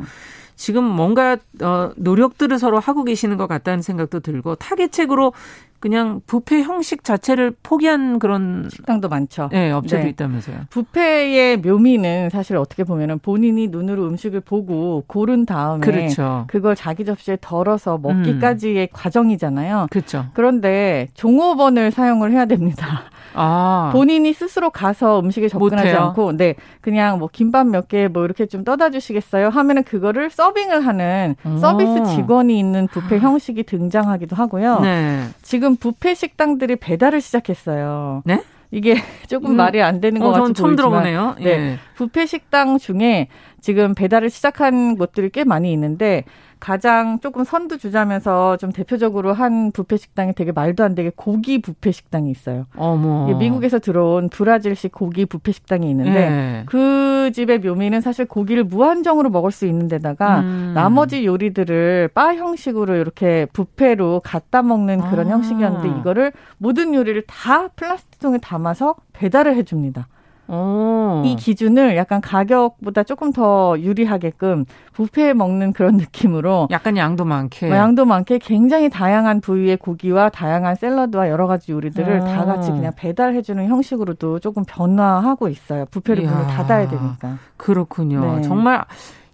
지금 0.60 0.84
뭔가 0.84 1.38
어 1.62 1.91
노력들을 1.95 2.60
서로 2.60 2.80
하고 2.80 3.05
계시는 3.05 3.38
것 3.38 3.47
같다는 3.47 3.82
생각도 3.82 4.20
들고 4.20 4.55
타겟책으로 4.55 5.32
그냥 5.80 6.20
부페 6.28 6.64
형식 6.64 7.05
자체를 7.05 7.55
포기한 7.64 8.20
그런 8.20 8.68
식당도 8.70 9.07
많죠. 9.07 9.47
네, 9.53 9.72
업체도 9.72 10.03
네. 10.03 10.10
있다면서요. 10.10 10.57
부페의 10.70 11.62
묘미는 11.62 12.30
사실 12.30 12.57
어떻게 12.57 12.84
보면은 12.84 13.20
본인이 13.20 13.70
눈으로 13.70 14.05
음식을 14.07 14.41
보고 14.41 15.05
고른 15.07 15.45
다음에 15.45 15.80
그렇죠. 15.80 16.43
그걸 16.49 16.76
자기 16.76 17.05
접시에 17.05 17.38
덜어서 17.39 17.97
먹기까지의 17.97 18.89
음. 18.91 18.91
과정이잖아요. 18.91 19.88
그렇죠. 19.89 20.26
그런데 20.34 21.07
종업원을 21.14 21.91
사용을 21.91 22.34
해야 22.34 22.43
됩니다. 22.43 23.03
아. 23.34 23.90
본인이 23.94 24.34
스스로 24.34 24.70
가서 24.70 25.20
음식에 25.20 25.48
접근하지 25.48 25.88
못해요? 25.90 26.08
않고, 26.08 26.38
네, 26.38 26.56
그냥 26.82 27.20
뭐 27.20 27.30
김밥 27.32 27.68
몇 27.68 27.88
개 27.88 28.08
뭐 28.08 28.26
이렇게 28.26 28.46
좀 28.46 28.64
떠다 28.64 28.90
주시겠어요? 28.90 29.50
하면은 29.50 29.84
그거를 29.84 30.30
서빙을 30.30 30.86
하는 30.86 31.36
오. 31.46 31.58
서비스 31.58 32.04
직원이 32.16 32.58
있는 32.60 32.88
부페 32.88 33.20
형식이 33.20 33.64
등장하기도 33.64 34.36
하고요. 34.36 34.80
네. 34.82 35.24
지금 35.42 35.76
부페 35.76 36.14
식당들이 36.16 36.76
배달을 36.78 37.22
시작했어요. 37.22 38.22
네? 38.26 38.44
이게 38.72 38.96
조금 39.28 39.52
음. 39.52 39.56
말이 39.58 39.82
안 39.82 40.00
되는 40.00 40.22
것 40.22 40.28
어, 40.30 40.32
같이 40.34 40.54
처음 40.54 40.76
들어보네요. 40.76 41.36
네, 41.40 41.46
예. 41.50 41.80
부페 41.96 42.26
식당 42.28 42.78
중에 42.78 43.28
지금 43.62 43.96
배달을 43.96 44.30
시작한 44.30 44.96
곳들이 44.96 45.30
꽤 45.32 45.44
많이 45.44 45.74
있는데 45.74 46.24
가장 46.60 47.20
조금 47.20 47.43
선두 47.43 47.78
주자면서 47.78 48.57
좀 48.57 48.72
대표적으로 48.72 49.34
한 49.34 49.72
부페 49.72 49.97
식당이 49.97 50.34
되게 50.34 50.51
말도 50.51 50.84
안 50.84 50.93
되게 50.93 51.12
고기 51.16 51.62
부페 51.62 51.91
식당이 51.91 52.30
있어요. 52.30 52.66
어머. 52.76 53.34
미국에서 53.38 53.80
들어온 53.80 54.30
브라질식 54.30 54.91
고기 54.91 55.26
부페 55.26 55.51
식당이 55.51 55.89
있는데 55.89 56.12
네. 56.12 56.64
그 56.66 57.32
집의 57.34 57.60
묘미는 57.60 58.01
사실 58.01 58.26
고기를 58.26 58.66
무한정으로 58.66 59.30
먹을 59.30 59.51
수 59.51 59.66
있는 59.66 59.88
데다가 59.88 60.41
음. 60.41 60.74
나머지 60.76 61.26
요리들을 61.26 62.10
바 62.14 62.36
형식으로 62.36 62.95
이렇게 62.95 63.47
부페로 63.53 64.22
갖다 64.24 64.62
먹는 64.62 65.10
그런 65.10 65.28
아. 65.28 65.32
형식이었는데 65.32 65.99
이거를 65.99 66.34
모든 66.57 66.93
요리를 66.93 67.24
다 67.28 67.70
플라스틱 67.70 68.20
통에 68.20 68.38
담아서 68.38 68.95
배달을 69.14 69.55
해줍니다. 69.55 70.07
오. 70.50 71.22
이 71.26 71.36
기준을 71.36 71.95
약간 71.95 72.22
가격보다 72.22 73.04
조금 73.04 73.32
더 73.32 73.76
유리하게끔 73.80 74.66
부페에 74.93 75.34
먹는 75.34 75.74
그런 75.74 75.97
느낌으로 75.97 76.68
약간 76.72 76.97
양도 76.97 77.24
많게 77.24 77.68
뭐 77.68 77.78
양도 77.78 78.06
많게 78.06 78.39
굉장히 78.39 78.89
다양한 78.89 79.41
부위의 79.41 79.78
고기와 79.78 80.30
다양한 80.30 80.76
샐러드와 80.76 81.30
여러 81.30 81.47
가지 81.47 81.72
요리들을 81.72 82.20
오. 82.22 82.26
다 82.26 82.45
같이 82.45 82.72
그냥 82.72 82.91
배달해 82.95 83.41
주는 83.41 83.68
형식으로도 83.68 84.39
조금 84.39 84.64
변화하고 84.68 85.47
있어요. 85.50 85.86
부페를 85.91 86.24
문을 86.24 86.47
닫아야 86.47 86.88
되니까. 86.89 87.38
그렇군요. 87.58 88.38
네. 88.38 88.41
정말 88.41 88.84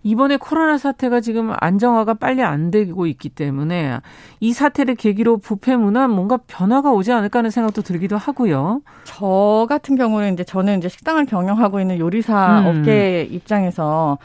이번에 0.06 0.38
코로나 0.38 0.78
사태가 0.78 1.20
지금 1.20 1.52
안정화가 1.60 2.14
빨리 2.14 2.44
안 2.44 2.70
되고 2.70 3.08
있기 3.08 3.30
때문에 3.30 4.00
이 4.40 4.54
사태를 4.54 4.94
계기로 4.94 5.38
부패 5.38 5.76
문화 5.76 6.08
뭔가 6.08 6.38
변화가 6.46 6.92
오지 6.92 7.12
않을까 7.12 7.40
하는 7.40 7.50
생각도 7.50 7.82
들기도 7.82 8.16
하고요. 8.16 8.82
저 9.04 9.66
같은 9.68 9.96
경우는 9.96 10.34
이제 10.34 10.44
저는 10.44 10.78
이제 10.78 10.90
식당을 10.90 11.26
경영하고 11.26 11.80
있는 11.80 11.98
요리사 11.98 12.60
음. 12.60 12.68
업계 12.68 13.24
입장에서 13.24 14.20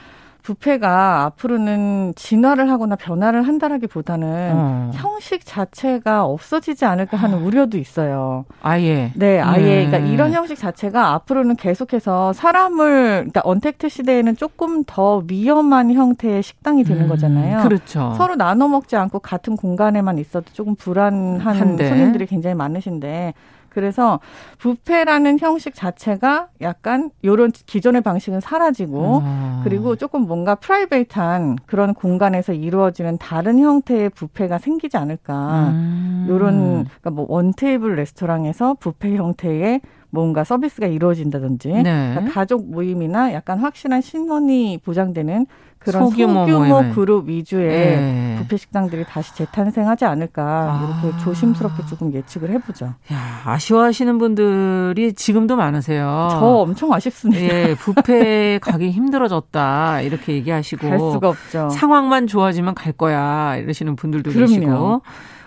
부패가 0.51 1.25
앞으로는 1.27 2.15
진화를 2.17 2.71
하거나 2.71 2.97
변화를 2.97 3.47
한다라기보다는 3.47 4.51
어. 4.55 4.91
형식 4.95 5.47
자체가 5.47 6.25
없어지지 6.25 6.85
않을까 6.85 7.17
하는 7.17 7.39
아. 7.39 7.41
우려도 7.41 7.79
있어요. 7.79 8.45
아예. 8.63 9.13
네, 9.15 9.39
아예. 9.41 9.63
예. 9.63 9.87
그러니까 9.87 10.11
이런 10.11 10.33
형식 10.33 10.59
자체가 10.59 11.13
앞으로는 11.15 11.55
계속해서 11.57 12.33
사람을 12.33 13.13
그러니까 13.31 13.43
언택트 13.45 13.89
시대에는 13.89 14.37
조금 14.37 14.83
더 14.85 15.23
위험한 15.29 15.93
형태의 15.93 16.43
식당이 16.43 16.83
되는 16.83 17.03
음, 17.05 17.09
거잖아요. 17.09 17.63
그렇죠. 17.63 18.15
서로 18.17 18.35
나눠 18.35 18.67
먹지 18.67 18.97
않고 18.97 19.21
같은 19.21 19.57
공간에만 19.57 20.19
있어도 20.19 20.47
조금 20.53 20.75
불안한 20.75 21.41
한데. 21.41 21.89
손님들이 21.89 22.27
굉장히 22.27 22.57
많으신데 22.57 23.35
그래서 23.71 24.21
뷔페라는 24.59 25.39
형식 25.39 25.75
자체가 25.75 26.49
약간 26.61 27.11
요런 27.25 27.53
기존의 27.53 28.03
방식은 28.03 28.41
사라지고 28.41 29.23
아. 29.25 29.61
그리고 29.65 29.97
조금 29.97 30.23
뭔가 30.23 30.55
private한 30.57 31.59
그런 31.67 31.95
공간에서 31.95 32.53
이루어지는 32.53 33.19
다른 33.19 33.59
형태의 33.59 34.11
뷔페가 34.11 34.59
생기지 34.59 34.97
않을까. 34.97 35.71
음. 35.71 36.27
요런 36.29 36.85
그러니까 36.85 37.11
뭐 37.11 37.27
one 37.29 37.54
table 37.54 37.97
레스토랑에서 37.97 38.75
뷔페 38.75 39.17
형태의 39.17 39.81
뭔가 40.11 40.45
서비스가 40.45 40.87
이루어진다든지 40.87 41.69
네. 41.69 41.83
그러니까 41.83 42.33
가족 42.33 42.69
모임이나 42.71 43.33
약간 43.33 43.59
확실한 43.59 44.01
신원이 44.01 44.79
보장되는 44.85 45.47
그런 45.81 46.11
소규모, 46.11 46.47
소규모 46.47 46.93
그룹 46.95 47.29
위주의 47.29 47.67
네. 47.69 48.37
부페 48.39 48.59
식당들이 48.59 49.05
다시 49.07 49.35
재탄생하지 49.35 50.05
않을까 50.05 50.43
아. 50.45 51.03
이렇게 51.03 51.19
조심스럽게 51.25 51.87
조금 51.87 52.13
예측을 52.13 52.51
해보죠. 52.51 52.85
야, 53.13 53.41
아쉬워하시는 53.47 54.19
분들이 54.19 55.15
지금도 55.15 55.57
많으세요. 55.57 56.29
저 56.33 56.37
엄청 56.39 56.93
아쉽습니다. 56.93 57.43
예, 57.43 57.75
부페 57.79 58.59
가기 58.63 58.91
힘들어졌다 58.91 60.03
이렇게 60.03 60.35
얘기하시고 60.35 60.87
갈 60.87 60.99
수가 60.99 61.31
없죠. 61.31 61.71
상황만 61.71 62.27
좋아지면 62.27 62.75
갈 62.75 62.93
거야 62.93 63.57
이러시는 63.57 63.97
분들도 63.97 64.33
그럼요. 64.33 64.47
계시고 64.49 65.03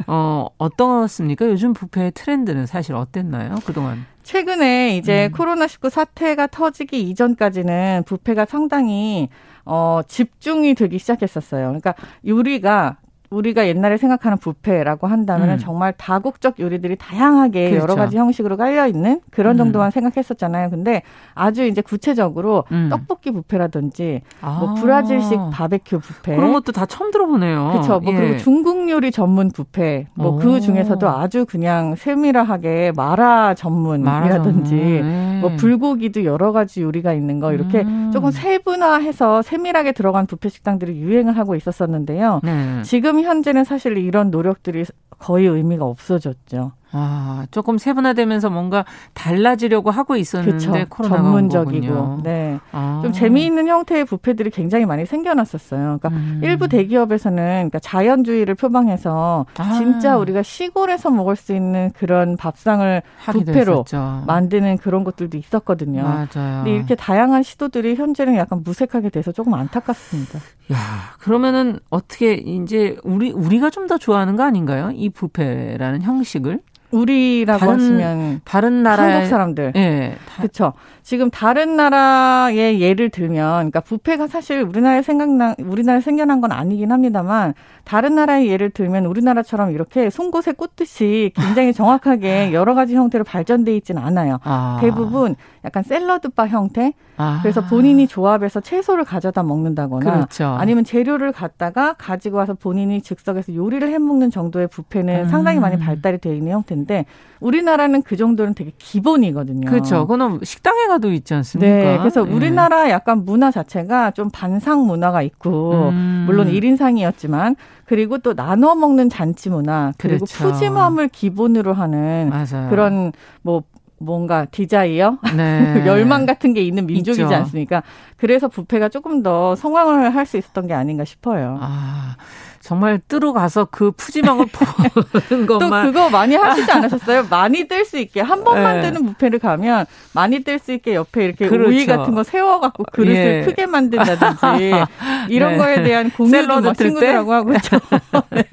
어 0.08 0.48
어떻습니까? 0.58 1.48
요즘 1.48 1.74
부페 1.74 2.12
트렌드는 2.12 2.66
사실 2.66 2.96
어땠나요? 2.96 3.56
그동안? 3.66 4.06
최근에 4.24 4.98
이제 4.98 5.30
음. 5.32 5.38
코로나19 5.38 5.90
사태가 5.90 6.48
터지기 6.48 7.02
이전까지는 7.10 8.04
부페가 8.06 8.46
상당히 8.46 9.30
어, 9.66 10.02
집중이 10.08 10.76
되기 10.76 11.00
시작했었어요. 11.00 11.68
그러니까 11.68 11.94
요리가 12.26 12.98
우리가 13.34 13.68
옛날에 13.68 13.98
생각하는 13.98 14.38
뷔페라고 14.38 15.08
한다면 15.08 15.50
음. 15.52 15.58
정말 15.58 15.94
다국적 15.94 16.60
요리들이 16.60 16.98
다양하게 16.98 17.72
그렇죠. 17.72 17.84
여러 17.84 17.96
가지 17.96 18.18
형식으로 18.18 18.58
깔려 18.58 18.88
있는 18.88 19.22
그런 19.32 19.56
음. 19.56 19.58
정도만 19.58 19.92
생각했었잖아요. 19.92 20.70
근데 20.70 21.02
아주 21.34 21.66
이제 21.66 21.82
구체적으로 21.82 22.66
음. 22.72 22.90
떡볶이 22.92 23.32
뷔페라든지 23.32 24.22
뭐 24.42 24.50
아. 24.50 24.60
뭐 24.60 24.74
브라질식 24.76 25.40
바베큐 25.52 26.00
뷔페 26.00 26.36
그런 26.36 26.54
것도 26.54 26.72
다 26.72 26.86
처음 26.86 27.12
들어보네요. 27.12 27.70
그렇죠. 27.72 28.00
뭐 28.00 28.14
예. 28.14 28.18
그리고 28.18 28.38
중국 28.38 28.90
요리 28.90 29.12
전문 29.12 29.52
뷔페 29.52 30.08
뭐 30.16 30.34
그 30.44 30.60
중에서도 30.60 31.08
아주 31.08 31.46
그냥 31.46 31.96
세밀하게 31.96 32.92
마라 32.96 33.54
전문이라든지 33.54 34.76
네. 34.76 35.40
뭐 35.42 35.52
불고기도 35.56 36.26
여러 36.26 36.52
가지 36.52 36.82
요리가 36.82 37.14
있는 37.14 37.40
거 37.40 37.54
이렇게 37.54 37.82
음. 37.82 38.12
조금 38.12 38.32
세분화해서 38.32 39.42
세밀하게 39.42 39.94
들어간 39.94 40.26
뷔페 40.28 40.50
식당들이 40.50 40.98
유행을 41.00 41.38
하고 41.38 41.56
있었었는데요. 41.56 42.42
네. 42.44 42.82
지금 42.84 43.23
현재는 43.24 43.64
사실 43.64 43.98
이런 43.98 44.32
노력들이 44.32 44.86
거의 45.18 45.48
의미가 45.48 45.86
없어졌죠. 45.86 46.74
아, 46.96 47.46
조금 47.52 47.78
세분화되면서 47.78 48.50
뭔가 48.50 48.86
달라지려고 49.14 49.92
하고 49.92 50.16
있었는데 50.16 50.54
그쵸, 50.54 50.86
코로나가 50.90 51.22
전문적이고 51.22 52.22
네. 52.24 52.60
아. 52.72 53.02
좀 53.04 53.12
재미있는 53.12 53.68
형태의 53.68 54.06
부페들이 54.06 54.50
굉장히 54.50 54.86
많이 54.86 55.06
생겨났었어요. 55.06 56.00
그러니까 56.00 56.10
음. 56.10 56.42
일부 56.44 56.68
대기업에서는 56.68 57.36
그러니까 57.36 57.80
자연주의를 57.80 58.56
표방해서 58.56 59.46
아. 59.58 59.74
진짜 59.74 60.18
우리가 60.18 60.42
시골에서 60.42 61.12
먹을 61.12 61.36
수 61.36 61.54
있는 61.54 61.92
그런 61.96 62.36
밥상을 62.38 63.02
부페로 63.26 63.86
만드는 64.26 64.78
그런 64.78 65.04
것들도 65.04 65.38
있었거든요. 65.38 66.04
맞아요. 66.04 66.64
근데 66.64 66.76
이렇게 66.76 66.96
다양한 66.96 67.44
시도들이 67.44 67.96
현재는 67.96 68.36
약간 68.36 68.62
무색하게 68.64 69.10
돼서 69.10 69.32
조금 69.32 69.54
안타깝습니다. 69.54 70.40
야, 70.72 70.78
그러면은 71.20 71.80
어떻게 71.90 72.34
이제 72.34 72.98
우리 73.04 73.32
우리가 73.32 73.70
좀 73.70 73.84
더 73.84 73.98
좋아하는 73.98 74.38
거 74.38 74.44
아닌가요? 74.44 74.92
이 74.94 75.10
부페라는 75.10 76.04
형식을? 76.04 76.62
우리라고 76.94 77.60
다른, 77.60 77.74
하시면 77.74 78.42
다른 78.46 78.84
나라 78.84 79.04
한국 79.04 79.28
사람들. 79.28 79.74
예. 79.76 80.16
그렇죠. 80.38 80.74
지금 81.02 81.30
다른 81.30 81.76
나라의 81.76 82.80
예를 82.80 83.10
들면 83.10 83.56
그러니까 83.56 83.82
부패가 83.82 84.28
사실 84.28 84.62
우리나라에 84.62 85.02
생각나 85.02 85.56
우리나라에 85.60 86.02
생겨난 86.02 86.40
건 86.40 86.52
아니긴 86.52 86.92
합니다만 86.92 87.54
다른 87.84 88.16
나라의 88.16 88.48
예를 88.48 88.70
들면 88.70 89.06
우리나라처럼 89.06 89.72
이렇게 89.72 90.10
송곳에 90.10 90.54
꽂듯이 90.54 91.32
굉장히 91.36 91.74
정확하게 91.74 92.54
여러 92.54 92.74
가지 92.74 92.96
형태로 92.96 93.26
발전돼 93.26 93.76
있지는 93.78 94.02
않아요. 94.02 94.40
아. 94.44 94.78
대부분 94.80 95.36
약간 95.66 95.84
샐러드바 95.84 96.48
형태. 96.48 96.94
아. 97.16 97.40
그래서 97.42 97.62
본인이 97.62 98.08
조합해서 98.08 98.60
채소를 98.60 99.06
가져다 99.06 99.44
먹는다거나 99.44 100.14
그렇죠. 100.14 100.46
아니면 100.46 100.84
재료를 100.84 101.32
갖다가 101.32 101.94
가지고 101.94 102.38
와서 102.38 102.54
본인이 102.54 103.02
즉석에서 103.02 103.56
요리를 103.56 103.88
해 103.88 104.00
먹는 104.00 104.32
정도의 104.32 104.68
부패는 104.68 105.26
음. 105.26 105.30
상당히 105.30 105.60
많이 105.60 105.78
발달이 105.78 106.18
되어 106.18 106.34
있는 106.34 106.52
형태인데 106.52 107.06
우리나라는 107.40 108.02
그 108.02 108.16
정도는 108.16 108.56
되게 108.56 108.72
기본이거든요. 108.78 109.70
그렇죠. 109.70 110.02
그거는 110.02 110.40
식당에 110.44 110.88
가도 110.88 111.12
있지 111.12 111.34
않습니까? 111.34 111.74
네. 111.74 111.98
그래서 112.00 112.24
네. 112.26 112.32
우리나라 112.32 112.90
약간 112.90 113.26
문화 113.26 113.52
자체가 113.52 114.12
좀 114.12 114.30
반상 114.32 114.88
문화가 114.88 115.22
있고 115.22 115.90
음. 115.90 116.24
물론 116.26 116.48
1인상이었지만 116.50 117.56
그리고 117.86 118.18
또 118.18 118.34
나눠 118.34 118.76
먹는 118.76 119.10
잔치 119.10 119.50
문화 119.50 119.92
그리고 119.98 120.26
그렇죠. 120.26 120.52
푸짐함을 120.52 121.10
기본으로 121.10 121.74
하는 121.74 122.30
맞아요. 122.30 122.70
그런 122.70 123.12
뭐 123.42 123.64
뭔가 124.04 124.46
desire, 124.46 125.18
네. 125.36 125.84
열망 125.88 126.26
같은 126.26 126.54
게 126.54 126.62
있는 126.62 126.86
민족이지 126.86 127.22
있죠. 127.24 127.34
않습니까? 127.36 127.84
그래서 128.18 128.48
뷔페가 128.48 128.90
조금 128.90 129.24
더 129.24 129.56
성황을 129.56 130.14
할 130.16 130.26
수 130.26 130.38
있었던 130.38 130.68
게 130.68 130.74
아닌가 130.74 131.04
싶어요. 131.06 131.58
아. 131.62 132.16
정말 132.64 133.00
뜨러 133.10 133.34
가서 133.34 133.66
그 133.70 133.92
푸짐함을 133.92 134.46
보는 135.30 135.46
것만 135.46 135.86
또 135.86 135.92
그거 135.92 136.10
많이 136.10 136.36
하시지 136.36 136.72
않으셨어요? 136.72 137.28
많이 137.30 137.68
뜰 137.68 137.84
수 137.84 137.98
있게 137.98 138.22
한 138.22 138.44
번만 138.46 138.80
네. 138.80 138.90
뜨는 138.92 139.06
뷔페를 139.16 139.40
가면 139.40 139.86
많이 140.14 140.40
뜰 140.44 140.58
수 140.60 140.72
있게 140.72 140.96
옆에 140.96 141.26
이렇게 141.26 141.48
그렇죠. 141.50 141.70
우이 141.70 141.86
같은 141.86 142.16
거 142.16 142.24
세워 142.24 142.62
갖고 142.62 142.86
그릇을 142.92 143.16
예. 143.16 143.42
크게 143.46 143.66
만든다든지 143.66 144.72
이런 145.30 145.54
네. 145.54 145.58
거에 145.58 145.84
대한 145.84 146.10
공유도 146.10 146.62
막 146.62 146.78
친구들하고 146.78 147.34
하고 147.34 147.54
있죠. 147.54 147.78
네. 148.32 148.44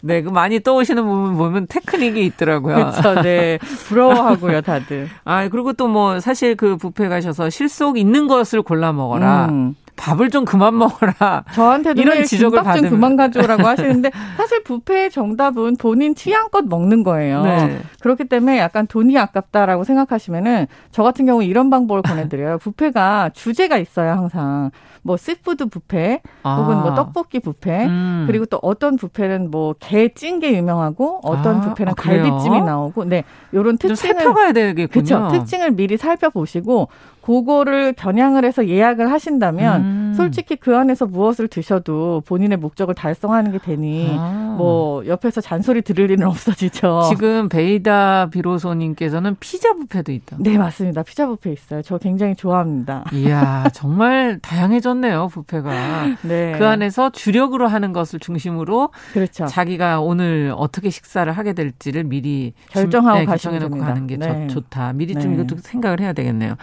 네, 0.00 0.22
그 0.22 0.28
많이 0.30 0.60
떠오시는 0.60 1.02
부분 1.02 1.36
보면 1.36 1.66
테크닉이 1.68 2.24
있더라고요. 2.26 2.74
그렇죠. 2.76 3.22
네. 3.22 3.58
부러워하고요, 3.88 4.60
다들. 4.62 5.08
아, 5.24 5.48
그리고 5.48 5.72
또 5.72 5.84
뭐 5.88 6.18
사실 6.18 6.56
그 6.56 6.76
뷔페 6.76 7.08
가셔서 7.08 7.50
실속 7.50 7.98
있는 7.98 8.26
것을 8.26 8.62
골라 8.62 8.92
먹어라. 8.92 9.46
음. 9.50 9.74
밥을 9.96 10.30
좀 10.30 10.44
그만 10.44 10.76
먹어라. 10.76 11.44
저한테도 11.54 12.00
이런 12.00 12.24
지적을 12.24 12.62
받으면 12.62 12.90
그만 12.90 13.16
가져오라고 13.16 13.62
하시는데 13.66 14.10
사실 14.36 14.62
부페의 14.64 15.10
정답은 15.10 15.76
본인 15.76 16.14
취향껏 16.14 16.64
먹는 16.66 17.02
거예요. 17.04 17.42
네. 17.42 17.80
그렇기 18.00 18.24
때문에 18.24 18.58
약간 18.58 18.86
돈이 18.86 19.16
아깝다라고 19.18 19.84
생각하시면은 19.84 20.66
저 20.90 21.02
같은 21.02 21.26
경우 21.26 21.42
이런 21.42 21.70
방법을 21.70 22.02
권해드려요. 22.02 22.58
부페가 22.58 23.30
주제가 23.34 23.78
있어요 23.78 24.10
항상. 24.12 24.70
뭐 25.06 25.18
씨푸드 25.18 25.66
부페 25.66 26.22
아. 26.44 26.56
혹은 26.56 26.78
뭐 26.80 26.94
떡볶이 26.94 27.38
부페 27.38 27.84
음. 27.84 28.24
그리고 28.26 28.46
또 28.46 28.58
어떤 28.62 28.96
부페는 28.96 29.50
뭐 29.50 29.74
게 29.78 30.08
찐 30.14 30.40
게 30.40 30.56
유명하고 30.56 31.20
어떤 31.22 31.56
아. 31.56 31.60
부페는 31.60 31.92
아, 31.92 31.94
갈비찜이 31.94 32.62
나오고 32.62 33.04
네 33.04 33.22
요런 33.52 33.76
특징을 33.76 33.96
살펴봐야 33.96 34.52
되겠군요. 34.52 35.04
그렇죠. 35.04 35.28
특징을 35.28 35.72
미리 35.72 35.96
살펴보시고 35.98 36.88
그거를 37.24 37.94
겨냥을 37.94 38.44
해서 38.44 38.68
예약을 38.68 39.10
하신다면 39.10 39.80
음. 39.82 40.03
솔직히 40.16 40.56
그 40.56 40.76
안에서 40.76 41.06
무엇을 41.06 41.48
드셔도 41.48 42.22
본인의 42.26 42.58
목적을 42.58 42.94
달성하는 42.94 43.52
게 43.52 43.58
되니 43.58 44.14
아. 44.18 44.54
뭐 44.56 45.06
옆에서 45.06 45.40
잔소리 45.40 45.82
들을 45.82 46.10
일은 46.10 46.26
없어지죠. 46.26 47.02
지금 47.08 47.48
베이다 47.48 48.30
비로소님께서는 48.30 49.36
피자 49.40 49.74
뷔페도 49.74 50.12
있다. 50.12 50.36
네 50.40 50.58
맞습니다. 50.58 51.02
피자 51.02 51.26
뷔페 51.26 51.52
있어요. 51.52 51.82
저 51.82 51.98
굉장히 51.98 52.34
좋아합니다. 52.34 53.04
이야 53.12 53.66
정말 53.72 54.38
다양해졌네요 54.40 55.28
뷔페가. 55.28 56.06
네. 56.22 56.54
그 56.58 56.66
안에서 56.66 57.10
주력으로 57.10 57.66
하는 57.66 57.92
것을 57.92 58.18
중심으로 58.18 58.90
그렇죠. 59.12 59.46
자기가 59.46 60.00
오늘 60.00 60.54
어떻게 60.56 60.90
식사를 60.90 61.30
하게 61.32 61.52
될지를 61.52 62.04
미리 62.04 62.52
결정하고 62.70 63.18
네, 63.18 63.24
결정해놓고 63.26 63.70
됩니다. 63.70 63.86
가는 63.86 64.06
게 64.06 64.16
네. 64.16 64.46
좋다. 64.48 64.92
미리 64.94 65.14
좀 65.14 65.36
네. 65.36 65.42
이것도 65.42 65.60
생각을 65.60 66.00
해야 66.00 66.12
되겠네요. 66.12 66.56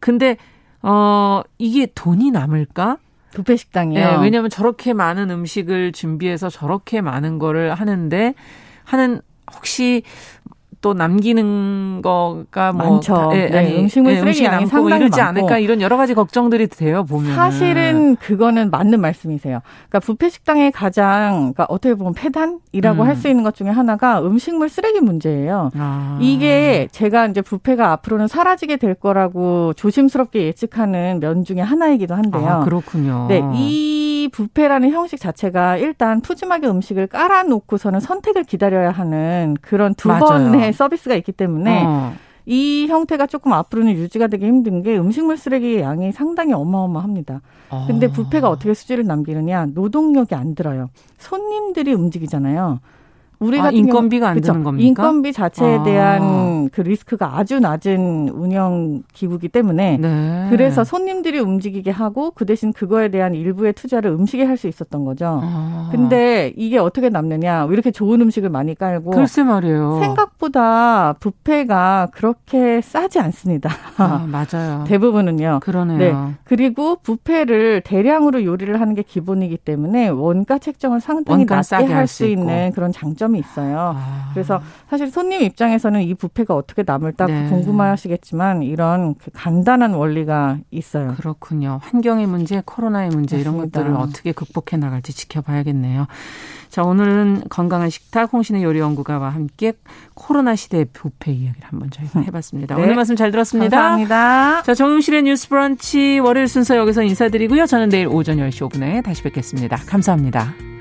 근데 0.00 0.36
어 0.82 1.42
이게 1.58 1.86
돈이 1.86 2.30
남을까? 2.30 2.98
뷔페 3.34 3.56
식당이요. 3.56 3.98
네, 3.98 4.22
왜냐하면 4.22 4.50
저렇게 4.50 4.92
많은 4.92 5.30
음식을 5.30 5.92
준비해서 5.92 6.50
저렇게 6.50 7.00
많은 7.00 7.38
거를 7.38 7.74
하는데 7.74 8.34
하는 8.84 9.22
혹시 9.54 10.02
또 10.82 10.92
남기는 10.94 12.02
거가 12.02 12.72
뭐 12.72 12.90
많죠. 12.90 13.30
예, 13.34 13.48
네, 13.48 13.58
아니, 13.58 13.78
음식물 13.78 14.14
예, 14.14 14.18
쓰레기 14.18 14.44
양이 14.44 14.62
뭐 14.64 14.68
상당히 14.68 15.04
이러지 15.04 15.20
많고. 15.20 15.40
않을까 15.40 15.58
이런 15.58 15.80
여러 15.80 15.96
가지 15.96 16.12
걱정들이 16.12 16.66
돼요 16.66 17.04
보면 17.04 17.34
사실은 17.34 18.16
그거는 18.16 18.70
맞는 18.70 19.00
말씀이세요. 19.00 19.60
그러니까 19.88 20.00
부페 20.00 20.28
식당의 20.28 20.72
가장 20.72 21.52
그러니까 21.54 21.66
어떻게 21.68 21.94
보면 21.94 22.14
폐단이라고 22.14 23.02
음. 23.02 23.06
할수 23.06 23.28
있는 23.28 23.44
것 23.44 23.54
중에 23.54 23.68
하나가 23.68 24.20
음식물 24.20 24.68
쓰레기 24.68 25.00
문제예요. 25.00 25.70
아. 25.78 26.18
이게 26.20 26.88
제가 26.90 27.26
이제 27.28 27.40
부페가 27.40 27.92
앞으로는 27.92 28.26
사라지게 28.26 28.76
될 28.76 28.94
거라고 28.94 29.72
조심스럽게 29.74 30.42
예측하는 30.46 31.20
면 31.20 31.44
중에 31.44 31.60
하나이기도 31.60 32.14
한데요. 32.14 32.48
아, 32.48 32.64
그렇군요. 32.64 33.26
네, 33.28 33.40
이 33.54 34.11
부페라는 34.28 34.90
형식 34.90 35.20
자체가 35.20 35.76
일단 35.76 36.20
푸짐하게 36.20 36.66
음식을 36.68 37.06
깔아놓고서는 37.08 38.00
선택을 38.00 38.44
기다려야 38.44 38.90
하는 38.90 39.56
그런 39.60 39.94
두 39.94 40.08
맞아요. 40.08 40.20
번의 40.20 40.72
서비스가 40.72 41.14
있기 41.16 41.32
때문에 41.32 41.84
어. 41.84 42.12
이 42.44 42.86
형태가 42.88 43.26
조금 43.26 43.52
앞으로는 43.52 43.92
유지가 43.92 44.26
되기 44.26 44.46
힘든 44.46 44.82
게 44.82 44.98
음식물 44.98 45.36
쓰레기 45.36 45.78
양이 45.80 46.10
상당히 46.12 46.52
어마어마합니다. 46.52 47.40
아. 47.70 47.84
근데 47.86 48.08
부페가 48.08 48.48
어떻게 48.48 48.74
수지를 48.74 49.04
남기느냐? 49.06 49.66
노동력이 49.74 50.34
안 50.34 50.54
들어요. 50.54 50.90
손님들이 51.18 51.94
움직이잖아요. 51.94 52.80
우리 53.42 53.58
아, 53.58 53.64
같은 53.64 53.78
인건비가 53.78 54.28
안 54.30 54.34
그쵸? 54.36 54.52
드는 54.52 54.64
겁니까? 54.64 54.86
인건비 54.86 55.32
자체에 55.32 55.78
아. 55.78 55.82
대한 55.82 56.68
그 56.70 56.80
리스크가 56.80 57.36
아주 57.38 57.60
낮은 57.60 58.28
운영 58.30 59.02
기구기 59.12 59.48
때문에 59.48 59.98
네. 59.98 60.46
그래서 60.50 60.84
손님들이 60.84 61.38
움직이게 61.40 61.90
하고 61.90 62.30
그 62.30 62.46
대신 62.46 62.72
그거에 62.72 63.08
대한 63.08 63.34
일부의 63.34 63.72
투자를 63.74 64.10
음식에 64.12 64.44
할 64.44 64.52
수 64.56 64.68
있었던 64.68 65.04
거죠. 65.04 65.40
아. 65.42 65.88
근데 65.92 66.52
이게 66.56 66.78
어떻게 66.78 67.08
남느냐? 67.08 67.66
이렇게 67.72 67.90
좋은 67.90 68.20
음식을 68.20 68.48
많이 68.50 68.74
깔고 68.74 69.10
글쎄 69.12 69.42
말이에요. 69.42 69.98
생각보다 70.00 71.14
부페가 71.14 72.08
그렇게 72.12 72.80
싸지 72.80 73.18
않습니다. 73.18 73.70
아, 73.96 74.24
맞아요. 74.30 74.84
대부분은요. 74.86 75.60
그러네요. 75.62 75.98
네. 75.98 76.14
그리고 76.44 76.96
부페를 77.02 77.80
대량으로 77.80 78.44
요리를 78.44 78.80
하는 78.80 78.94
게 78.94 79.02
기본이기 79.02 79.56
때문에 79.58 80.08
원가 80.08 80.58
책정을 80.58 81.00
상당히 81.00 81.44
낮게 81.44 81.92
할 81.92 82.06
수 82.06 82.26
있는 82.26 82.72
그런 82.72 82.92
장점 82.92 83.31
장점이 83.32 83.38
있어요. 83.38 83.94
아. 83.96 84.30
그래서 84.32 84.60
사실 84.88 85.10
손님 85.10 85.42
입장에서는 85.42 86.02
이 86.02 86.14
부페가 86.14 86.54
어떻게 86.54 86.84
남을까 86.86 87.26
네. 87.26 87.48
궁금하시겠지만 87.48 88.62
이런 88.62 89.14
그 89.14 89.30
간단한 89.32 89.94
원리가 89.94 90.58
있어요. 90.70 91.14
그렇군요. 91.16 91.80
환경의 91.82 92.26
문제, 92.26 92.62
코로나의 92.64 93.08
문제 93.08 93.36
맞습니다. 93.36 93.50
이런 93.50 93.70
것들을 93.70 93.96
어떻게 93.96 94.32
극복해 94.32 94.76
나갈지 94.76 95.12
지켜봐야겠네요. 95.14 96.06
자, 96.68 96.82
오늘은 96.82 97.44
건강한 97.50 97.90
식탁 97.90 98.32
홍신의 98.32 98.62
요리연구가와 98.62 99.30
함께 99.30 99.72
코로나 100.14 100.54
시대의 100.54 100.86
부페 100.92 101.32
이야기를 101.32 101.68
한번 101.68 101.90
저희가 101.90 102.20
음. 102.20 102.24
해봤습니다. 102.24 102.76
네. 102.76 102.82
오늘 102.82 102.94
말씀 102.94 103.16
잘 103.16 103.30
들었습니다. 103.30 103.76
감사합니다. 103.76 104.62
자, 104.62 104.74
정용실의 104.74 105.24
뉴스 105.24 105.48
브런치 105.48 106.20
월요일 106.20 106.48
순서 106.48 106.76
여기서 106.76 107.02
인사드리고요. 107.02 107.66
저는 107.66 107.88
내일 107.88 108.06
오전 108.06 108.38
10시 108.38 108.70
5분에 108.70 109.04
다시 109.04 109.22
뵙겠습니다. 109.22 109.76
감사합니다. 109.86 110.71